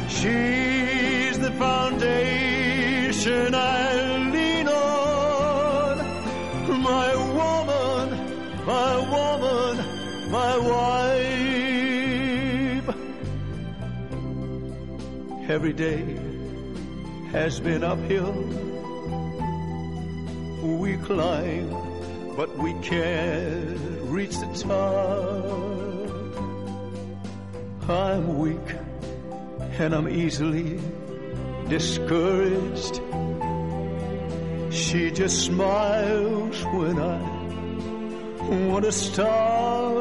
She's 0.07 1.37
the 1.37 1.51
foundation 1.59 3.53
I 3.53 4.29
lean 4.31 4.69
on. 4.69 5.97
My 6.81 7.13
woman, 7.39 8.09
my 8.65 8.95
woman, 9.15 9.75
my 10.31 10.57
wife. 10.57 10.77
Every 15.49 15.73
day 15.73 16.16
has 17.37 17.59
been 17.59 17.83
uphill. 17.83 18.33
We 20.81 20.97
climb, 20.97 21.69
but 22.35 22.57
we 22.57 22.73
can't 22.81 23.77
reach 24.15 24.35
the 24.37 24.47
top. 24.65 25.45
I'm 27.87 28.39
weak 28.39 28.69
and 29.77 29.93
I'm 29.93 30.09
easily 30.09 30.79
discouraged. 31.69 33.01
She 34.73 35.11
just 35.11 35.45
smiles 35.45 36.63
when 36.77 36.99
I 36.99 37.21
want 38.67 38.85
to 38.85 38.91
stop. 38.91 39.95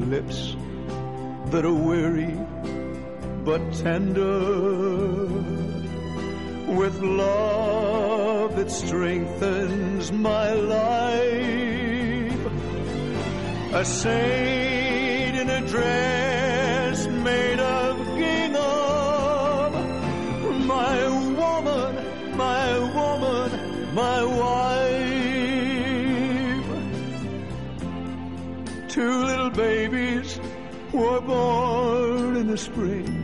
Lips 0.00 0.56
that 1.52 1.64
are 1.64 1.72
weary 1.72 2.36
but 3.44 3.60
tender 3.72 5.26
with 6.76 7.00
love 7.00 8.54
that 8.56 8.70
strengthens 8.70 10.12
my 10.12 10.52
life. 10.52 12.38
A 13.74 13.84
saint 13.84 15.36
in 15.36 15.50
a 15.50 15.60
dress 15.66 17.06
made 17.08 17.58
of 17.58 17.98
gingham. 18.16 19.72
My 20.66 21.08
woman, 21.40 21.96
my 22.36 22.78
woman, 22.94 23.94
my 23.94 24.24
wife. 24.24 25.32
Two 28.88 29.24
little 29.24 29.50
babies 29.50 30.38
were 30.92 31.20
born 31.22 32.36
in 32.36 32.46
the 32.46 32.58
spring 32.58 33.21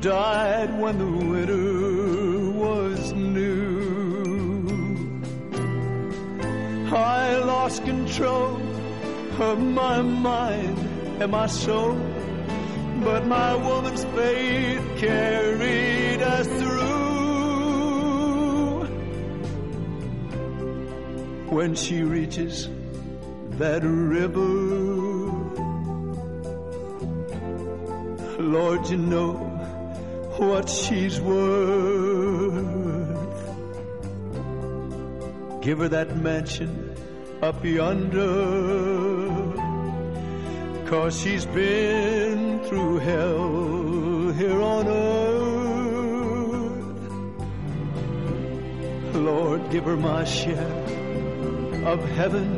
died 0.00 0.78
when 0.78 0.96
the 0.98 1.06
winter 1.06 2.50
was 2.52 3.12
new. 3.12 3.58
I 6.92 7.36
lost 7.38 7.84
control 7.84 8.60
of 9.40 9.58
my 9.60 10.00
mind 10.02 10.78
and 11.20 11.32
my 11.32 11.46
soul, 11.46 11.94
but 13.02 13.26
my 13.26 13.56
woman's 13.56 14.04
faith 14.04 14.82
carried 14.98 16.22
us 16.22 16.46
through. 16.46 16.78
When 21.50 21.74
she 21.74 22.02
reaches 22.02 22.68
that 23.58 23.82
river, 23.82 24.68
Lord, 28.40 28.88
you 28.88 28.96
know 28.96 29.47
what 30.38 30.68
she's 30.68 31.20
worth. 31.20 31.48
Give 35.60 35.78
her 35.78 35.88
that 35.88 36.16
mansion 36.16 36.94
up 37.42 37.64
yonder. 37.64 39.28
Cause 40.86 41.20
she's 41.20 41.44
been 41.44 42.60
through 42.64 42.98
hell 42.98 44.32
here 44.32 44.62
on 44.62 44.88
earth. 44.88 45.28
Lord, 49.14 49.70
give 49.70 49.84
her 49.84 49.96
my 49.96 50.24
share 50.24 50.72
of 51.84 52.02
heaven. 52.10 52.56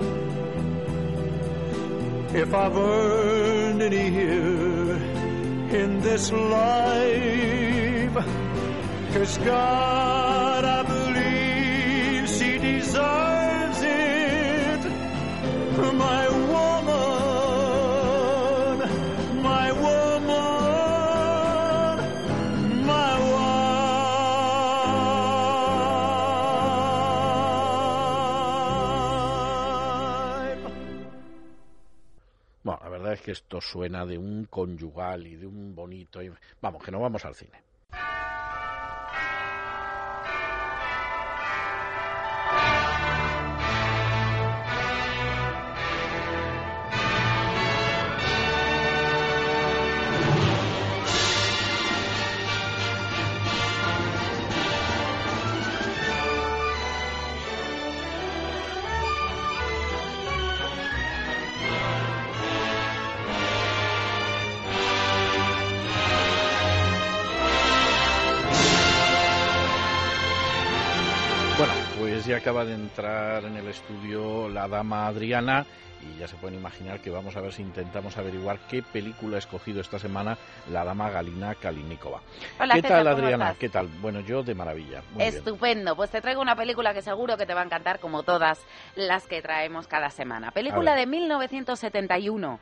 If 2.34 2.54
I've 2.54 2.76
earned 2.76 3.82
any 3.82 4.10
here 4.10 4.92
in 5.72 6.00
this 6.00 6.30
life. 6.30 7.69
Cause 8.12 9.38
God, 9.38 10.64
I 10.64 10.82
believe 10.82 12.28
she 12.28 12.58
deserves 12.58 13.82
it. 13.82 14.84
My 15.94 16.28
woman, 16.50 16.98
my 19.42 19.72
woman, 19.72 20.36
my 22.84 23.14
wife. 29.30 30.72
Bueno, 32.64 32.80
la 32.82 32.88
verdad 32.88 33.12
es 33.12 33.20
que 33.22 33.30
esto 33.32 33.60
suena 33.60 34.04
de 34.04 34.18
un 34.18 34.46
conyugal 34.46 35.26
y 35.28 35.36
de 35.36 35.46
un 35.46 35.74
bonito. 35.76 36.18
Vamos, 36.60 36.82
que 36.82 36.90
no 36.90 36.98
vamos 36.98 37.24
al 37.24 37.36
cine. 37.36 37.69
you 37.92 38.19
Pues 72.20 72.28
ya 72.28 72.36
acaba 72.36 72.66
de 72.66 72.74
entrar 72.74 73.42
en 73.44 73.56
el 73.56 73.66
estudio 73.68 74.46
la 74.50 74.68
dama 74.68 75.06
Adriana 75.06 75.64
y 76.02 76.18
ya 76.18 76.28
se 76.28 76.36
pueden 76.36 76.58
imaginar 76.58 77.00
que 77.00 77.08
vamos 77.08 77.34
a 77.34 77.40
ver 77.40 77.50
si 77.50 77.62
intentamos 77.62 78.18
averiguar 78.18 78.58
qué 78.68 78.82
película 78.82 79.36
ha 79.36 79.38
escogido 79.38 79.80
esta 79.80 79.98
semana 79.98 80.36
la 80.70 80.84
dama 80.84 81.08
Galina 81.08 81.54
Kalinikova. 81.54 82.20
Hola, 82.60 82.74
¿Qué 82.74 82.82
tal 82.82 83.04
¿cómo 83.04 83.16
Adriana? 83.16 83.44
estás? 83.46 83.58
¿Qué 83.58 83.68
tal? 83.70 83.86
Bueno, 84.02 84.20
yo 84.20 84.42
de 84.42 84.54
maravilla. 84.54 85.02
Muy 85.12 85.22
bien. 85.24 85.34
Estupendo, 85.34 85.96
pues 85.96 86.10
te 86.10 86.20
traigo 86.20 86.42
una 86.42 86.54
película 86.54 86.92
que 86.92 87.00
seguro 87.00 87.38
que 87.38 87.46
te 87.46 87.54
va 87.54 87.62
a 87.62 87.64
encantar 87.64 88.00
como 88.00 88.22
todas 88.22 88.60
las 88.96 89.26
que 89.26 89.40
traemos 89.40 89.86
cada 89.86 90.10
semana. 90.10 90.50
Película 90.50 90.94
de 90.96 91.06
1971, 91.06 92.60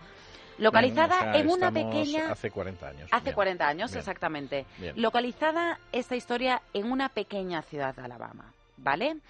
localizada 0.58 1.16
O 1.16 1.20
sea, 1.32 1.36
en 1.36 1.50
una 1.50 1.72
pequeña... 1.72 2.30
Hace 2.30 2.52
40 2.52 2.86
años. 2.86 3.08
Hace 3.10 3.24
Bien. 3.24 3.34
40 3.34 3.66
años, 3.66 3.90
Bien. 3.90 3.98
exactamente. 3.98 4.66
Bien. 4.76 5.02
Localizada 5.02 5.80
esta 5.90 6.14
historia 6.14 6.62
en 6.72 6.92
una 6.92 7.08
pequeña 7.08 7.62
ciudad 7.62 7.96
de 7.96 8.02
Alabama, 8.02 8.54
¿vale? 8.78 9.20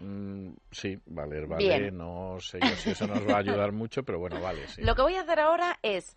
Mm, 0.00 0.50
sí, 0.70 0.98
vale, 1.06 1.46
vale. 1.46 1.64
Bien. 1.64 1.96
No 1.96 2.36
sé 2.40 2.58
yo 2.60 2.76
si 2.76 2.90
eso 2.90 3.06
nos 3.06 3.26
va 3.26 3.36
a 3.36 3.38
ayudar 3.38 3.72
mucho, 3.72 4.02
pero 4.02 4.18
bueno, 4.18 4.40
vale, 4.40 4.66
sí. 4.68 4.82
Lo 4.82 4.94
que 4.94 5.02
voy 5.02 5.14
a 5.16 5.22
hacer 5.22 5.40
ahora 5.40 5.78
es 5.82 6.16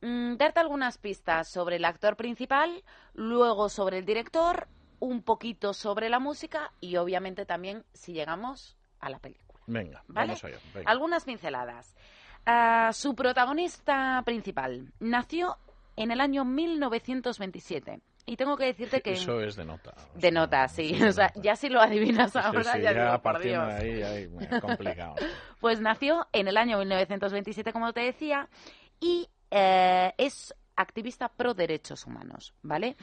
mm, 0.00 0.36
darte 0.36 0.60
algunas 0.60 0.98
pistas 0.98 1.48
sobre 1.48 1.76
el 1.76 1.84
actor 1.84 2.16
principal, 2.16 2.84
luego 3.14 3.68
sobre 3.68 3.98
el 3.98 4.04
director, 4.04 4.68
un 5.00 5.22
poquito 5.22 5.74
sobre 5.74 6.08
la 6.08 6.18
música 6.18 6.72
y 6.80 6.96
obviamente 6.96 7.46
también 7.46 7.84
si 7.92 8.12
llegamos 8.12 8.76
a 9.00 9.10
la 9.10 9.18
película. 9.18 9.60
Venga, 9.66 10.02
¿Vale? 10.08 10.28
vamos 10.28 10.44
allá. 10.44 10.58
venga. 10.74 10.90
Algunas 10.90 11.24
pinceladas. 11.24 11.94
Ah, 12.46 12.90
su 12.94 13.14
protagonista 13.14 14.22
principal 14.24 14.92
nació 15.00 15.58
en 15.96 16.10
el 16.10 16.20
año 16.20 16.44
1927. 16.44 18.00
Y 18.28 18.36
tengo 18.36 18.56
que 18.58 18.66
decirte 18.66 19.00
que... 19.00 19.12
Eso 19.12 19.40
es 19.40 19.56
de 19.56 19.64
nota. 19.64 19.94
De 20.14 20.30
nota, 20.30 20.68
sí. 20.68 20.92
de 20.98 21.08
O 21.08 21.12
sea, 21.12 21.28
nota. 21.28 21.40
ya 21.42 21.56
si 21.56 21.68
lo 21.70 21.80
adivinas 21.80 22.36
ahora, 22.36 22.74
sí, 22.74 22.82
ya, 22.82 22.92
ya 22.92 23.04
digo, 23.06 23.22
por 23.22 23.38
Dios. 23.40 23.66
de 23.66 23.72
ahí, 23.72 24.02
ahí, 24.02 24.28
mira, 24.28 24.60
complicado. 24.60 25.14
Pues 25.60 25.80
nació 25.80 26.26
en 26.32 26.46
el 26.46 26.58
año 26.58 26.78
1927, 26.78 27.72
como 27.72 27.92
te 27.94 28.00
decía, 28.00 28.48
y 29.00 29.28
eh, 29.50 30.12
es 30.18 30.54
activista 30.76 31.28
pro 31.30 31.54
derechos 31.54 32.06
humanos, 32.06 32.52
¿vale? 32.62 32.96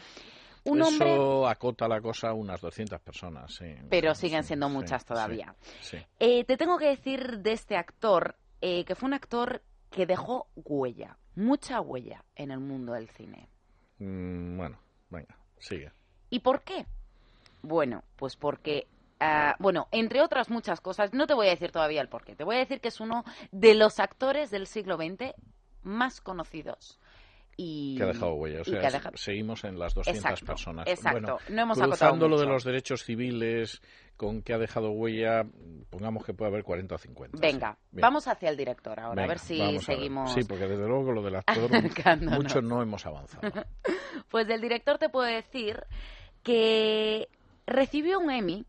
Un 0.63 0.81
Eso 0.81 0.89
hombre, 0.89 1.49
acota 1.51 1.87
la 1.87 2.01
cosa 2.01 2.29
a 2.29 2.33
unas 2.33 2.61
200 2.61 2.99
personas, 3.01 3.53
sí. 3.53 3.75
pero 3.89 4.13
Sí, 4.13 4.27
siguen 4.27 4.43
siendo 4.43 4.69
muchas 4.69 5.05
todavía. 5.05 5.55
Sí. 5.81 5.97
Eh, 6.19 6.43
te 6.43 6.55
tengo 6.55 6.77
que 6.77 6.87
decir 6.87 7.39
de 7.39 7.51
este 7.51 7.77
actor 7.77 8.35
eh, 8.61 8.85
que 8.85 8.95
fue 8.95 9.07
un 9.07 9.13
actor 9.13 9.61
que 9.89 10.05
dejó 10.05 10.47
huella, 10.55 11.17
mucha 11.35 11.81
huella 11.81 12.23
en 12.35 12.51
el 12.51 12.59
mundo 12.59 12.93
del 12.93 13.09
cine. 13.09 13.47
Mm, 13.99 14.57
bueno, 14.57 14.79
venga, 15.15 15.37
sigue. 15.59 15.91
¿Y 16.29 16.39
por 16.39 16.61
qué? 16.63 16.85
Bueno, 17.61 18.03
pues 18.15 18.35
porque, 18.35 18.87
ah, 19.19 19.55
bueno, 19.59 19.87
entre 19.91 20.21
otras 20.21 20.49
muchas 20.49 20.81
cosas, 20.81 21.13
no 21.13 21.25
te 21.27 21.33
voy 21.33 21.47
a 21.47 21.51
decir 21.51 21.71
todavía 21.71 22.01
el 22.01 22.09
por 22.09 22.23
qué, 22.23 22.35
te 22.35 22.43
voy 22.43 22.55
a 22.57 22.59
decir 22.59 22.79
que 22.81 22.89
es 22.89 22.99
uno 22.99 23.23
de 23.51 23.73
los 23.75 23.99
actores 23.99 24.51
del 24.51 24.67
siglo 24.67 24.97
XX 24.97 25.33
más 25.83 26.21
conocidos. 26.21 26.99
Y, 27.57 27.95
Que 27.95 28.03
ha 28.03 28.07
dejado 28.07 28.33
huella. 28.33 28.59
O 28.61 28.63
sea, 28.65 28.81
dejado- 28.81 29.15
seguimos 29.15 29.63
en 29.63 29.79
las 29.79 29.93
200 29.93 30.21
Exacto, 30.25 30.45
personas. 30.45 30.87
exacto. 30.87 31.21
Bueno, 31.21 31.37
No 31.47 31.61
hemos 31.61 31.77
acotado 31.77 32.11
cruzando 32.11 32.27
lo 32.27 32.37
de 32.37 32.45
los 32.47 32.65
derechos 32.65 33.03
civiles 33.05 33.81
con 34.17 34.41
que 34.41 34.53
ha 34.53 34.57
dejado 34.57 34.91
huella, 34.91 35.45
pongamos 35.89 36.25
que 36.25 36.33
puede 36.33 36.51
haber 36.51 36.63
40 36.63 36.95
o 36.95 36.97
50. 36.97 37.37
Venga, 37.39 37.77
sí. 37.91 37.99
Vamos 37.99 38.27
hacia 38.27 38.49
el 38.49 38.57
director 38.57 38.99
ahora, 38.99 39.23
a 39.23 39.27
ver 39.27 39.39
si 39.39 39.59
ver. 39.59 39.81
seguimos. 39.81 40.33
Sí, 40.33 40.43
porque 40.43 40.67
desde 40.67 40.87
luego 40.87 41.05
con 41.05 41.15
lo 41.15 41.21
del 41.21 41.35
actor 41.35 41.69
mucho 42.21 42.61
no 42.61 42.81
hemos 42.81 43.05
avanzado. 43.05 43.51
Pues 44.29 44.47
del 44.47 44.61
director 44.61 44.97
te 44.97 45.09
puedo 45.09 45.27
decir 45.27 45.83
que 46.43 47.27
recibió 47.67 48.19
un 48.19 48.31
Emmy, 48.31 48.65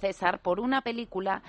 César, 0.00 0.40
por 0.40 0.58
una 0.60 0.82
película 0.82 1.42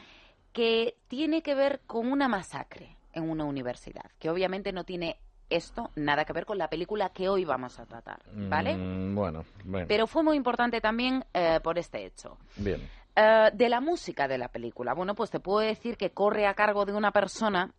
que 0.53 0.95
tiene 1.07 1.41
que 1.41 1.55
ver 1.55 1.81
con 1.87 2.11
una 2.11 2.27
masacre 2.27 2.97
en 3.13 3.29
una 3.29 3.45
universidad, 3.45 4.11
que 4.19 4.29
obviamente 4.29 4.71
no 4.71 4.83
tiene 4.83 5.17
esto 5.49 5.89
nada 5.95 6.23
que 6.23 6.33
ver 6.33 6.45
con 6.45 6.57
la 6.57 6.69
película 6.69 7.09
que 7.09 7.29
hoy 7.29 7.43
vamos 7.45 7.77
a 7.79 7.85
tratar, 7.85 8.21
¿vale? 8.33 8.77
Mm, 8.77 9.15
bueno, 9.15 9.43
bueno, 9.65 9.85
Pero 9.87 10.07
fue 10.07 10.23
muy 10.23 10.37
importante 10.37 10.79
también 10.81 11.25
eh, 11.33 11.59
por 11.61 11.77
este 11.77 12.05
hecho. 12.05 12.37
bien. 12.57 12.81
Eh, 13.15 13.49
de 13.53 13.67
la 13.69 13.81
música 13.81 14.27
de 14.27 14.37
la 14.37 14.47
película. 14.47 14.93
Bueno, 14.93 15.15
pues 15.15 15.29
te 15.31 15.39
puedo 15.41 15.59
decir 15.59 15.97
que 15.97 16.11
corre 16.11 16.47
a 16.47 16.53
cargo 16.53 16.85
de 16.85 16.93
una 16.93 17.11
persona 17.11 17.73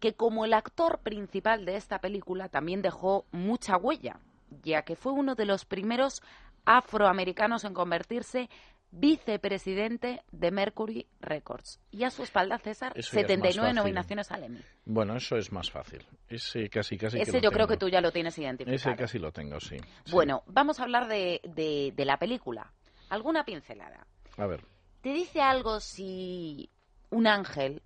que 0.00 0.14
como 0.14 0.44
el 0.46 0.54
actor 0.54 1.00
principal 1.00 1.64
de 1.66 1.76
esta 1.76 1.98
película 1.98 2.48
también 2.48 2.80
dejó 2.80 3.26
mucha 3.32 3.76
huella, 3.76 4.18
ya 4.62 4.82
que 4.82 4.96
fue 4.96 5.12
uno 5.12 5.34
de 5.34 5.44
los 5.44 5.64
primeros 5.66 6.22
afroamericanos 6.64 7.64
en 7.64 7.74
convertirse 7.74 8.48
vicepresidente 8.90 10.22
de 10.32 10.50
Mercury 10.50 11.06
Records. 11.20 11.80
Y 11.90 12.04
a 12.04 12.10
su 12.10 12.22
espalda, 12.22 12.56
César, 12.58 12.92
Eso 12.94 13.14
ya 13.16 13.20
es 13.20 13.28
más 13.28 13.52
79 13.52 13.68
fácil. 13.68 13.74
nominaciones 13.76 14.30
al 14.32 14.44
Emmy. 14.44 14.60
Bueno, 14.86 15.16
eso 15.16 15.36
es 15.36 15.52
más 15.52 15.70
fácil. 15.70 16.06
Ese 16.28 16.68
casi, 16.70 16.96
casi 16.96 17.20
Ese 17.20 17.32
que 17.32 17.40
yo 17.42 17.50
creo 17.50 17.66
que 17.66 17.76
tú 17.76 17.88
ya 17.88 18.00
lo 18.00 18.10
tienes 18.12 18.38
identificado. 18.38 18.74
Ese 18.74 18.96
casi 18.96 19.18
lo 19.18 19.32
tengo, 19.32 19.60
sí. 19.60 19.76
sí. 20.04 20.12
Bueno, 20.12 20.42
vamos 20.46 20.80
a 20.80 20.84
hablar 20.84 21.08
de, 21.08 21.40
de- 21.44 21.92
de 21.94 22.04
la 22.06 22.16
película. 22.18 22.72
¿Alguna 23.10 23.44
pincelada? 23.44 24.06
A 24.38 24.46
ver, 24.46 24.64
¿Te 25.00 25.10
dice 25.12 25.40
algo 25.40 25.80
si 25.80 26.70
un 27.10 27.26
ángel 27.26 27.82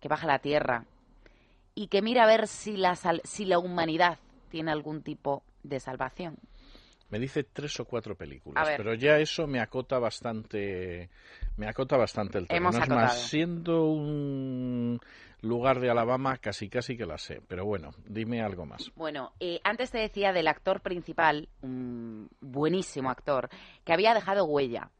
que 0.00 0.08
baja 0.08 0.24
a 0.24 0.28
la 0.32 0.38
tierra 0.38 0.84
y 1.74 1.88
que 1.88 2.02
mira 2.02 2.24
a 2.24 2.26
ver 2.26 2.48
si 2.48 2.76
la, 2.76 2.96
sal- 2.96 3.22
si 3.24 3.44
la 3.44 3.58
humanidad 3.58 4.18
tiene 4.48 4.70
algún 4.72 5.02
tipo 5.02 5.42
de 5.62 5.80
salvación? 5.80 6.36
me 7.10 7.18
dice 7.18 7.44
tres 7.44 7.78
o 7.78 7.84
cuatro 7.84 8.14
películas, 8.16 8.66
pero 8.74 8.94
ya 8.94 9.18
eso 9.18 9.46
me 9.46 9.60
acota 9.60 9.98
bastante, 9.98 11.10
me 11.58 11.68
acota 11.68 11.98
bastante 11.98 12.38
el 12.38 12.48
tema. 12.48 12.70
No 12.70 12.78
es 12.78 12.88
más, 12.88 13.18
siendo 13.28 13.84
un 13.84 14.98
lugar 15.42 15.78
de 15.80 15.90
Alabama, 15.90 16.38
casi 16.38 16.70
casi 16.70 16.96
que 16.96 17.04
la 17.04 17.18
sé. 17.18 17.42
Pero 17.46 17.66
bueno, 17.66 17.90
dime 18.06 18.40
algo 18.40 18.64
más. 18.64 18.90
Bueno, 18.96 19.32
eh, 19.40 19.60
antes 19.62 19.90
te 19.90 19.98
decía 19.98 20.32
del 20.32 20.48
actor 20.48 20.80
principal, 20.80 21.50
un 21.60 22.30
buenísimo 22.40 23.10
actor, 23.10 23.50
que 23.84 23.92
había 23.92 24.14
dejado 24.14 24.46
huella. 24.46 24.90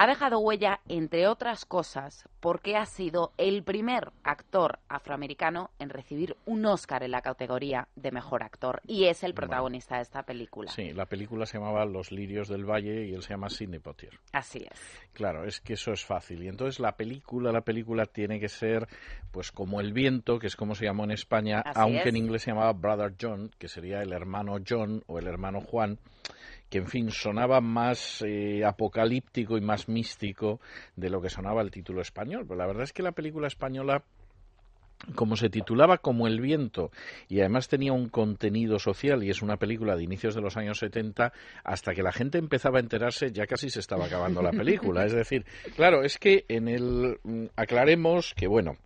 Ha 0.00 0.06
dejado 0.06 0.38
huella, 0.38 0.78
entre 0.88 1.26
otras 1.26 1.64
cosas, 1.64 2.28
porque 2.38 2.76
ha 2.76 2.86
sido 2.86 3.32
el 3.36 3.64
primer 3.64 4.12
actor 4.22 4.78
afroamericano 4.88 5.70
en 5.80 5.90
recibir 5.90 6.36
un 6.46 6.64
Oscar 6.66 7.02
en 7.02 7.10
la 7.10 7.20
categoría 7.20 7.88
de 7.96 8.12
mejor 8.12 8.44
actor 8.44 8.80
y 8.86 9.06
es 9.06 9.24
el 9.24 9.34
protagonista 9.34 9.96
de 9.96 10.02
esta 10.02 10.22
película. 10.22 10.70
Sí, 10.70 10.92
la 10.92 11.06
película 11.06 11.46
se 11.46 11.58
llamaba 11.58 11.84
Los 11.84 12.12
lirios 12.12 12.46
del 12.46 12.64
valle 12.64 13.06
y 13.08 13.12
él 13.12 13.22
se 13.22 13.30
llama 13.30 13.50
Sidney 13.50 13.80
Poitier. 13.80 14.20
Así 14.32 14.64
es. 14.70 14.78
Claro, 15.14 15.44
es 15.44 15.60
que 15.60 15.72
eso 15.72 15.90
es 15.90 16.04
fácil. 16.04 16.44
Y 16.44 16.48
entonces 16.48 16.78
la 16.78 16.92
película, 16.92 17.50
la 17.50 17.62
película 17.62 18.06
tiene 18.06 18.38
que 18.38 18.48
ser, 18.48 18.86
pues 19.32 19.50
como 19.50 19.80
el 19.80 19.92
viento, 19.92 20.38
que 20.38 20.46
es 20.46 20.54
como 20.54 20.76
se 20.76 20.84
llamó 20.84 21.02
en 21.02 21.10
España, 21.10 21.60
Así 21.66 21.80
aunque 21.80 22.02
es. 22.02 22.06
en 22.06 22.16
inglés 22.16 22.42
se 22.42 22.52
llamaba 22.52 22.72
Brother 22.72 23.14
John, 23.20 23.50
que 23.58 23.66
sería 23.66 24.00
el 24.00 24.12
hermano 24.12 24.58
John 24.64 25.02
o 25.08 25.18
el 25.18 25.26
hermano 25.26 25.60
Juan, 25.60 25.98
que 26.70 26.78
en 26.78 26.86
fin 26.86 27.10
sonaba 27.10 27.60
más 27.60 28.22
eh, 28.26 28.64
apocalíptico 28.64 29.56
y 29.56 29.60
más 29.60 29.88
místico 29.88 30.60
de 30.96 31.10
lo 31.10 31.20
que 31.20 31.30
sonaba 31.30 31.62
el 31.62 31.70
título 31.70 32.00
español. 32.00 32.44
Pero 32.46 32.58
la 32.58 32.66
verdad 32.66 32.84
es 32.84 32.92
que 32.92 33.02
la 33.02 33.12
película 33.12 33.46
española 33.46 34.04
como 35.14 35.36
se 35.36 35.48
titulaba 35.48 35.98
como 35.98 36.26
El 36.26 36.40
viento 36.40 36.90
y 37.28 37.40
además 37.40 37.68
tenía 37.68 37.92
un 37.92 38.08
contenido 38.08 38.78
social 38.78 39.22
y 39.22 39.30
es 39.30 39.42
una 39.42 39.56
película 39.56 39.96
de 39.96 40.02
inicios 40.02 40.34
de 40.34 40.40
los 40.40 40.56
años 40.56 40.78
70, 40.78 41.32
hasta 41.64 41.94
que 41.94 42.02
la 42.02 42.12
gente 42.12 42.38
empezaba 42.38 42.78
a 42.78 42.82
enterarse 42.82 43.32
ya 43.32 43.46
casi 43.46 43.70
se 43.70 43.80
estaba 43.80 44.06
acabando 44.06 44.42
la 44.42 44.50
película. 44.50 45.04
Es 45.04 45.12
decir, 45.12 45.44
claro, 45.76 46.02
es 46.02 46.18
que 46.18 46.44
en 46.48 46.68
el 46.68 47.18
mm, 47.22 47.46
aclaremos 47.56 48.34
que 48.34 48.48
bueno, 48.48 48.76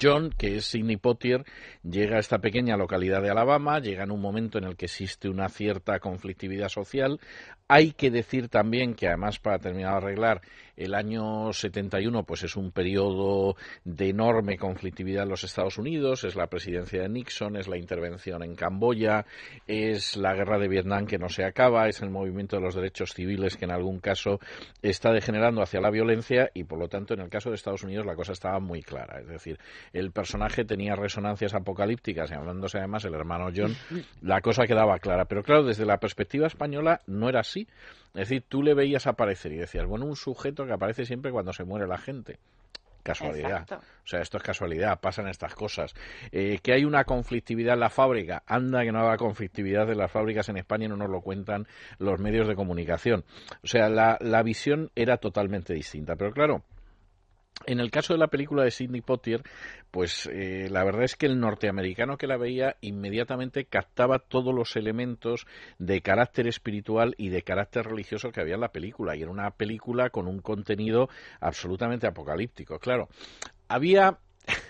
John, 0.00 0.30
que 0.36 0.56
es 0.56 0.66
Sidney 0.66 0.96
Poitier, 0.96 1.44
llega 1.82 2.16
a 2.16 2.20
esta 2.20 2.38
pequeña 2.38 2.76
localidad 2.76 3.22
de 3.22 3.30
Alabama, 3.30 3.78
llega 3.78 4.04
en 4.04 4.10
un 4.10 4.20
momento 4.20 4.58
en 4.58 4.64
el 4.64 4.76
que 4.76 4.86
existe 4.86 5.28
una 5.28 5.48
cierta 5.48 5.98
conflictividad 6.00 6.68
social. 6.68 7.20
Hay 7.68 7.92
que 7.92 8.10
decir 8.10 8.48
también 8.48 8.94
que 8.94 9.08
además 9.08 9.38
para 9.38 9.58
terminar 9.58 9.92
de 9.92 9.96
arreglar 9.98 10.42
el 10.76 10.94
año 10.94 11.52
71 11.52 12.24
pues 12.24 12.44
es 12.44 12.56
un 12.56 12.70
periodo 12.70 13.56
de 13.84 14.10
enorme 14.10 14.58
conflictividad 14.58 15.24
en 15.24 15.30
los 15.30 15.44
Estados 15.44 15.78
Unidos, 15.78 16.24
es 16.24 16.36
la 16.36 16.48
presidencia 16.48 17.02
de 17.02 17.08
Nixon, 17.08 17.56
es 17.56 17.68
la 17.68 17.76
intervención 17.76 18.42
en 18.42 18.54
Camboya, 18.54 19.24
es 19.66 20.16
la 20.16 20.34
guerra 20.34 20.58
de 20.58 20.68
Vietnam 20.68 21.06
que 21.06 21.18
no 21.18 21.28
se 21.28 21.44
acaba, 21.44 21.88
es 21.88 22.02
el 22.02 22.10
movimiento 22.10 22.56
de 22.56 22.62
los 22.62 22.74
derechos 22.74 23.12
civiles 23.14 23.56
que 23.56 23.64
en 23.64 23.72
algún 23.72 24.00
caso 24.00 24.38
está 24.82 25.12
degenerando 25.12 25.62
hacia 25.62 25.80
la 25.80 25.90
violencia 25.90 26.50
y 26.54 26.64
por 26.64 26.78
lo 26.78 26.88
tanto 26.88 27.14
en 27.14 27.20
el 27.20 27.28
caso 27.28 27.50
de 27.50 27.56
Estados 27.56 27.82
Unidos 27.82 28.06
la 28.06 28.14
cosa 28.14 28.32
estaba 28.32 28.60
muy 28.60 28.82
clara, 28.82 29.20
es 29.20 29.28
decir, 29.28 29.58
el 29.92 30.10
personaje 30.10 30.64
tenía 30.64 30.94
resonancias 30.94 31.54
apocalípticas 31.54 32.30
y 32.30 32.34
hablándose 32.34 32.78
además 32.78 33.04
el 33.04 33.14
hermano 33.14 33.50
John, 33.54 33.74
la 34.20 34.40
cosa 34.40 34.66
quedaba 34.66 34.98
clara, 34.98 35.24
pero 35.24 35.42
claro, 35.42 35.64
desde 35.64 35.86
la 35.86 35.98
perspectiva 35.98 36.46
española 36.46 37.00
no 37.06 37.28
era 37.28 37.40
así. 37.40 37.66
Es 38.16 38.28
decir, 38.28 38.44
tú 38.48 38.62
le 38.62 38.74
veías 38.74 39.06
aparecer 39.06 39.52
y 39.52 39.56
decías, 39.56 39.86
bueno, 39.86 40.06
un 40.06 40.16
sujeto 40.16 40.66
que 40.66 40.72
aparece 40.72 41.04
siempre 41.04 41.30
cuando 41.30 41.52
se 41.52 41.64
muere 41.64 41.86
la 41.86 41.98
gente. 41.98 42.38
casualidad. 43.02 43.62
Exacto. 43.62 43.76
O 43.76 44.06
sea, 44.08 44.20
esto 44.20 44.36
es 44.36 44.42
casualidad, 44.42 44.98
pasan 45.00 45.28
estas 45.28 45.54
cosas. 45.54 45.94
Eh, 46.32 46.58
que 46.62 46.72
hay 46.72 46.84
una 46.84 47.04
conflictividad 47.04 47.74
en 47.74 47.80
la 47.80 47.90
fábrica, 47.90 48.42
anda 48.46 48.82
que 48.82 48.90
no 48.92 49.00
haga 49.00 49.16
conflictividad 49.16 49.88
en 49.90 49.98
las 49.98 50.10
fábricas 50.10 50.48
en 50.48 50.56
España 50.56 50.86
y 50.86 50.88
no 50.88 50.96
nos 50.96 51.10
lo 51.10 51.20
cuentan 51.20 51.66
los 51.98 52.18
medios 52.20 52.48
de 52.48 52.56
comunicación. 52.56 53.24
O 53.62 53.66
sea, 53.66 53.88
la, 53.88 54.18
la 54.20 54.42
visión 54.42 54.90
era 54.96 55.18
totalmente 55.18 55.72
distinta. 55.72 56.16
Pero 56.16 56.32
claro, 56.32 56.62
en 57.64 57.80
el 57.80 57.90
caso 57.90 58.12
de 58.12 58.18
la 58.18 58.28
película 58.28 58.64
de 58.64 58.70
Sidney 58.70 59.00
Poitier, 59.00 59.42
pues 59.90 60.28
eh, 60.30 60.68
la 60.70 60.84
verdad 60.84 61.04
es 61.04 61.16
que 61.16 61.26
el 61.26 61.40
norteamericano 61.40 62.18
que 62.18 62.26
la 62.26 62.36
veía 62.36 62.76
inmediatamente 62.82 63.64
captaba 63.64 64.18
todos 64.18 64.54
los 64.54 64.76
elementos 64.76 65.46
de 65.78 66.02
carácter 66.02 66.46
espiritual 66.46 67.14
y 67.16 67.30
de 67.30 67.42
carácter 67.42 67.86
religioso 67.86 68.30
que 68.30 68.40
había 68.40 68.56
en 68.56 68.60
la 68.60 68.72
película. 68.72 69.16
Y 69.16 69.22
era 69.22 69.30
una 69.30 69.50
película 69.52 70.10
con 70.10 70.28
un 70.28 70.40
contenido 70.40 71.08
absolutamente 71.40 72.06
apocalíptico. 72.06 72.78
Claro, 72.78 73.08
había 73.68 74.18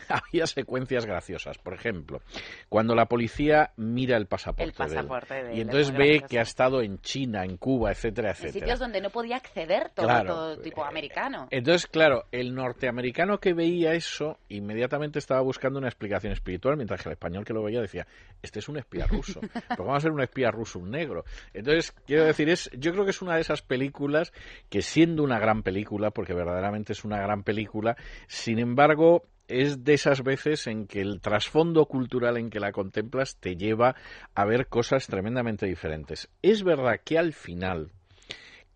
había 0.30 0.46
secuencias 0.46 1.06
graciosas. 1.06 1.58
Por 1.58 1.74
ejemplo, 1.74 2.20
cuando 2.68 2.94
la 2.94 3.06
policía 3.06 3.72
mira 3.76 4.16
el 4.16 4.26
pasaporte, 4.26 4.64
El 4.64 4.72
pasaporte 4.72 5.34
de 5.34 5.40
él, 5.40 5.46
de 5.48 5.54
y 5.56 5.60
entonces 5.60 5.92
ve 5.96 6.22
que 6.28 6.38
ha 6.38 6.42
estado 6.42 6.82
en 6.82 6.98
China, 7.00 7.44
en 7.44 7.56
Cuba, 7.56 7.90
etcétera, 7.90 8.30
En 8.30 8.34
etcétera. 8.34 8.52
sitios 8.52 8.78
donde 8.78 9.00
no 9.00 9.10
podía 9.10 9.36
acceder 9.36 9.90
todo, 9.94 10.06
Claro. 10.06 10.34
todo 10.34 10.58
tipo 10.60 10.84
americano. 10.84 11.48
Entonces, 11.50 11.86
claro, 11.86 12.24
el 12.32 12.54
norteamericano 12.54 13.38
que 13.38 13.52
veía 13.54 13.92
eso 13.94 14.38
inmediatamente 14.48 15.18
estaba 15.18 15.40
buscando 15.40 15.78
una 15.78 15.88
explicación 15.88 16.32
espiritual, 16.32 16.76
mientras 16.76 17.02
que 17.02 17.08
el 17.08 17.12
español 17.14 17.44
que 17.44 17.52
lo 17.52 17.62
veía 17.62 17.80
decía, 17.80 18.06
este 18.42 18.58
es 18.60 18.68
un 18.68 18.78
espía 18.78 19.06
ruso. 19.06 19.40
Pero 19.68 19.84
vamos 19.84 19.98
a 19.98 20.00
ser 20.00 20.12
un 20.12 20.22
espía 20.22 20.50
ruso, 20.50 20.78
un 20.78 20.90
negro. 20.90 21.24
Entonces, 21.52 21.92
quiero 22.06 22.24
decir, 22.24 22.48
es, 22.48 22.70
yo 22.76 22.92
creo 22.92 23.04
que 23.04 23.10
es 23.10 23.22
una 23.22 23.34
de 23.36 23.40
esas 23.40 23.62
películas 23.62 24.32
que 24.68 24.82
siendo 24.82 25.22
una 25.22 25.38
gran 25.38 25.62
película, 25.62 26.10
porque 26.10 26.34
verdaderamente 26.34 26.92
es 26.92 27.04
una 27.04 27.18
gran 27.20 27.42
película, 27.42 27.96
sin 28.26 28.58
embargo, 28.58 29.22
es 29.48 29.84
de 29.84 29.94
esas 29.94 30.22
veces 30.22 30.66
en 30.66 30.86
que 30.86 31.00
el 31.00 31.20
trasfondo 31.20 31.86
cultural 31.86 32.36
en 32.36 32.50
que 32.50 32.60
la 32.60 32.72
contemplas 32.72 33.36
te 33.36 33.56
lleva 33.56 33.96
a 34.34 34.44
ver 34.44 34.68
cosas 34.68 35.06
tremendamente 35.06 35.66
diferentes. 35.66 36.28
Es 36.42 36.62
verdad 36.62 37.00
que 37.04 37.18
al 37.18 37.32
final, 37.32 37.92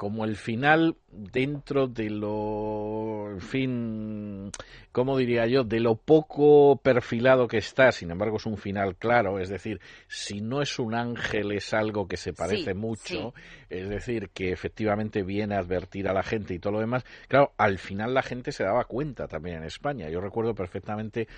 como 0.01 0.25
el 0.25 0.37
final 0.37 0.97
dentro 1.13 1.87
de 1.87 2.09
lo, 2.09 3.33
en 3.33 3.41
fin, 3.43 4.51
¿cómo 4.93 5.19
diría 5.19 5.47
yo? 5.47 5.63
De 5.63 5.79
lo 5.79 5.97
poco 5.97 6.81
perfilado 6.83 7.47
que 7.47 7.59
está, 7.59 7.93
sin 7.93 8.11
embargo 8.11 8.39
es 8.39 8.47
un 8.47 8.57
final 8.57 8.97
claro, 8.97 9.39
es 9.39 9.51
decir, 9.51 9.79
si 10.09 10.41
no 10.41 10.63
es 10.63 10.79
un 10.79 10.95
ángel 10.95 11.53
es 11.53 11.75
algo 11.75 12.09
que 12.09 12.17
se 12.17 12.33
parece 12.33 12.73
Sí, 12.73 12.79
mucho, 12.79 13.35
es 13.69 13.91
decir, 13.91 14.31
que 14.31 14.53
efectivamente 14.53 15.23
viene 15.23 15.55
a 15.55 15.59
advertir 15.59 16.09
a 16.09 16.15
la 16.15 16.23
gente 16.23 16.55
y 16.55 16.59
todo 16.59 16.73
lo 16.73 16.81
demás, 16.81 17.05
claro, 17.29 17.53
al 17.59 17.77
final 17.77 18.15
la 18.15 18.23
gente 18.23 18.53
se 18.53 18.65
daba 18.65 18.85
cuenta 18.85 19.29
también 19.29 19.59
en 19.59 19.65
España. 19.65 20.09
Yo 20.09 20.23
recuerdo 20.23 20.55
perfectamente 20.55 21.29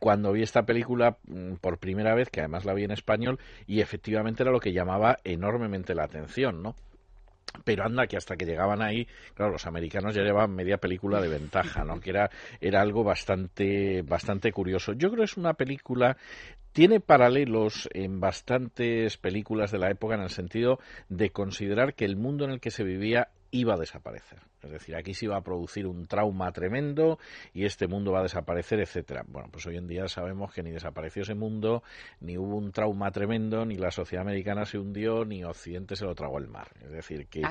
cuando 0.00 0.32
vi 0.32 0.40
esta 0.42 0.62
película 0.62 1.18
mm, 1.26 1.56
por 1.56 1.76
primera 1.76 2.14
vez, 2.14 2.30
que 2.30 2.40
además 2.40 2.64
la 2.64 2.72
vi 2.72 2.84
en 2.84 2.90
español, 2.92 3.38
y 3.66 3.82
efectivamente 3.82 4.44
era 4.44 4.50
lo 4.52 4.60
que 4.60 4.72
llamaba 4.72 5.18
enormemente 5.24 5.94
la 5.94 6.04
atención, 6.04 6.62
¿no? 6.62 6.74
Pero 7.64 7.84
anda 7.84 8.06
que 8.06 8.16
hasta 8.16 8.36
que 8.36 8.44
llegaban 8.44 8.82
ahí, 8.82 9.06
claro, 9.34 9.52
los 9.52 9.66
americanos 9.66 10.14
ya 10.14 10.22
llevaban 10.22 10.54
media 10.54 10.78
película 10.78 11.20
de 11.20 11.28
ventaja, 11.28 11.84
¿no? 11.84 12.00
Que 12.00 12.10
era, 12.10 12.30
era 12.60 12.80
algo 12.80 13.04
bastante, 13.04 14.02
bastante 14.02 14.52
curioso. 14.52 14.92
Yo 14.92 15.08
creo 15.08 15.20
que 15.20 15.30
es 15.30 15.36
una 15.36 15.54
película, 15.54 16.16
tiene 16.72 17.00
paralelos 17.00 17.88
en 17.92 18.20
bastantes 18.20 19.16
películas 19.16 19.70
de 19.70 19.78
la 19.78 19.90
época 19.90 20.14
en 20.14 20.22
el 20.22 20.30
sentido 20.30 20.78
de 21.08 21.30
considerar 21.30 21.94
que 21.94 22.04
el 22.04 22.16
mundo 22.16 22.44
en 22.44 22.52
el 22.52 22.60
que 22.60 22.70
se 22.70 22.84
vivía 22.84 23.28
iba 23.50 23.74
a 23.74 23.78
desaparecer. 23.78 24.40
Es 24.62 24.70
decir, 24.70 24.96
aquí 24.96 25.14
se 25.14 25.26
iba 25.26 25.36
a 25.36 25.40
producir 25.40 25.86
un 25.86 26.06
trauma 26.06 26.50
tremendo 26.50 27.18
y 27.54 27.64
este 27.64 27.86
mundo 27.86 28.12
va 28.12 28.20
a 28.20 28.22
desaparecer, 28.24 28.80
etcétera. 28.80 29.24
Bueno, 29.28 29.48
pues 29.52 29.66
hoy 29.66 29.76
en 29.76 29.86
día 29.86 30.08
sabemos 30.08 30.52
que 30.52 30.62
ni 30.62 30.72
desapareció 30.72 31.22
ese 31.22 31.34
mundo, 31.34 31.82
ni 32.20 32.36
hubo 32.36 32.56
un 32.56 32.72
trauma 32.72 33.10
tremendo, 33.10 33.64
ni 33.64 33.76
la 33.76 33.90
sociedad 33.90 34.26
americana 34.26 34.64
se 34.64 34.78
hundió, 34.78 35.24
ni 35.24 35.44
Occidente 35.44 35.94
se 35.94 36.04
lo 36.04 36.14
tragó 36.14 36.38
el 36.38 36.48
mar. 36.48 36.72
Es 36.82 36.90
decir, 36.90 37.28
que, 37.28 37.42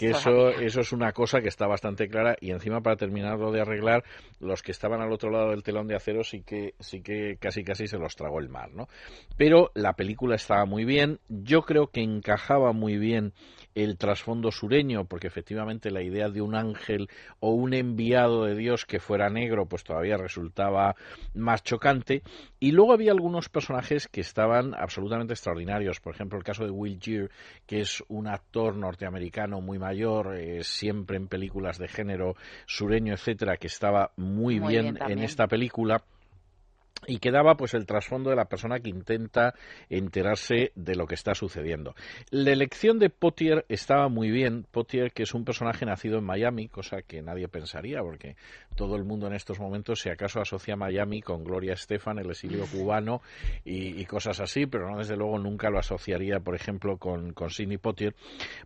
eso, 0.00 0.48
eso 0.50 0.80
es 0.80 0.92
una 0.92 1.12
cosa 1.12 1.40
que 1.40 1.48
está 1.48 1.66
bastante 1.66 2.08
clara 2.08 2.36
y 2.40 2.50
encima 2.50 2.80
para 2.80 2.96
terminarlo 2.96 3.52
de 3.52 3.60
arreglar, 3.60 4.02
los 4.40 4.62
que 4.62 4.72
estaban 4.72 5.00
al 5.00 5.12
otro 5.12 5.30
lado 5.30 5.50
del 5.50 5.62
telón 5.62 5.86
de 5.86 5.94
acero 5.94 6.24
sí 6.24 6.42
que, 6.42 6.74
sí 6.80 7.02
que 7.02 7.36
casi 7.38 7.62
casi 7.62 7.86
se 7.86 7.98
los 7.98 8.16
tragó 8.16 8.40
el 8.40 8.48
mar, 8.48 8.70
¿no? 8.72 8.88
Pero 9.36 9.70
la 9.74 9.92
película 9.92 10.34
estaba 10.34 10.64
muy 10.64 10.84
bien, 10.84 11.20
yo 11.28 11.62
creo 11.62 11.88
que 11.88 12.02
encajaba 12.02 12.72
muy 12.72 12.98
bien 12.98 13.32
el 13.74 13.96
trasfondo 13.96 14.50
sureño, 14.50 15.04
porque 15.04 15.26
efectivamente 15.26 15.90
la 15.90 16.02
idea 16.02 16.28
de 16.28 16.40
un 16.40 16.54
ángel 16.54 17.08
o 17.40 17.50
un 17.50 17.74
enviado 17.74 18.44
de 18.44 18.56
Dios 18.56 18.84
que 18.84 19.00
fuera 19.00 19.30
negro, 19.30 19.66
pues 19.66 19.84
todavía 19.84 20.16
resultaba 20.16 20.96
más 21.34 21.62
chocante. 21.62 22.22
Y 22.60 22.72
luego 22.72 22.92
había 22.92 23.12
algunos 23.12 23.48
personajes 23.48 24.08
que 24.08 24.20
estaban 24.20 24.74
absolutamente 24.74 25.34
extraordinarios. 25.34 26.00
Por 26.00 26.14
ejemplo, 26.14 26.38
el 26.38 26.44
caso 26.44 26.64
de 26.64 26.70
Will 26.70 26.98
Geer, 27.00 27.30
que 27.66 27.80
es 27.80 28.02
un 28.08 28.26
actor 28.26 28.76
norteamericano 28.76 29.60
muy 29.60 29.78
mayor, 29.78 30.36
eh, 30.36 30.64
siempre 30.64 31.16
en 31.16 31.28
películas 31.28 31.78
de 31.78 31.88
género 31.88 32.34
sureño, 32.66 33.14
etcétera, 33.14 33.56
que 33.56 33.68
estaba 33.68 34.10
muy, 34.16 34.58
Muy 34.60 34.72
bien, 34.72 34.94
bien 34.94 35.10
en 35.10 35.18
esta 35.20 35.46
película 35.46 36.02
y 37.06 37.18
que 37.18 37.30
daba 37.30 37.56
pues 37.56 37.74
el 37.74 37.86
trasfondo 37.86 38.30
de 38.30 38.36
la 38.36 38.46
persona 38.46 38.80
que 38.80 38.90
intenta 38.90 39.54
enterarse 39.88 40.72
de 40.74 40.94
lo 40.94 41.06
que 41.06 41.14
está 41.14 41.34
sucediendo. 41.34 41.94
La 42.30 42.50
elección 42.52 42.98
de 42.98 43.10
Potier 43.10 43.64
estaba 43.68 44.08
muy 44.08 44.30
bien. 44.30 44.66
Potier, 44.70 45.12
que 45.12 45.22
es 45.22 45.34
un 45.34 45.44
personaje 45.44 45.86
nacido 45.86 46.18
en 46.18 46.24
Miami, 46.24 46.68
cosa 46.68 47.02
que 47.02 47.22
nadie 47.22 47.48
pensaría, 47.48 48.00
porque 48.02 48.36
todo 48.74 48.96
el 48.96 49.04
mundo 49.04 49.26
en 49.26 49.34
estos 49.34 49.60
momentos, 49.60 50.00
si 50.00 50.10
acaso 50.10 50.40
asocia 50.40 50.76
Miami 50.76 51.22
con 51.22 51.44
Gloria 51.44 51.74
Estefan, 51.74 52.18
el 52.18 52.30
exilio 52.30 52.66
cubano 52.66 53.22
y, 53.64 54.00
y 54.00 54.04
cosas 54.04 54.40
así, 54.40 54.66
pero 54.66 54.90
no 54.90 54.98
desde 54.98 55.16
luego 55.16 55.38
nunca 55.38 55.70
lo 55.70 55.78
asociaría, 55.78 56.40
por 56.40 56.54
ejemplo, 56.54 56.98
con, 56.98 57.32
con 57.32 57.50
Sidney 57.50 57.78
Potier. 57.78 58.14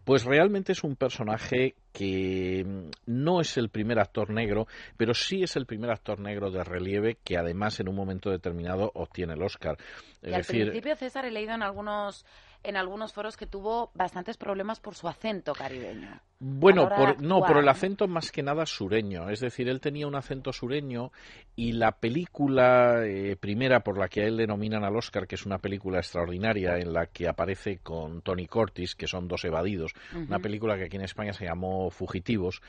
Pues 0.04 0.24
realmente 0.24 0.72
es 0.72 0.84
un 0.84 0.96
personaje 0.96 1.74
que 1.92 2.64
mm, 2.66 2.90
no 3.06 3.40
es 3.40 3.56
el 3.56 3.68
primer 3.68 3.98
actor 3.98 4.30
negro, 4.30 4.66
pero 4.96 5.14
sí 5.14 5.42
es 5.42 5.56
el 5.56 5.66
primer 5.66 5.90
actor 5.90 6.18
negro 6.18 6.50
de 6.50 6.64
relieve 6.64 7.18
que 7.22 7.36
además 7.36 7.78
en 7.80 7.88
un 7.88 7.94
momento 7.94 8.30
determinado 8.30 8.90
obtiene 8.94 9.34
el 9.34 9.42
Oscar. 9.42 9.76
Es 10.22 10.30
Y 10.30 10.34
al 10.34 10.40
decir, 10.40 10.62
principio, 10.62 10.96
César, 10.96 11.24
he 11.24 11.30
leído 11.30 11.54
en 11.54 11.62
algunos 11.62 12.24
en 12.64 12.76
algunos 12.76 13.12
foros 13.12 13.36
que 13.36 13.46
tuvo 13.46 13.90
bastantes 13.94 14.36
problemas 14.36 14.78
por 14.78 14.94
su 14.94 15.08
acento 15.08 15.52
caribeño. 15.52 16.20
Bueno, 16.44 16.88
por, 16.88 17.22
no, 17.22 17.38
por 17.40 17.58
el 17.58 17.68
acento 17.68 18.08
más 18.08 18.32
que 18.32 18.42
nada 18.42 18.66
sureño. 18.66 19.30
Es 19.30 19.38
decir, 19.38 19.68
él 19.68 19.80
tenía 19.80 20.08
un 20.08 20.16
acento 20.16 20.52
sureño 20.52 21.12
y 21.54 21.70
la 21.70 21.92
película 21.92 23.06
eh, 23.06 23.36
primera 23.36 23.84
por 23.84 23.96
la 23.96 24.08
que 24.08 24.22
a 24.22 24.26
él 24.26 24.38
le 24.38 24.48
nominan 24.48 24.82
al 24.82 24.96
Oscar, 24.96 25.28
que 25.28 25.36
es 25.36 25.46
una 25.46 25.58
película 25.58 25.98
extraordinaria 25.98 26.78
en 26.78 26.92
la 26.92 27.06
que 27.06 27.28
aparece 27.28 27.78
con 27.78 28.22
Tony 28.22 28.48
Curtis, 28.48 28.96
que 28.96 29.06
son 29.06 29.28
dos 29.28 29.44
evadidos, 29.44 29.92
una 30.14 30.40
película 30.40 30.76
que 30.76 30.86
aquí 30.86 30.96
en 30.96 31.04
España 31.04 31.32
se 31.32 31.44
llamó 31.44 31.90
Fugitivos, 31.90 32.60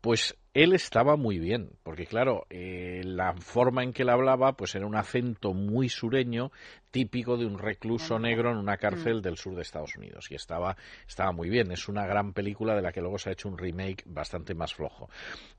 pues 0.00 0.36
él 0.52 0.72
estaba 0.72 1.16
muy 1.16 1.38
bien, 1.38 1.70
porque 1.84 2.06
claro, 2.06 2.46
eh, 2.50 3.02
la 3.04 3.34
forma 3.34 3.84
en 3.84 3.92
que 3.92 4.02
él 4.02 4.08
hablaba, 4.08 4.54
pues 4.56 4.74
era 4.74 4.84
un 4.84 4.96
acento 4.96 5.54
muy 5.54 5.88
sureño, 5.88 6.50
típico 6.90 7.36
de 7.36 7.46
un 7.46 7.56
recluso 7.56 8.18
negro 8.18 8.50
en 8.50 8.56
una 8.56 8.76
cárcel 8.76 9.18
Mm. 9.18 9.22
del 9.22 9.36
sur 9.36 9.54
de 9.54 9.62
Estados 9.62 9.96
Unidos. 9.96 10.28
Y 10.30 10.34
estaba, 10.34 10.76
estaba 11.06 11.30
muy 11.30 11.48
bien. 11.48 11.70
Es 11.70 11.88
una 11.88 12.04
gran 12.04 12.32
película 12.32 12.74
de 12.74 12.82
la 12.82 12.90
que 12.90 13.00
luego 13.00 13.18
se 13.20 13.30
ha 13.30 13.32
hecho 13.32 13.48
un 13.48 13.58
remake 13.58 14.02
bastante 14.06 14.54
más 14.54 14.74
flojo. 14.74 15.08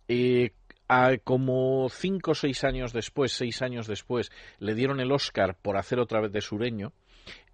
Eh, 0.07 0.51
a- 0.89 1.17
como 1.23 1.87
cinco 1.89 2.31
o 2.31 2.35
seis 2.35 2.63
años 2.65 2.91
después, 2.91 3.31
seis 3.31 3.61
años 3.61 3.87
después, 3.87 4.29
le 4.59 4.75
dieron 4.75 4.99
el 4.99 5.11
Oscar 5.13 5.55
por 5.61 5.77
hacer 5.77 5.99
otra 5.99 6.19
vez 6.19 6.31
de 6.33 6.41
sureño 6.41 6.91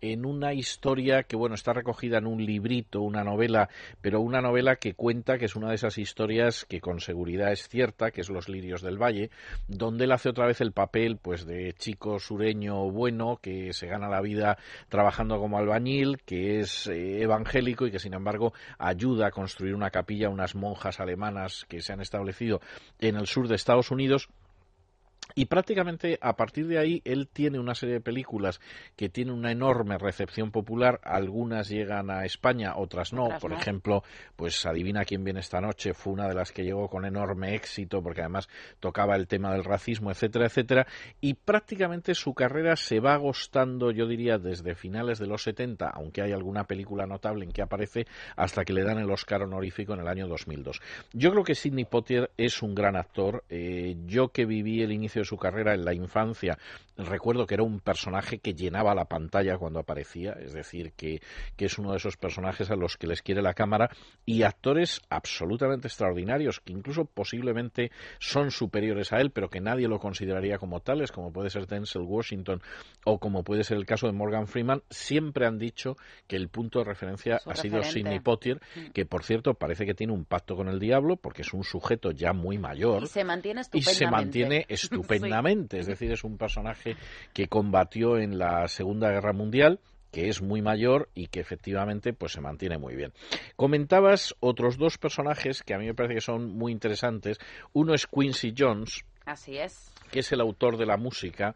en 0.02 0.26
una 0.26 0.53
historia 0.53 1.24
que, 1.24 1.36
bueno, 1.36 1.56
está 1.56 1.74
recogida 1.74 2.18
en 2.18 2.28
un 2.28 2.45
librito, 2.45 3.02
una 3.02 3.24
novela, 3.24 3.69
pero 4.02 4.22
una 4.22 4.41
novela 4.41 4.76
que 4.76 4.94
cuenta 4.94 5.38
que 5.38 5.45
es 5.45 5.56
una 5.56 5.69
de 5.69 5.76
esas 5.76 5.98
historias 5.98 6.65
que 6.65 6.82
con 6.82 6.99
seguridad 6.99 7.52
es 7.52 7.68
cierta, 7.68 8.11
que 8.11 8.22
es 8.22 8.30
Los 8.30 8.49
Lirios 8.49 8.82
del 8.82 9.02
Valle, 9.02 9.30
donde 9.68 10.06
él 10.06 10.11
hace 10.11 10.30
otra 10.30 10.45
vez 10.45 10.61
el 10.61 10.72
papel, 10.72 11.18
pues, 11.18 11.45
de 11.45 11.74
chico 11.74 12.19
sureño 12.19 12.90
bueno, 12.91 13.40
que 13.41 13.74
se 13.74 13.88
gana 13.88 14.10
la 14.10 14.22
vida 14.22 14.57
trabajando 14.90 15.40
como 15.40 15.57
albañil, 15.57 16.19
que 16.26 16.60
es 16.60 16.88
eh, 16.88 17.22
evangélico 17.22 17.88
y 17.88 17.91
que, 17.91 17.99
sin 17.99 18.14
embargo, 18.14 18.53
ayuda 18.78 19.28
a 19.28 19.32
construir 19.32 19.76
una 19.76 19.90
capilla 19.90 20.28
a 20.28 20.32
unas 20.32 20.56
monjas 20.56 20.99
alemanas 20.99 21.65
que 21.68 21.82
se 21.82 21.94
han 21.94 22.02
establecido 22.02 22.61
en 22.99 23.15
el 23.15 23.28
sur 23.28 23.48
de 23.48 23.56
Estados 23.56 23.91
Unidos 23.91 24.30
Y 25.35 25.45
prácticamente 25.45 26.17
a 26.21 26.35
partir 26.35 26.67
de 26.67 26.77
ahí 26.77 27.01
él 27.05 27.27
tiene 27.27 27.59
una 27.59 27.75
serie 27.75 27.95
de 27.95 28.01
películas 28.01 28.59
que 28.95 29.09
tienen 29.09 29.33
una 29.33 29.51
enorme 29.51 29.97
recepción 29.97 30.51
popular. 30.51 30.99
Algunas 31.03 31.69
llegan 31.69 32.09
a 32.09 32.25
España, 32.25 32.75
otras 32.75 33.13
no. 33.13 33.25
Otras 33.25 33.41
Por 33.41 33.51
no. 33.51 33.57
ejemplo, 33.57 34.03
pues 34.35 34.65
Adivina 34.65 35.05
quién 35.05 35.23
viene 35.23 35.39
esta 35.39 35.61
noche 35.61 35.93
fue 35.93 36.13
una 36.13 36.27
de 36.27 36.35
las 36.35 36.51
que 36.51 36.63
llegó 36.63 36.87
con 36.89 37.05
enorme 37.05 37.55
éxito 37.55 38.01
porque 38.01 38.21
además 38.21 38.47
tocaba 38.79 39.15
el 39.15 39.27
tema 39.27 39.51
del 39.53 39.63
racismo, 39.63 40.11
etcétera, 40.11 40.45
etcétera. 40.45 40.87
Y 41.21 41.33
prácticamente 41.35 42.13
su 42.15 42.33
carrera 42.33 42.75
se 42.75 42.99
va 42.99 43.13
agostando, 43.13 43.91
yo 43.91 44.07
diría, 44.07 44.37
desde 44.37 44.75
finales 44.75 45.19
de 45.19 45.27
los 45.27 45.43
70, 45.43 45.89
aunque 45.89 46.21
hay 46.21 46.31
alguna 46.31 46.65
película 46.65 47.05
notable 47.05 47.45
en 47.45 47.51
que 47.51 47.61
aparece, 47.61 48.05
hasta 48.35 48.63
que 48.65 48.73
le 48.73 48.83
dan 48.83 48.99
el 48.99 49.09
Oscar 49.09 49.43
honorífico 49.43 49.93
en 49.93 50.01
el 50.01 50.07
año 50.07 50.27
2002. 50.27 50.81
Yo 51.13 51.31
creo 51.31 51.43
que 51.43 51.55
Sidney 51.55 51.85
Poitier 51.85 52.31
es 52.37 52.61
un 52.61 52.75
gran 52.75 52.95
actor. 52.95 53.43
Eh, 53.49 53.95
yo 54.05 54.29
que 54.29 54.45
viví 54.45 54.81
el 54.81 54.91
inicio 54.91 55.16
de 55.19 55.26
su 55.26 55.38
carrera 55.38 55.73
en 55.73 55.85
la 55.85 55.94
infancia, 55.94 56.57
recuerdo 56.98 57.45
que 57.45 57.56
era 57.56 57.64
un 57.64 57.80
personaje 57.80 58.40
que 58.40 58.53
llenaba 58.53 58.95
la 58.95 59.06
pantalla 59.06 59.57
cuando 59.57 59.80
aparecía, 59.80 60.34
es 60.34 60.53
decir, 60.53 60.94
que, 60.94 61.22
que 61.56 61.65
es 61.65 61.78
uno 61.78 61.91
de 61.91 61.98
esos 61.98 62.18
personajes 62.18 62.69
a 62.72 62.76
los 62.76 62.98
que 62.98 63.07
les 63.07 63.22
quiere 63.22 63.41
la 63.41 63.53
cámara 63.53 63.90
y 64.26 64.44
actores 64.44 65.02
absolutamente 65.10 65.88
extraordinarios, 65.88 66.60
que 66.60 66.74
incluso 66.74 67.06
posiblemente 67.06 67.91
son 68.19 68.52
superiores 68.52 69.14
a 69.14 69.19
él, 69.22 69.32
pero 69.32 69.49
que 69.49 69.61
nadie 69.61 69.88
lo 69.88 69.99
consideraría 69.99 70.57
como 70.57 70.82
tales, 70.82 71.11
como 71.11 71.32
puede 71.32 71.49
ser 71.49 71.68
Denzel 71.68 72.03
Washington 72.03 72.61
o 73.06 73.19
como 73.19 73.44
puede 73.44 73.64
ser 73.64 73.78
el 73.78 73.86
caso 73.86 74.07
de 74.07 74.14
Morgan 74.14 74.48
Freeman, 74.48 74.82
siempre 74.90 75.45
han 75.45 75.57
dicho 75.57 75.98
que 76.28 76.36
el 76.36 76.49
punto 76.49 76.80
de 76.80 76.86
referencia 76.86 77.40
Su 77.40 77.52
ha 77.52 77.56
sido. 77.56 77.84
Sidney 77.84 78.19
Poitier, 78.19 78.60
que 78.94 79.06
por 79.06 79.24
cierto 79.24 79.53
parece 79.53 79.86
que 79.86 79.94
tiene 79.94 80.14
un 80.14 80.26
pacto 80.26 80.56
con 80.56 80.68
el 80.68 80.80
diablo 80.80 81.15
porque 81.15 81.41
es 81.41 81.53
un 81.53 81.64
sujeto 81.64 82.11
ya 82.11 82.34
muy 82.34 82.57
mayor 82.57 83.03
Y 83.03 83.07
se 83.07 83.24
mantiene 83.24 83.60
y 83.60 83.61
estupendamente. 83.61 83.95
se 83.95 84.07
mantiene 84.07 84.65
estupendamente. 84.69 85.80
Es 85.80 85.88
decir, 85.88 86.11
es 86.11 86.24
un 86.24 86.38
personaje 86.38 86.86
que 87.34 87.47
combatió 87.47 88.18
en 88.18 88.38
la 88.38 88.68
Segunda 88.68 89.09
Guerra 89.11 89.34
Mundial 89.34 89.80
que 90.11 90.30
es 90.30 90.41
muy 90.41 90.61
mayor 90.61 91.09
y 91.14 91.27
que 91.27 91.39
efectivamente 91.39 92.14
pues 92.14 92.31
se 92.31 92.41
mantiene 92.41 92.77
muy 92.77 92.95
bien. 92.95 93.14
Comentabas 93.55 94.35
otros 94.39 94.77
dos 94.77 94.97
personajes 94.97 95.64
que 95.64 95.73
a 95.73 95.77
mí 95.77 95.85
me 95.85 95.93
parece 95.93 96.15
que 96.15 96.22
son 96.22 96.57
muy 96.57 96.72
interesantes. 96.72 97.38
Uno 97.73 97.93
es 97.93 98.07
Quincy 98.07 98.53
Jones, 98.57 99.03
Así 99.26 99.57
es. 99.57 99.91
que 100.09 100.19
es 100.19 100.31
el 100.31 100.41
autor 100.41 100.77
de 100.77 100.85
la 100.85 100.97
música 100.97 101.55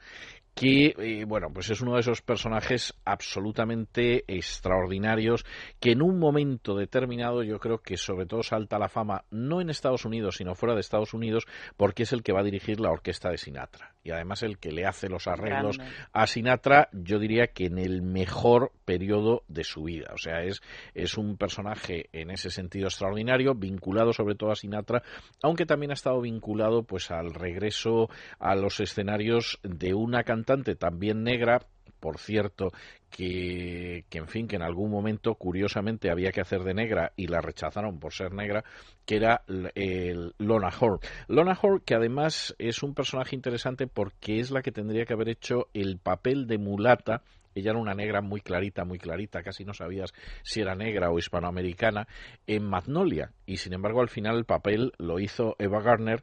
que 0.54 0.94
eh, 0.98 1.26
bueno 1.26 1.48
pues 1.54 1.70
es 1.70 1.82
uno 1.82 1.96
de 1.96 2.02
esos 2.02 2.22
personajes 2.22 2.94
absolutamente 3.06 4.26
extraordinarios 4.28 5.46
que 5.80 5.92
en 5.92 6.02
un 6.02 6.20
momento 6.20 6.76
determinado 6.76 7.42
yo 7.44 7.58
creo 7.58 7.80
que 7.80 7.96
sobre 7.96 8.26
todo 8.26 8.44
salta 8.44 8.76
a 8.76 8.80
la 8.80 8.90
fama 8.90 9.24
no 9.32 9.62
en 9.62 9.70
Estados 9.70 10.04
Unidos 10.04 10.36
sino 10.36 10.54
fuera 10.56 10.76
de 10.76 10.82
Estados 10.82 11.14
Unidos 11.14 11.46
porque 11.78 12.04
es 12.04 12.12
el 12.12 12.22
que 12.22 12.34
va 12.34 12.42
a 12.42 12.44
dirigir 12.44 12.82
la 12.82 12.92
orquesta 12.92 13.30
de 13.30 13.38
Sinatra 13.38 13.91
y 14.04 14.12
además 14.12 14.44
el 14.44 14.58
que 14.58 14.72
le 14.72 14.86
hace 14.86 15.10
los 15.10 15.28
arreglos 15.28 15.78
Grande. 15.78 15.96
a 16.14 16.28
Sinatra 16.28 16.90
yo 16.92 17.20
diría 17.20 17.48
que 17.48 17.66
en 17.66 17.78
el 17.78 18.02
mejor 18.02 18.72
periodo 18.86 19.44
de 19.48 19.64
su 19.64 19.84
vida 19.84 20.12
o 20.14 20.18
sea 20.18 20.44
es 20.44 20.62
es 20.94 21.18
un 21.18 21.38
personaje 21.38 22.10
en 22.12 22.32
ese 22.32 22.50
sentido 22.50 22.88
extraordinario 22.88 23.54
vinculado 23.56 24.14
sobre 24.14 24.36
todo 24.36 24.52
a 24.52 24.56
Sinatra 24.56 25.04
aunque 25.44 25.66
también 25.66 25.92
ha 25.92 25.96
estado 25.96 26.22
vinculado 26.22 26.84
pues 26.84 27.12
al 27.12 27.34
regreso 27.34 28.10
a 28.40 28.56
los 28.56 28.80
escenarios 28.80 29.60
de 29.64 29.94
una 29.94 30.24
cantante 30.24 30.76
también 30.76 31.24
negra 31.24 31.62
por 32.02 32.18
cierto, 32.18 32.72
que, 33.10 34.04
que, 34.10 34.18
en 34.18 34.28
fin, 34.28 34.48
que 34.48 34.58
en 34.58 34.64
algún 34.64 34.92
momento, 34.92 35.36
curiosamente, 35.36 36.12
había 36.12 36.32
que 36.32 36.42
hacer 36.42 36.64
de 36.64 36.74
negra 36.74 37.14
y 37.16 37.28
la 37.28 37.40
rechazaron 37.40 38.00
por 38.00 38.12
ser 38.12 38.34
negra, 38.34 38.66
que 39.06 39.16
era 39.16 39.44
el 39.76 40.34
Lona 40.38 40.70
Horne. 40.78 41.00
Lona 41.30 41.58
Horne, 41.62 41.84
que 41.86 41.96
además 41.96 42.54
es 42.58 42.84
un 42.84 42.94
personaje 42.94 43.36
interesante 43.36 43.88
porque 43.88 44.40
es 44.40 44.52
la 44.52 44.62
que 44.62 44.74
tendría 44.74 45.06
que 45.06 45.14
haber 45.14 45.30
hecho 45.30 45.68
el 45.74 46.00
papel 46.00 46.48
de 46.48 46.58
mulata 46.58 47.22
ella 47.54 47.72
era 47.72 47.80
una 47.80 47.94
negra 47.94 48.22
muy 48.22 48.42
clarita, 48.42 48.86
muy 48.86 48.98
clarita, 48.98 49.44
casi 49.44 49.66
no 49.66 49.74
sabías 49.74 50.14
si 50.44 50.62
era 50.62 50.76
negra 50.76 51.12
o 51.12 51.20
hispanoamericana, 51.20 52.08
en 52.48 52.64
Magnolia. 52.64 53.32
Y 53.46 53.58
sin 53.58 53.74
embargo, 53.74 54.02
al 54.02 54.10
final 54.10 54.38
el 54.38 54.46
papel 54.46 54.94
lo 54.98 55.20
hizo 55.20 55.56
Eva 55.60 55.82
Gardner 55.82 56.22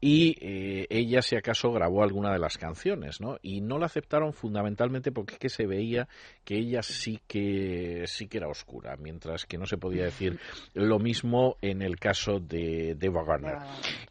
y 0.00 0.36
eh, 0.40 0.86
ella, 0.88 1.20
si 1.20 1.36
acaso, 1.36 1.70
grabó 1.72 2.02
alguna 2.02 2.32
de 2.32 2.38
las 2.38 2.56
canciones, 2.56 3.20
¿no? 3.20 3.38
Y 3.42 3.60
no 3.60 3.78
la 3.78 3.86
aceptaron 3.86 4.32
fundamentalmente 4.32 5.12
porque 5.12 5.34
es 5.34 5.38
que 5.38 5.48
se 5.50 5.66
veía 5.66 6.08
que 6.44 6.56
ella 6.56 6.82
sí 6.82 7.20
que 7.26 8.04
sí 8.06 8.26
que 8.26 8.38
era 8.38 8.48
oscura, 8.48 8.96
mientras 8.96 9.44
que 9.44 9.58
no 9.58 9.66
se 9.66 9.76
podía 9.76 10.04
decir 10.04 10.38
lo 10.72 10.98
mismo 10.98 11.56
en 11.60 11.82
el 11.82 11.98
caso 11.98 12.40
de, 12.40 12.94
de 12.94 13.06
Eva 13.06 13.24
Gardner. 13.24 13.58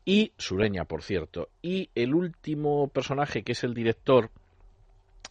Y 0.06 0.32
sureña, 0.38 0.86
por 0.86 1.02
cierto. 1.02 1.50
Y 1.62 1.90
el 1.96 2.14
último 2.14 2.88
personaje, 2.90 3.44
que 3.44 3.54
es 3.54 3.64
el 3.64 3.74
director, 3.74 4.30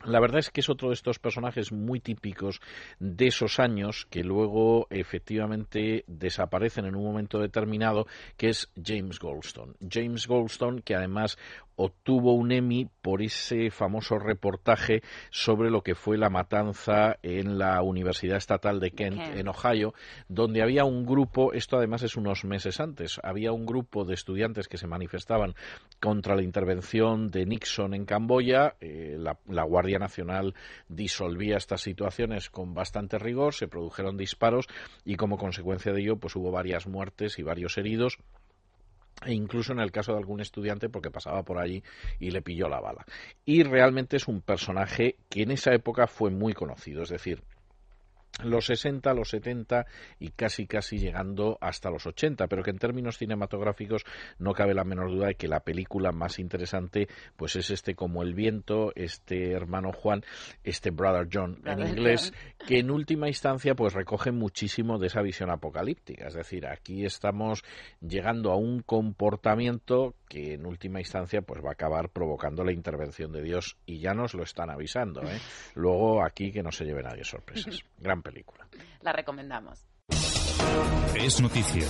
la 0.05 0.20
verdad 0.20 0.39
es 0.39 0.51
que 0.51 0.61
es 0.61 0.69
otro 0.69 0.89
de 0.89 0.95
estos 0.95 1.19
personajes 1.19 1.73
muy 1.73 2.01
típicos 2.01 2.61
de 2.99 3.27
esos 3.27 3.59
años 3.59 4.07
que 4.11 4.23
luego 4.23 4.87
efectivamente 4.91 6.05
desaparecen 6.07 6.87
en 6.87 6.97
un 6.97 7.05
momento 7.05 7.39
determinado, 7.39 8.07
que 8.37 8.49
es 8.49 8.70
James 8.83 9.19
Goldstone. 9.19 9.75
James 9.89 10.27
Goldstone, 10.27 10.83
que 10.83 10.95
además 10.95 11.39
obtuvo 11.79 12.35
un 12.35 12.51
Emmy 12.53 12.89
por 13.03 13.23
ese 13.23 13.71
famoso 13.71 14.19
reportaje 14.19 15.03
sobre 15.31 15.71
lo 15.71 15.83
que 15.83 15.95
fue 15.95 16.19
la 16.19 16.29
matanza 16.29 17.19
en 17.23 17.57
la 17.57 17.81
Universidad 17.83 18.37
Estatal 18.37 18.81
de 18.81 18.91
Kent, 18.91 19.17
Kent. 19.17 19.37
en 19.37 19.49
Ohio, 19.49 19.95
donde 20.29 20.61
había 20.61 20.85
un 20.85 21.07
grupo, 21.07 21.53
esto 21.53 21.77
además 21.77 22.03
es 22.03 22.17
unos 22.17 22.45
meses 22.45 22.81
antes, 22.81 23.21
había 23.23 23.53
un 23.53 23.65
grupo 23.65 24.05
de 24.05 24.15
estudiantes 24.15 24.67
que 24.67 24.77
se 24.77 24.89
manifestaban 24.89 25.55
contra 26.01 26.35
la 26.35 26.43
intervención 26.43 27.29
de 27.29 27.47
Nixon 27.47 27.95
en 27.95 28.05
Camboya, 28.05 28.75
eh, 28.81 29.17
la, 29.17 29.39
la 29.47 29.63
Guardia 29.63 30.01
Nacional 30.01 30.55
disolvía 30.89 31.57
estas 31.57 31.83
situaciones 31.83 32.51
con 32.51 32.75
bastante 32.75 33.19
rigor, 33.19 33.55
se 33.55 33.69
produjeron 33.69 34.17
disparos 34.17 34.67
y 35.05 35.15
como 35.15 35.39
consecuencia 35.39 35.93
de 35.93 36.01
ello 36.01 36.17
pues 36.17 36.35
hubo 36.35 36.51
varias 36.51 36.89
muertes 36.89 37.39
y 37.39 37.45
varios 37.45 37.79
heridos 37.79 38.19
e 39.24 39.32
incluso 39.32 39.73
en 39.73 39.81
el 39.81 39.90
caso 39.90 40.12
de 40.12 40.19
algún 40.19 40.40
estudiante 40.40 40.89
porque 40.89 41.11
pasaba 41.11 41.43
por 41.43 41.59
allí 41.59 41.82
y 42.19 42.31
le 42.31 42.43
pilló 42.43 42.69
la 42.69 42.81
bala. 42.81 43.05
Y 43.45 43.62
realmente 43.62 44.16
es 44.16 44.28
un 44.28 44.40
personaje 44.40 45.16
que 45.28 45.43
en 45.43 45.51
esa 45.51 45.73
época 45.73 46.07
fue 46.07 46.31
muy 46.31 46.53
conocido, 46.53 47.03
es 47.03 47.09
decir, 47.11 47.43
los 48.44 48.66
60, 48.66 49.12
los 49.15 49.31
70 49.31 49.86
y 50.19 50.31
casi 50.31 50.66
casi 50.66 50.98
llegando 50.98 51.59
hasta 51.60 51.90
los 51.90 52.06
80, 52.06 52.47
pero 52.47 52.62
que 52.62 52.70
en 52.70 52.78
términos 52.78 53.19
cinematográficos 53.19 54.05
no 54.39 54.52
cabe 54.52 54.74
la 54.74 54.85
menor 54.85 55.10
duda 55.10 55.28
de 55.28 55.35
que 55.35 55.48
la 55.48 55.60
película 55.60 56.12
más 56.12 56.39
interesante 56.39 57.09
pues 57.36 57.56
es 57.56 57.70
este 57.70 57.94
como 57.94 58.23
el 58.23 58.35
viento, 58.35 58.93
este 58.94 59.52
hermano 59.52 59.93
Juan, 59.93 60.24
este 60.65 60.90
brother 60.90 61.28
John 61.32 61.60
en 61.65 61.81
inglés, 61.81 62.32
que 62.66 62.78
en 62.78 62.90
última 62.90 63.28
instancia 63.28 63.74
pues 63.74 63.94
recoge 63.94 64.32
muchísimo 64.32 64.98
de 64.98 65.09
esa 65.09 65.23
visión 65.23 65.51
apocalíptica, 65.51 66.28
es 66.28 66.35
decir, 66.35 66.66
aquí 66.66 67.05
estamos 67.05 67.65
llegando 68.01 68.52
a 68.52 68.56
un 68.56 68.82
comportamiento 68.82 70.15
que 70.28 70.55
en 70.55 70.66
última 70.66 71.01
instancia 71.01 71.43
pues 71.43 71.65
va 71.65 71.70
a 71.70 71.73
acabar 71.73 72.10
provocando 72.10 72.65
la 72.65 72.73
intervención 72.73 73.32
de 73.32 73.43
Dios 73.43 73.77
y 73.86 73.98
ya 73.98 74.15
nos 74.15 74.35
lo 74.35 74.43
están 74.43 74.70
avisando, 74.70 75.23
¿eh? 75.23 75.39
Luego 75.74 76.23
aquí 76.23 76.52
que 76.52 76.62
no 76.62 76.70
se 76.70 76.85
lleve 76.85 77.02
nadie 77.02 77.24
sorpresas. 77.24 77.82
Gran 77.98 78.23
película. 78.29 78.69
La 79.01 79.13
recomendamos. 79.13 79.87
Es 81.15 81.41
noticia. 81.41 81.87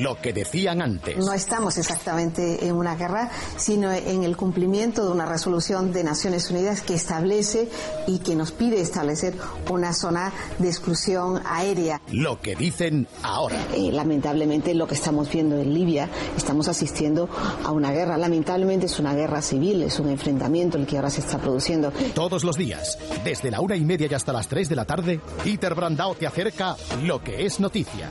Lo 0.00 0.16
que 0.16 0.32
decían 0.32 0.80
antes. 0.80 1.18
No 1.18 1.34
estamos 1.34 1.76
exactamente 1.76 2.66
en 2.66 2.74
una 2.74 2.96
guerra, 2.96 3.30
sino 3.56 3.92
en 3.92 4.24
el 4.24 4.34
cumplimiento 4.34 5.04
de 5.04 5.12
una 5.12 5.26
resolución 5.26 5.92
de 5.92 6.04
Naciones 6.04 6.50
Unidas 6.50 6.80
que 6.80 6.94
establece 6.94 7.68
y 8.06 8.20
que 8.20 8.34
nos 8.34 8.50
pide 8.50 8.80
establecer 8.80 9.34
una 9.68 9.92
zona 9.92 10.32
de 10.58 10.68
exclusión 10.68 11.42
aérea. 11.44 12.00
Lo 12.12 12.40
que 12.40 12.56
dicen 12.56 13.08
ahora. 13.22 13.62
Eh, 13.74 13.92
lamentablemente 13.92 14.74
lo 14.74 14.86
que 14.86 14.94
estamos 14.94 15.30
viendo 15.30 15.58
en 15.58 15.74
Libia, 15.74 16.08
estamos 16.34 16.68
asistiendo 16.68 17.28
a 17.62 17.70
una 17.70 17.92
guerra. 17.92 18.16
Lamentablemente 18.16 18.86
es 18.86 18.98
una 18.98 19.14
guerra 19.14 19.42
civil, 19.42 19.82
es 19.82 20.00
un 20.00 20.08
enfrentamiento 20.08 20.78
el 20.78 20.86
que 20.86 20.96
ahora 20.96 21.10
se 21.10 21.20
está 21.20 21.36
produciendo. 21.36 21.92
Todos 22.14 22.42
los 22.42 22.56
días, 22.56 22.96
desde 23.22 23.50
la 23.50 23.60
una 23.60 23.76
y 23.76 23.84
media 23.84 24.08
y 24.10 24.14
hasta 24.14 24.32
las 24.32 24.48
tres 24.48 24.70
de 24.70 24.76
la 24.76 24.86
tarde, 24.86 25.20
Peter 25.44 25.74
Brandao 25.74 26.14
te 26.14 26.26
acerca 26.26 26.74
lo 27.02 27.22
que 27.22 27.44
es 27.44 27.60
noticia. 27.60 28.08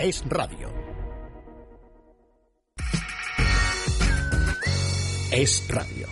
Es 0.00 0.24
radio. 0.26 0.79
Es 5.32 5.68
radio. 5.72 6.08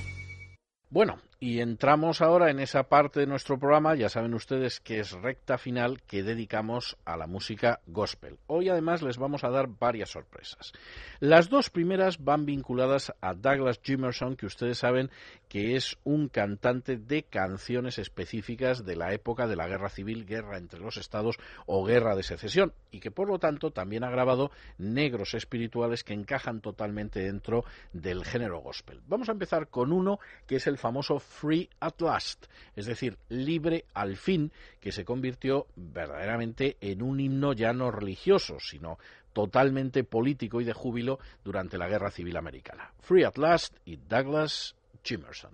Bueno, 0.91 1.19
y 1.41 1.59
entramos 1.59 2.23
ahora 2.23 2.51
en 2.51 2.61
esa 2.61 2.85
parte 2.85 3.19
de 3.19 3.27
nuestro 3.27 3.59
programa, 3.59 3.97
ya 3.97 4.09
saben 4.09 4.33
ustedes 4.33 4.79
que 4.79 5.01
es 5.01 5.11
recta 5.11 5.59
final 5.59 6.01
que 6.03 6.23
dedicamos 6.23 6.97
a 7.05 7.17
la 7.17 7.27
música 7.27 7.81
gospel. 7.87 8.39
Hoy 8.47 8.69
además 8.69 9.03
les 9.03 9.19
vamos 9.19 9.43
a 9.43 9.51
dar 9.51 9.67
varias 9.69 10.11
sorpresas. 10.11 10.73
Las 11.19 11.49
dos 11.49 11.69
primeras 11.69 12.23
van 12.23 12.47
vinculadas 12.47 13.13
a 13.21 13.35
Douglas 13.35 13.81
Jimerson, 13.83 14.37
que 14.37 14.47
ustedes 14.47 14.79
saben 14.79 15.11
que 15.49 15.77
es 15.77 15.97
un 16.05 16.29
cantante 16.29 16.97
de 16.97 17.23
canciones 17.23 17.99
específicas 17.99 18.85
de 18.85 18.97
la 18.97 19.13
época 19.13 19.47
de 19.47 19.57
la 19.57 19.67
guerra 19.67 19.89
civil, 19.89 20.27
guerra 20.27 20.59
entre 20.59 20.81
los 20.81 20.97
estados 20.97 21.37
o 21.67 21.85
guerra 21.85 22.15
de 22.17 22.23
secesión, 22.23 22.73
y 22.91 23.01
que 23.01 23.11
por 23.11 23.29
lo 23.29 23.39
tanto 23.39 23.71
también 23.71 24.05
ha 24.05 24.11
grabado 24.11 24.51
negros 24.77 25.35
espirituales 25.35 26.05
que 26.05 26.13
encajan 26.13 26.61
totalmente 26.61 27.21
dentro 27.21 27.65
del 27.93 28.25
género 28.25 28.61
gospel. 28.61 29.01
Vamos 29.07 29.29
a 29.29 29.33
empezar 29.33 29.69
con 29.69 29.93
uno 29.93 30.19
que 30.47 30.57
es 30.57 30.67
el 30.67 30.79
famoso 30.79 31.19
Free 31.19 31.69
at 31.81 32.01
Last, 32.01 32.47
es 32.77 32.87
decir, 32.87 33.19
libre 33.29 33.87
al 33.95 34.17
fin, 34.17 34.53
que 34.81 34.93
se 34.93 35.05
convirtió 35.05 35.67
verdaderamente 35.77 36.77
en 36.81 37.03
un 37.03 37.21
himno 37.21 37.53
ya 37.53 37.73
no 37.73 37.91
religioso, 37.91 38.59
sino 38.61 38.99
totalmente 39.33 40.05
político 40.05 40.61
y 40.61 40.65
de 40.65 40.73
júbilo 40.73 41.19
durante 41.45 41.79
la 41.79 41.89
Guerra 41.89 42.11
Civil 42.11 42.37
Americana. 42.37 42.93
Free 43.01 43.25
at 43.25 43.37
Last 43.37 43.77
y 43.85 43.97
Douglas 43.97 44.75
Chimerson. 45.05 45.53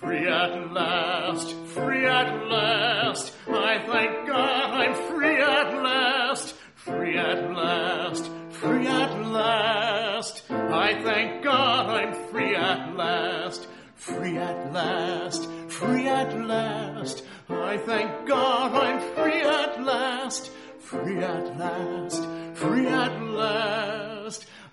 Free 0.00 0.26
at 0.28 0.72
last, 0.72 1.52
free 1.66 2.06
at 2.06 2.46
last. 2.46 3.32
I 3.48 3.78
thank 3.86 4.26
God 4.26 4.70
I'm 4.74 4.94
free 5.08 5.36
at 5.36 5.82
last. 5.82 6.54
Free 6.74 7.18
at 7.18 7.50
last, 7.52 8.30
free 8.50 8.86
at 8.86 9.26
last. 9.26 10.42
I 10.50 11.02
thank 11.02 11.42
God 11.42 11.90
I'm 11.90 12.14
free 12.30 12.54
at 12.54 12.94
last. 12.94 13.66
Free 13.96 14.36
at 14.36 14.72
last, 14.72 15.48
free 15.68 16.06
at 16.06 16.46
last. 16.46 17.24
I 17.48 17.76
thank 17.78 18.28
God 18.28 18.72
I'm 18.72 19.00
free 19.16 19.40
at 19.40 19.82
last. 19.82 20.52
Free 20.78 21.18
at 21.18 21.58
last, 21.58 22.24
free 22.54 22.86
at 22.86 23.22
last. 23.22 24.15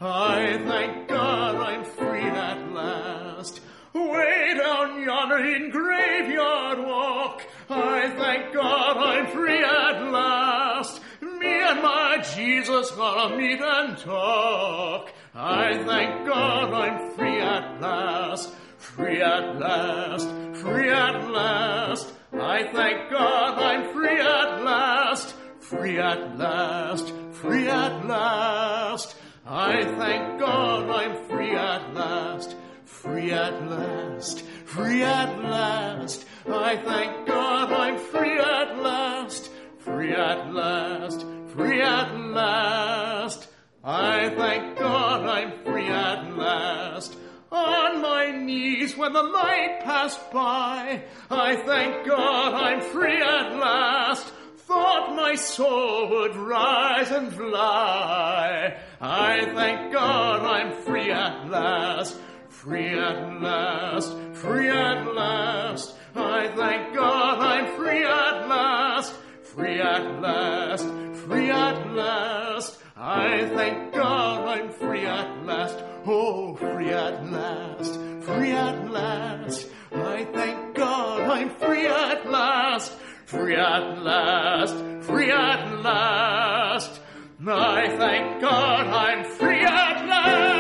I 0.05 0.57
thank 0.65 1.07
God 1.07 1.55
I'm 1.55 1.85
free 1.85 2.23
at 2.23 2.71
last. 2.73 3.61
Way 3.93 4.53
down 4.57 5.01
yonder 5.01 5.37
in 5.37 5.69
Graveyard 5.69 6.79
Walk, 6.79 7.47
I 7.69 8.09
thank 8.09 8.53
God 8.53 8.97
I'm 8.97 9.27
free 9.27 9.63
at 9.63 10.11
last. 10.11 10.99
Me 11.21 11.61
and 11.61 11.81
my 11.81 12.21
Jesus 12.35 12.91
gonna 12.91 13.37
meet 13.37 13.61
and 13.61 13.97
talk. 13.97 15.09
I 15.33 15.81
thank 15.85 16.27
God 16.27 16.73
I'm 16.73 17.11
free 17.11 17.39
at 17.39 17.79
last. 17.79 18.53
Free 18.77 19.21
at 19.21 19.57
last, 19.57 20.27
free 20.55 20.89
at 20.89 21.31
last. 21.31 22.13
I 22.33 22.63
thank 22.73 23.09
God 23.09 23.57
I'm 23.57 23.93
free 23.93 24.19
at 24.19 24.63
last. 24.63 25.35
Free 25.61 25.97
at 25.97 26.37
last, 26.37 27.13
free 27.31 27.69
at 27.69 28.05
last. 28.05 29.15
I 29.45 29.83
thank 29.83 30.39
God 30.39 30.89
I'm 30.89 31.25
free 31.25 31.51
at 31.51 31.93
last. 31.93 32.55
Free 32.85 33.31
at 33.31 33.69
last, 33.69 34.41
free 34.65 35.03
at 35.03 35.43
last. 35.43 36.25
I 36.47 36.77
thank 36.77 37.27
God 37.27 37.71
I'm 37.73 37.97
free 37.97 38.39
at 38.39 38.81
last. 38.81 39.51
Free 39.79 40.13
at 40.13 40.53
last, 40.53 41.25
free 41.53 41.81
at 41.81 42.17
last. 42.17 43.49
I 43.83 44.29
thank 44.29 44.77
God 44.77 45.25
I'm 45.25 45.63
free 45.65 45.87
at 45.87 46.37
last. 46.37 47.17
On 47.51 48.01
my 48.01 48.31
knees 48.31 48.95
when 48.95 49.11
the 49.11 49.21
light 49.21 49.81
passed 49.83 50.31
by, 50.31 51.03
I 51.29 51.57
thank 51.57 52.07
God 52.07 52.53
I'm 52.53 52.79
free 52.79 53.21
at 53.21 53.57
last. 53.57 54.31
Thought 54.73 55.15
my 55.15 55.35
soul 55.35 56.09
would 56.09 56.35
rise 56.35 57.11
and 57.11 57.31
fly. 57.31 58.75
I 58.99 59.45
thank 59.53 59.93
God 59.93 60.39
I'm 60.41 60.71
free 60.81 61.11
at 61.11 61.47
last. 61.47 62.19
Free 62.49 62.97
at 62.97 63.39
last, 63.39 64.17
free 64.33 64.69
at 64.69 65.13
last. 65.13 65.93
I 66.15 66.47
thank 66.55 66.95
God 66.95 67.39
I'm 67.39 67.75
free 67.77 68.03
at 68.03 68.47
last. 68.47 69.13
Free 69.43 69.79
at 69.79 70.21
last, 70.21 70.87
free 71.27 71.51
at 71.51 71.93
last. 71.93 72.79
I 72.97 73.45
thank 73.53 73.93
God 73.93 74.47
I'm 74.57 74.71
free 74.71 75.05
at 75.05 75.45
last. 75.45 75.83
Oh, 76.07 76.55
free 76.55 76.89
at 76.89 77.31
last, 77.31 77.93
free 78.21 78.51
at 78.53 78.89
last. 78.89 79.67
I 79.91 80.25
thank 80.33 80.75
God 80.75 81.21
I'm 81.29 81.51
free 81.57 81.85
at 81.85 82.27
last. 82.31 82.91
Free 83.33 83.55
at 83.55 84.03
last, 84.03 84.75
free 85.07 85.31
at 85.31 85.81
last. 85.81 87.01
I 87.47 87.97
thank 87.97 88.39
God 88.39 88.85
I'm 88.87 89.23
free 89.25 89.65
at 89.65 90.05
last. 90.07 90.53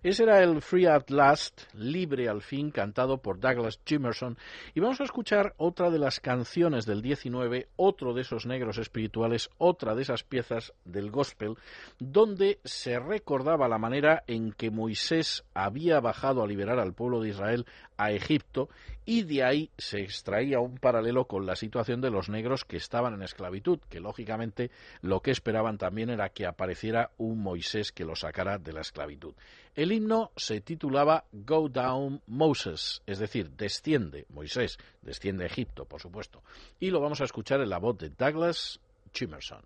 Ese 0.00 0.22
era 0.22 0.42
el 0.42 0.62
Free 0.62 0.86
at 0.86 1.10
Last, 1.10 1.62
libre 1.74 2.28
al 2.28 2.40
fin, 2.40 2.70
cantado 2.70 3.20
por 3.20 3.40
Douglas 3.40 3.80
Jimerson. 3.84 4.38
Y 4.72 4.80
vamos 4.80 5.00
a 5.00 5.04
escuchar 5.04 5.54
otra 5.56 5.90
de 5.90 5.98
las 5.98 6.20
canciones 6.20 6.86
del 6.86 7.02
19, 7.02 7.68
otro 7.74 8.14
de 8.14 8.20
esos 8.20 8.46
negros 8.46 8.78
espirituales, 8.78 9.50
otra 9.58 9.96
de 9.96 10.02
esas 10.02 10.22
piezas 10.22 10.72
del 10.84 11.10
gospel, 11.10 11.56
donde 11.98 12.60
se 12.62 13.00
recordaba 13.00 13.68
la 13.68 13.78
manera 13.78 14.22
en 14.28 14.52
que 14.52 14.70
Moisés 14.70 15.44
había 15.52 15.98
bajado 15.98 16.44
a 16.44 16.46
liberar 16.46 16.78
al 16.78 16.94
pueblo 16.94 17.20
de 17.20 17.30
Israel 17.30 17.66
a 17.98 18.12
Egipto 18.12 18.70
y 19.04 19.22
de 19.22 19.42
ahí 19.44 19.70
se 19.76 20.00
extraía 20.00 20.60
un 20.60 20.78
paralelo 20.78 21.26
con 21.26 21.44
la 21.44 21.56
situación 21.56 22.00
de 22.00 22.10
los 22.10 22.28
negros 22.28 22.64
que 22.64 22.76
estaban 22.76 23.14
en 23.14 23.22
esclavitud, 23.22 23.80
que 23.88 24.00
lógicamente 24.00 24.70
lo 25.02 25.20
que 25.20 25.30
esperaban 25.30 25.78
también 25.78 26.08
era 26.08 26.30
que 26.30 26.46
apareciera 26.46 27.10
un 27.18 27.42
Moisés 27.42 27.92
que 27.92 28.04
los 28.04 28.20
sacara 28.20 28.58
de 28.58 28.72
la 28.72 28.80
esclavitud. 28.80 29.34
El 29.74 29.92
himno 29.92 30.32
se 30.36 30.60
titulaba 30.60 31.24
Go 31.32 31.68
Down 31.68 32.22
Moses, 32.26 33.02
es 33.06 33.18
decir, 33.18 33.50
desciende 33.50 34.26
Moisés, 34.28 34.78
desciende 35.02 35.46
Egipto, 35.46 35.84
por 35.84 36.00
supuesto. 36.00 36.42
Y 36.78 36.90
lo 36.90 37.00
vamos 37.00 37.20
a 37.20 37.24
escuchar 37.24 37.60
en 37.60 37.70
la 37.70 37.78
voz 37.78 37.98
de 37.98 38.10
Douglas 38.10 38.80
Chimerson. 39.12 39.62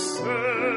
yourself. 0.00 0.69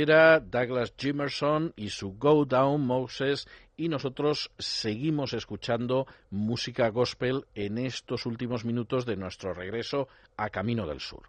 Ese 0.00 0.10
era 0.12 0.40
Douglas 0.40 0.94
Jimerson 0.96 1.74
y 1.76 1.90
su 1.90 2.14
Go 2.16 2.46
Down 2.46 2.80
Moses 2.86 3.46
y 3.76 3.90
nosotros 3.90 4.50
seguimos 4.58 5.34
escuchando 5.34 6.06
música 6.30 6.88
gospel 6.88 7.44
en 7.54 7.76
estos 7.76 8.24
últimos 8.24 8.64
minutos 8.64 9.04
de 9.04 9.16
nuestro 9.16 9.52
regreso 9.52 10.08
a 10.38 10.48
Camino 10.48 10.86
del 10.86 11.00
Sur. 11.00 11.24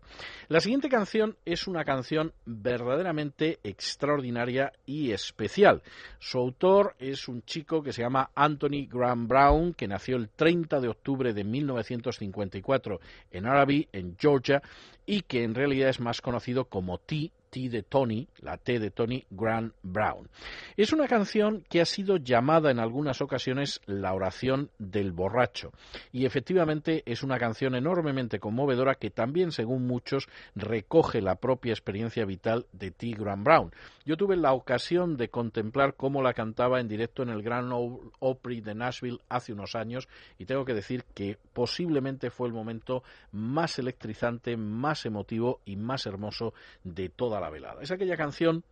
La 0.48 0.62
siguiente 0.62 0.88
canción 0.88 1.36
es 1.44 1.68
una 1.68 1.84
canción 1.84 2.32
verdaderamente 2.46 3.60
extraordinaria 3.62 4.72
y 4.86 5.12
especial. 5.12 5.82
Su 6.20 6.38
autor 6.38 6.96
es 6.98 7.28
un 7.28 7.44
chico 7.44 7.84
que 7.84 7.92
se 7.92 8.04
llama 8.04 8.32
Anthony 8.36 8.88
Graham 8.90 9.28
Brown, 9.28 9.74
que 9.74 9.90
nació 9.90 10.16
el 10.16 10.30
30 10.30 10.80
de 10.80 10.88
octubre 10.88 11.34
de 11.34 11.44
1954 11.44 13.02
en 13.32 13.48
Araby, 13.48 13.90
en 13.92 14.16
Georgia, 14.18 14.62
y 15.06 15.24
que 15.24 15.44
en 15.44 15.56
realidad 15.56 15.90
es 15.90 16.00
más 16.00 16.22
conocido 16.22 16.64
como 16.64 16.98
T. 16.98 17.32
T 17.52 17.70
de 17.70 17.84
Tony, 17.84 18.28
la 18.40 18.58
T 18.58 18.80
de 18.80 18.90
Tony 18.92 19.26
Graham 19.30 19.74
Brown. 19.84 20.30
Es 20.78 20.94
una 20.94 21.08
canción 21.08 21.64
que 21.70 21.82
ha 21.82 21.86
sido 21.86 22.16
llamada 22.16 22.72
en 22.72 22.80
algunas 22.80 23.22
ocasiones 23.22 23.82
la 23.86 24.14
oración 24.14 24.72
del 24.80 25.12
borracho 25.12 25.74
y 26.14 26.26
efectivamente 26.26 27.04
es 27.06 27.24
una 27.24 27.38
canción 27.38 27.76
enormemente 27.76 28.40
conmovedora 28.40 28.96
que 28.96 29.10
también, 29.10 29.52
según 29.52 29.86
muchos, 29.86 30.30
recoge 30.56 31.22
la 31.22 31.36
propia 31.36 31.74
experiencia 31.74 32.26
vital 32.26 32.66
de 32.72 32.92
T. 32.92 33.12
Graham 33.12 33.44
Brown. 33.44 33.72
Yo 34.06 34.16
tuve 34.16 34.38
la 34.38 34.54
ocasión 34.54 35.18
de 35.18 35.30
contemplar 35.30 35.96
cómo 35.96 36.22
la 36.24 36.34
cantaba 36.34 36.80
en 36.80 36.88
directo 36.88 37.22
en 37.22 37.30
el 37.30 37.44
Grand 37.44 37.72
Opry 38.20 38.62
de 38.62 38.76
Nashville 38.76 39.20
hace 39.28 39.52
unos 39.52 39.76
años 39.76 40.08
y 40.40 40.46
tengo 40.46 40.64
que 40.64 40.74
decir 40.74 41.04
que 41.14 41.38
posiblemente 41.54 42.30
fue 42.30 42.48
el 42.48 42.54
momento 42.54 43.04
más 43.34 43.78
electrizante, 43.78 44.56
más 44.56 45.06
emotivo 45.06 45.60
y 45.66 45.76
más 45.76 46.06
hermoso 46.06 46.54
de 46.84 47.10
toda 47.10 47.41
la 47.42 47.50
velada. 47.50 47.82
Es 47.82 47.92
aquella 47.92 48.16
canción 48.16 48.64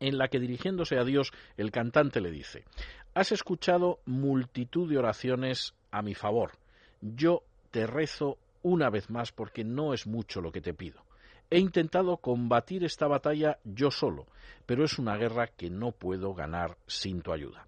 en 0.00 0.18
la 0.18 0.28
que 0.28 0.38
dirigiéndose 0.38 0.98
a 0.98 1.04
Dios 1.04 1.32
el 1.56 1.70
cantante 1.70 2.20
le 2.20 2.30
dice, 2.30 2.64
has 3.14 3.32
escuchado 3.32 4.00
multitud 4.04 4.88
de 4.88 4.98
oraciones 4.98 5.74
a 5.90 6.02
mi 6.02 6.14
favor, 6.14 6.52
yo 7.00 7.42
te 7.70 7.86
rezo 7.86 8.38
una 8.62 8.90
vez 8.90 9.10
más 9.10 9.32
porque 9.32 9.64
no 9.64 9.94
es 9.94 10.06
mucho 10.06 10.40
lo 10.40 10.52
que 10.52 10.60
te 10.60 10.74
pido. 10.74 11.02
He 11.50 11.58
intentado 11.58 12.18
combatir 12.18 12.84
esta 12.84 13.06
batalla 13.06 13.58
yo 13.64 13.90
solo, 13.90 14.26
pero 14.66 14.84
es 14.84 14.98
una 14.98 15.16
guerra 15.16 15.46
que 15.46 15.70
no 15.70 15.92
puedo 15.92 16.34
ganar 16.34 16.76
sin 16.86 17.22
tu 17.22 17.32
ayuda. 17.32 17.66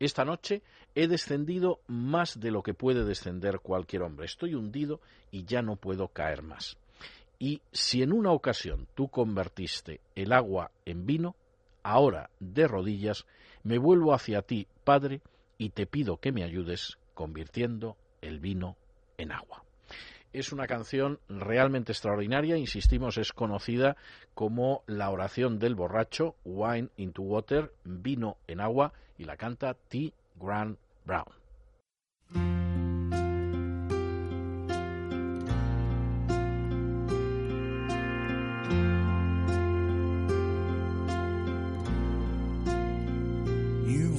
Esta 0.00 0.24
noche 0.24 0.62
he 0.94 1.06
descendido 1.06 1.80
más 1.86 2.40
de 2.40 2.50
lo 2.50 2.62
que 2.62 2.74
puede 2.74 3.04
descender 3.04 3.60
cualquier 3.60 4.02
hombre. 4.02 4.26
Estoy 4.26 4.54
hundido 4.54 5.00
y 5.30 5.44
ya 5.44 5.62
no 5.62 5.76
puedo 5.76 6.08
caer 6.08 6.42
más. 6.42 6.76
Y 7.42 7.62
si 7.72 8.02
en 8.02 8.12
una 8.12 8.32
ocasión 8.32 8.86
tú 8.94 9.08
convertiste 9.08 10.02
el 10.14 10.32
agua 10.34 10.70
en 10.84 11.06
vino, 11.06 11.34
ahora 11.82 12.28
de 12.38 12.68
rodillas 12.68 13.26
me 13.62 13.78
vuelvo 13.78 14.12
hacia 14.12 14.42
ti, 14.42 14.68
Padre, 14.84 15.22
y 15.56 15.70
te 15.70 15.86
pido 15.86 16.18
que 16.18 16.32
me 16.32 16.44
ayudes 16.44 16.98
convirtiendo 17.14 17.96
el 18.20 18.40
vino 18.40 18.76
en 19.16 19.32
agua. 19.32 19.64
Es 20.34 20.52
una 20.52 20.66
canción 20.66 21.18
realmente 21.28 21.92
extraordinaria, 21.92 22.58
insistimos, 22.58 23.16
es 23.16 23.32
conocida 23.32 23.96
como 24.34 24.84
la 24.86 25.08
oración 25.08 25.58
del 25.58 25.74
borracho, 25.74 26.36
Wine 26.44 26.90
into 26.98 27.22
Water, 27.22 27.72
vino 27.84 28.36
en 28.48 28.60
agua, 28.60 28.92
y 29.16 29.24
la 29.24 29.38
canta 29.38 29.74
T. 29.74 30.12
Grant 30.36 30.78
Brown. 31.06 31.39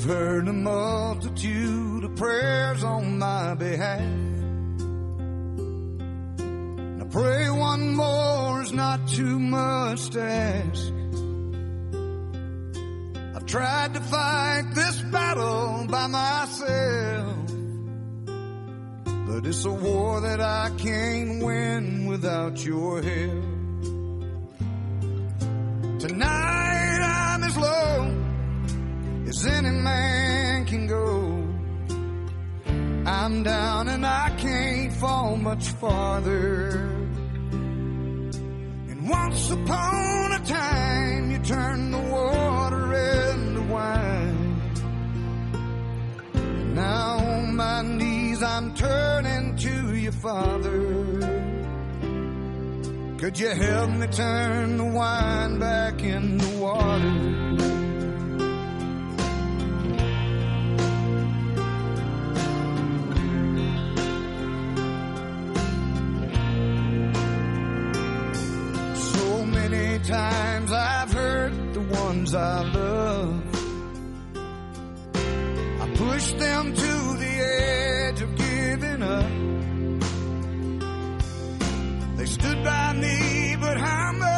You've 0.01 0.09
heard 0.09 0.47
a 0.47 0.53
multitude 0.53 2.03
of 2.05 2.15
prayers 2.15 2.83
on 2.83 3.19
my 3.19 3.53
behalf. 3.53 4.01
Now 6.97 7.05
pray 7.11 7.47
one 7.51 7.93
more 7.93 8.63
is 8.63 8.73
not 8.73 9.07
too 9.07 9.37
much 9.37 10.09
to 10.09 10.23
ask. 10.23 10.91
I've 13.35 13.45
tried 13.45 13.93
to 13.93 14.01
fight 14.01 14.71
this 14.73 14.99
battle 15.03 15.85
by 15.87 16.07
myself. 16.07 17.37
But 19.27 19.45
it's 19.45 19.65
a 19.65 19.71
war 19.71 20.19
that 20.21 20.41
I 20.41 20.71
can't 20.79 21.43
win 21.43 22.07
without 22.07 22.65
your 22.65 23.03
help. 23.03 23.43
Tonight 25.99 27.01
I'm 27.03 27.43
as 27.43 27.55
low 27.55 28.20
as 29.31 29.45
any 29.45 29.69
man 29.69 30.65
can 30.65 30.87
go. 30.87 31.07
I'm 33.05 33.43
down 33.43 33.87
and 33.87 34.05
I 34.05 34.29
can't 34.37 34.91
fall 34.91 35.37
much 35.37 35.69
farther. 35.81 36.67
And 38.91 39.09
once 39.09 39.49
upon 39.51 40.33
a 40.33 40.39
time, 40.43 41.31
you 41.31 41.39
turned 41.39 41.93
the 41.93 42.03
water 42.15 42.83
into 42.93 43.61
wine. 43.73 44.61
And 46.33 46.75
now 46.75 47.17
on 47.19 47.55
my 47.55 47.81
knees, 47.83 48.43
I'm 48.43 48.75
turning 48.75 49.55
to 49.55 49.95
you, 49.95 50.11
Father. 50.11 50.81
Could 53.17 53.39
you 53.39 53.51
help 53.65 53.91
me 53.91 54.07
turn 54.07 54.75
the 54.75 54.89
wine 54.99 55.57
back 55.57 56.03
into 56.03 56.49
water? 56.57 57.40
Times 70.11 70.71
I've 70.73 71.13
hurt 71.13 71.73
the 71.73 71.79
ones 71.79 72.35
I 72.35 72.63
love. 72.63 73.43
I 75.83 75.85
pushed 75.95 76.37
them 76.37 76.73
to 76.73 76.91
the 77.23 77.33
edge 77.63 78.21
of 78.21 78.35
giving 78.35 79.03
up. 79.03 79.31
They 82.17 82.25
stood 82.25 82.63
by 82.63 82.93
me, 82.93 83.55
but 83.59 83.77
how 83.77 84.11
much 84.11 84.30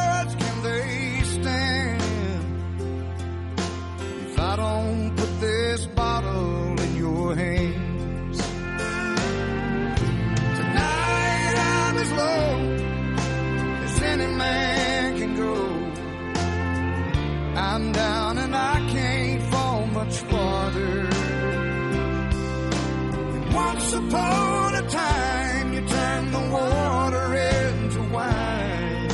upon 24.14 24.76
a 24.76 24.90
time, 24.90 25.74
you 25.74 25.82
turned 25.88 26.34
the 26.34 26.46
water 26.52 27.34
into 27.34 28.02
wine. 28.14 29.08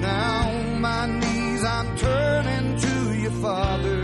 Now 0.00 0.52
my 0.78 1.06
knees, 1.06 1.64
I'm 1.64 1.96
turning 1.98 2.78
to 2.84 2.94
you, 3.22 3.30
Father. 3.42 4.00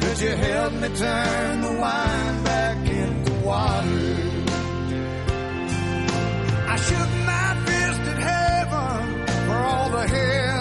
Could 0.00 0.18
you 0.20 0.34
help 0.46 0.72
me 0.74 0.88
turn 1.04 1.60
the 1.62 1.72
wine 1.84 2.44
back 2.44 2.78
into 2.88 3.32
water? 3.48 4.16
I 6.72 6.76
shook 6.86 7.10
my 7.32 7.48
fist 7.66 8.02
at 8.12 8.18
heaven 8.30 9.26
for 9.46 9.56
all 9.56 9.90
the 9.90 10.06
hell 10.16 10.51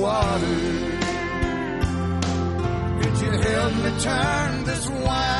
water. 0.00 0.58
Could 3.00 3.16
you 3.22 3.30
help 3.30 3.74
me 3.74 3.90
turn 4.00 4.64
this 4.64 4.88
wine? 4.88 5.39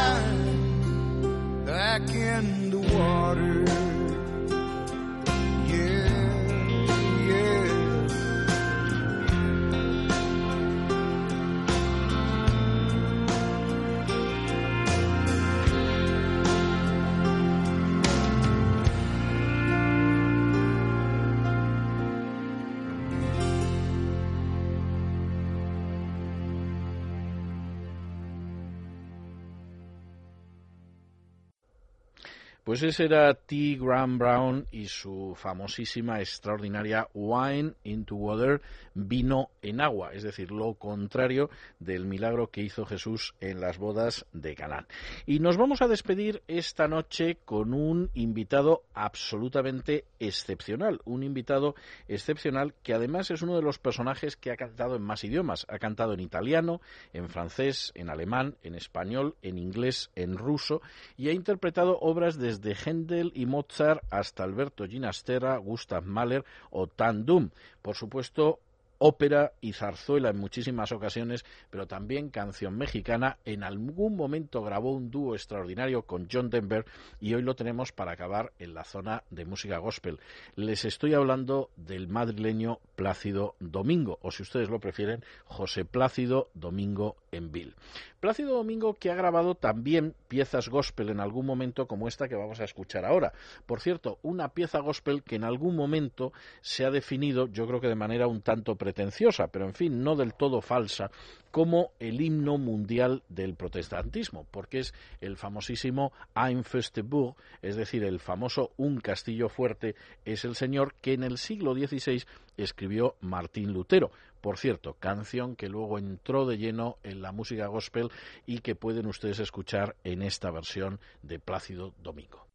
Pues 32.70 32.84
ese 32.84 33.06
era 33.06 33.34
T. 33.34 33.78
Graham 33.80 34.16
Brown 34.16 34.68
y 34.70 34.86
su 34.86 35.34
famosísima, 35.34 36.20
extraordinaria 36.20 37.08
Wine 37.14 37.72
into 37.82 38.14
Water, 38.14 38.62
vino 38.94 39.50
en 39.60 39.80
agua, 39.80 40.12
es 40.12 40.22
decir, 40.22 40.52
lo 40.52 40.74
contrario 40.74 41.50
del 41.80 42.06
milagro 42.06 42.52
que 42.52 42.62
hizo 42.62 42.86
Jesús 42.86 43.34
en 43.40 43.60
las 43.60 43.76
bodas 43.76 44.24
de 44.32 44.54
Canaán. 44.54 44.86
Y 45.26 45.40
nos 45.40 45.56
vamos 45.56 45.82
a 45.82 45.88
despedir 45.88 46.44
esta 46.46 46.86
noche 46.86 47.38
con 47.44 47.74
un 47.74 48.08
invitado 48.14 48.84
absolutamente 48.94 50.04
excepcional, 50.20 51.00
un 51.04 51.24
invitado 51.24 51.74
excepcional 52.06 52.74
que 52.82 52.94
además 52.94 53.30
es 53.30 53.42
uno 53.42 53.56
de 53.56 53.62
los 53.62 53.78
personajes 53.78 54.36
que 54.36 54.52
ha 54.52 54.56
cantado 54.56 54.94
en 54.94 55.02
más 55.02 55.24
idiomas. 55.24 55.66
Ha 55.68 55.78
cantado 55.78 56.12
en 56.12 56.20
italiano, 56.20 56.80
en 57.12 57.28
francés, 57.28 57.90
en 57.94 58.10
alemán, 58.10 58.56
en 58.62 58.74
español, 58.74 59.34
en 59.42 59.58
inglés, 59.58 60.10
en 60.14 60.36
ruso 60.36 60.82
y 61.16 61.28
ha 61.28 61.32
interpretado 61.32 61.98
obras 62.00 62.38
desde 62.38 62.74
Händel 62.74 63.32
y 63.34 63.46
Mozart 63.46 64.04
hasta 64.10 64.44
Alberto 64.44 64.86
Ginastera, 64.86 65.56
Gustav 65.56 66.04
Mahler 66.04 66.44
o 66.70 66.86
Tandum. 66.86 67.50
Por 67.82 67.96
supuesto, 67.96 68.60
ópera 69.00 69.54
y 69.62 69.72
zarzuela 69.72 70.28
en 70.28 70.36
muchísimas 70.36 70.92
ocasiones, 70.92 71.44
pero 71.70 71.86
también 71.86 72.28
canción 72.28 72.76
mexicana. 72.76 73.38
En 73.44 73.64
algún 73.64 74.14
momento 74.14 74.62
grabó 74.62 74.92
un 74.92 75.10
dúo 75.10 75.34
extraordinario 75.34 76.02
con 76.02 76.28
John 76.30 76.50
Denver 76.50 76.84
y 77.18 77.34
hoy 77.34 77.42
lo 77.42 77.56
tenemos 77.56 77.92
para 77.92 78.12
acabar 78.12 78.52
en 78.58 78.74
la 78.74 78.84
zona 78.84 79.24
de 79.30 79.46
música 79.46 79.78
gospel. 79.78 80.20
Les 80.54 80.84
estoy 80.84 81.14
hablando 81.14 81.70
del 81.76 82.08
madrileño 82.08 82.78
Plácido 82.94 83.56
Domingo, 83.58 84.18
o 84.20 84.30
si 84.30 84.42
ustedes 84.42 84.68
lo 84.68 84.80
prefieren, 84.80 85.24
José 85.46 85.86
Plácido 85.86 86.50
Domingo 86.52 87.16
Envil. 87.32 87.74
Plácido 88.20 88.54
Domingo 88.54 88.92
que 88.92 89.10
ha 89.10 89.14
grabado 89.14 89.54
también 89.54 90.14
piezas 90.28 90.68
gospel 90.68 91.08
en 91.08 91.20
algún 91.20 91.46
momento 91.46 91.86
como 91.86 92.06
esta 92.06 92.28
que 92.28 92.34
vamos 92.34 92.60
a 92.60 92.64
escuchar 92.64 93.06
ahora. 93.06 93.32
Por 93.64 93.80
cierto, 93.80 94.18
una 94.22 94.50
pieza 94.50 94.78
gospel 94.80 95.22
que 95.22 95.36
en 95.36 95.44
algún 95.44 95.74
momento 95.74 96.34
se 96.60 96.84
ha 96.84 96.90
definido, 96.90 97.48
yo 97.48 97.66
creo 97.66 97.80
que 97.80 97.88
de 97.88 97.94
manera 97.94 98.26
un 98.26 98.42
tanto 98.42 98.76
pretenciosa, 98.76 99.48
pero 99.48 99.64
en 99.64 99.72
fin, 99.72 100.04
no 100.04 100.16
del 100.16 100.34
todo 100.34 100.60
falsa, 100.60 101.10
como 101.50 101.92
el 101.98 102.20
himno 102.20 102.58
mundial 102.58 103.22
del 103.30 103.54
protestantismo, 103.54 104.46
porque 104.50 104.80
es 104.80 104.94
el 105.22 105.38
famosísimo 105.38 106.12
Ein 106.34 106.62
Festebourg, 106.62 107.36
es 107.62 107.76
decir, 107.76 108.04
el 108.04 108.20
famoso 108.20 108.72
Un 108.76 109.00
castillo 109.00 109.48
fuerte, 109.48 109.96
es 110.26 110.44
el 110.44 110.56
señor 110.56 110.94
que 111.00 111.14
en 111.14 111.22
el 111.22 111.38
siglo 111.38 111.74
XVI 111.74 112.22
escribió 112.56 113.16
Martín 113.20 113.72
Lutero. 113.72 114.10
Por 114.40 114.58
cierto, 114.58 114.94
canción 114.94 115.54
que 115.54 115.68
luego 115.68 115.98
entró 115.98 116.46
de 116.46 116.58
lleno 116.58 116.96
en 117.02 117.20
la 117.20 117.32
música 117.32 117.66
gospel 117.66 118.10
y 118.46 118.60
que 118.60 118.74
pueden 118.74 119.06
ustedes 119.06 119.38
escuchar 119.38 119.96
en 120.04 120.22
esta 120.22 120.50
versión 120.50 120.98
de 121.22 121.38
Plácido 121.38 121.92
Domingo. 122.02 122.49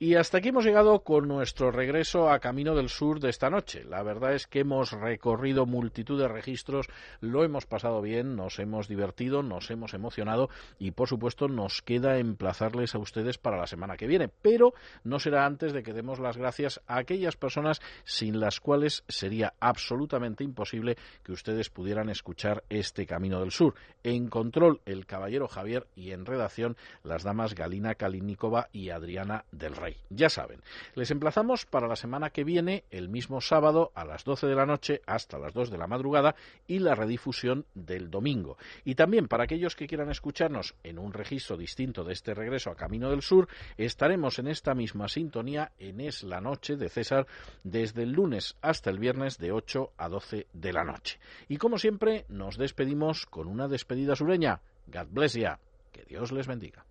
Y 0.00 0.14
hasta 0.14 0.38
aquí 0.38 0.50
hemos 0.50 0.64
llegado 0.64 1.00
con 1.00 1.26
nuestro 1.26 1.72
regreso 1.72 2.30
a 2.30 2.38
Camino 2.38 2.76
del 2.76 2.88
Sur 2.88 3.18
de 3.18 3.30
esta 3.30 3.50
noche. 3.50 3.82
La 3.82 4.04
verdad 4.04 4.32
es 4.32 4.46
que 4.46 4.60
hemos 4.60 4.92
recorrido 4.92 5.66
multitud 5.66 6.20
de 6.20 6.28
registros, 6.28 6.86
lo 7.20 7.42
hemos 7.42 7.66
pasado 7.66 8.00
bien, 8.00 8.36
nos 8.36 8.60
hemos 8.60 8.86
divertido, 8.86 9.42
nos 9.42 9.72
hemos 9.72 9.94
emocionado 9.94 10.50
y 10.78 10.92
por 10.92 11.08
supuesto 11.08 11.48
nos 11.48 11.82
queda 11.82 12.18
emplazarles 12.18 12.94
a 12.94 13.00
ustedes 13.00 13.38
para 13.38 13.56
la 13.56 13.66
semana 13.66 13.96
que 13.96 14.06
viene. 14.06 14.28
Pero 14.28 14.72
no 15.02 15.18
será 15.18 15.44
antes 15.44 15.72
de 15.72 15.82
que 15.82 15.92
demos 15.92 16.20
las 16.20 16.36
gracias 16.36 16.80
a 16.86 16.98
aquellas 16.98 17.36
personas 17.36 17.80
sin 18.04 18.38
las 18.38 18.60
cuales 18.60 19.02
sería 19.08 19.54
absolutamente 19.58 20.44
imposible 20.44 20.96
que 21.24 21.32
ustedes 21.32 21.70
pudieran 21.70 22.08
escuchar 22.08 22.62
este 22.68 23.04
Camino 23.04 23.40
del 23.40 23.50
Sur. 23.50 23.74
En 24.04 24.28
control, 24.28 24.80
el 24.86 25.06
caballero 25.06 25.48
Javier 25.48 25.88
y 25.96 26.12
en 26.12 26.24
redacción, 26.24 26.76
las 27.02 27.24
damas 27.24 27.56
Galina 27.56 27.96
Kalinikova 27.96 28.68
y 28.72 28.90
Adriana 28.90 29.44
del 29.50 29.74
Rey. 29.74 29.87
Ya 30.10 30.28
saben, 30.28 30.60
les 30.94 31.10
emplazamos 31.10 31.66
para 31.66 31.88
la 31.88 31.96
semana 31.96 32.30
que 32.30 32.44
viene, 32.44 32.84
el 32.90 33.08
mismo 33.08 33.40
sábado 33.40 33.92
a 33.94 34.04
las 34.04 34.24
12 34.24 34.46
de 34.46 34.54
la 34.54 34.66
noche 34.66 35.02
hasta 35.06 35.38
las 35.38 35.54
2 35.54 35.70
de 35.70 35.78
la 35.78 35.86
madrugada 35.86 36.34
y 36.66 36.78
la 36.78 36.94
redifusión 36.94 37.66
del 37.74 38.10
domingo. 38.10 38.56
Y 38.84 38.94
también 38.94 39.28
para 39.28 39.44
aquellos 39.44 39.76
que 39.76 39.86
quieran 39.86 40.10
escucharnos 40.10 40.74
en 40.82 40.98
un 40.98 41.12
registro 41.12 41.56
distinto 41.56 42.04
de 42.04 42.12
este 42.12 42.34
regreso 42.34 42.70
a 42.70 42.76
Camino 42.76 43.10
del 43.10 43.22
Sur, 43.22 43.48
estaremos 43.76 44.38
en 44.38 44.48
esta 44.48 44.74
misma 44.74 45.08
sintonía 45.08 45.72
en 45.78 46.00
Es 46.00 46.22
la 46.22 46.40
Noche 46.40 46.76
de 46.76 46.88
César 46.88 47.26
desde 47.64 48.02
el 48.02 48.12
lunes 48.12 48.56
hasta 48.60 48.90
el 48.90 48.98
viernes 48.98 49.38
de 49.38 49.52
8 49.52 49.92
a 49.96 50.08
12 50.08 50.46
de 50.52 50.72
la 50.72 50.84
noche. 50.84 51.18
Y 51.48 51.56
como 51.56 51.78
siempre, 51.78 52.24
nos 52.28 52.56
despedimos 52.56 53.26
con 53.26 53.48
una 53.48 53.68
despedida 53.68 54.16
sureña. 54.16 54.60
God 54.86 55.08
bless 55.10 55.34
ya. 55.34 55.58
Que 55.92 56.04
Dios 56.04 56.32
les 56.32 56.46
bendiga. 56.46 56.84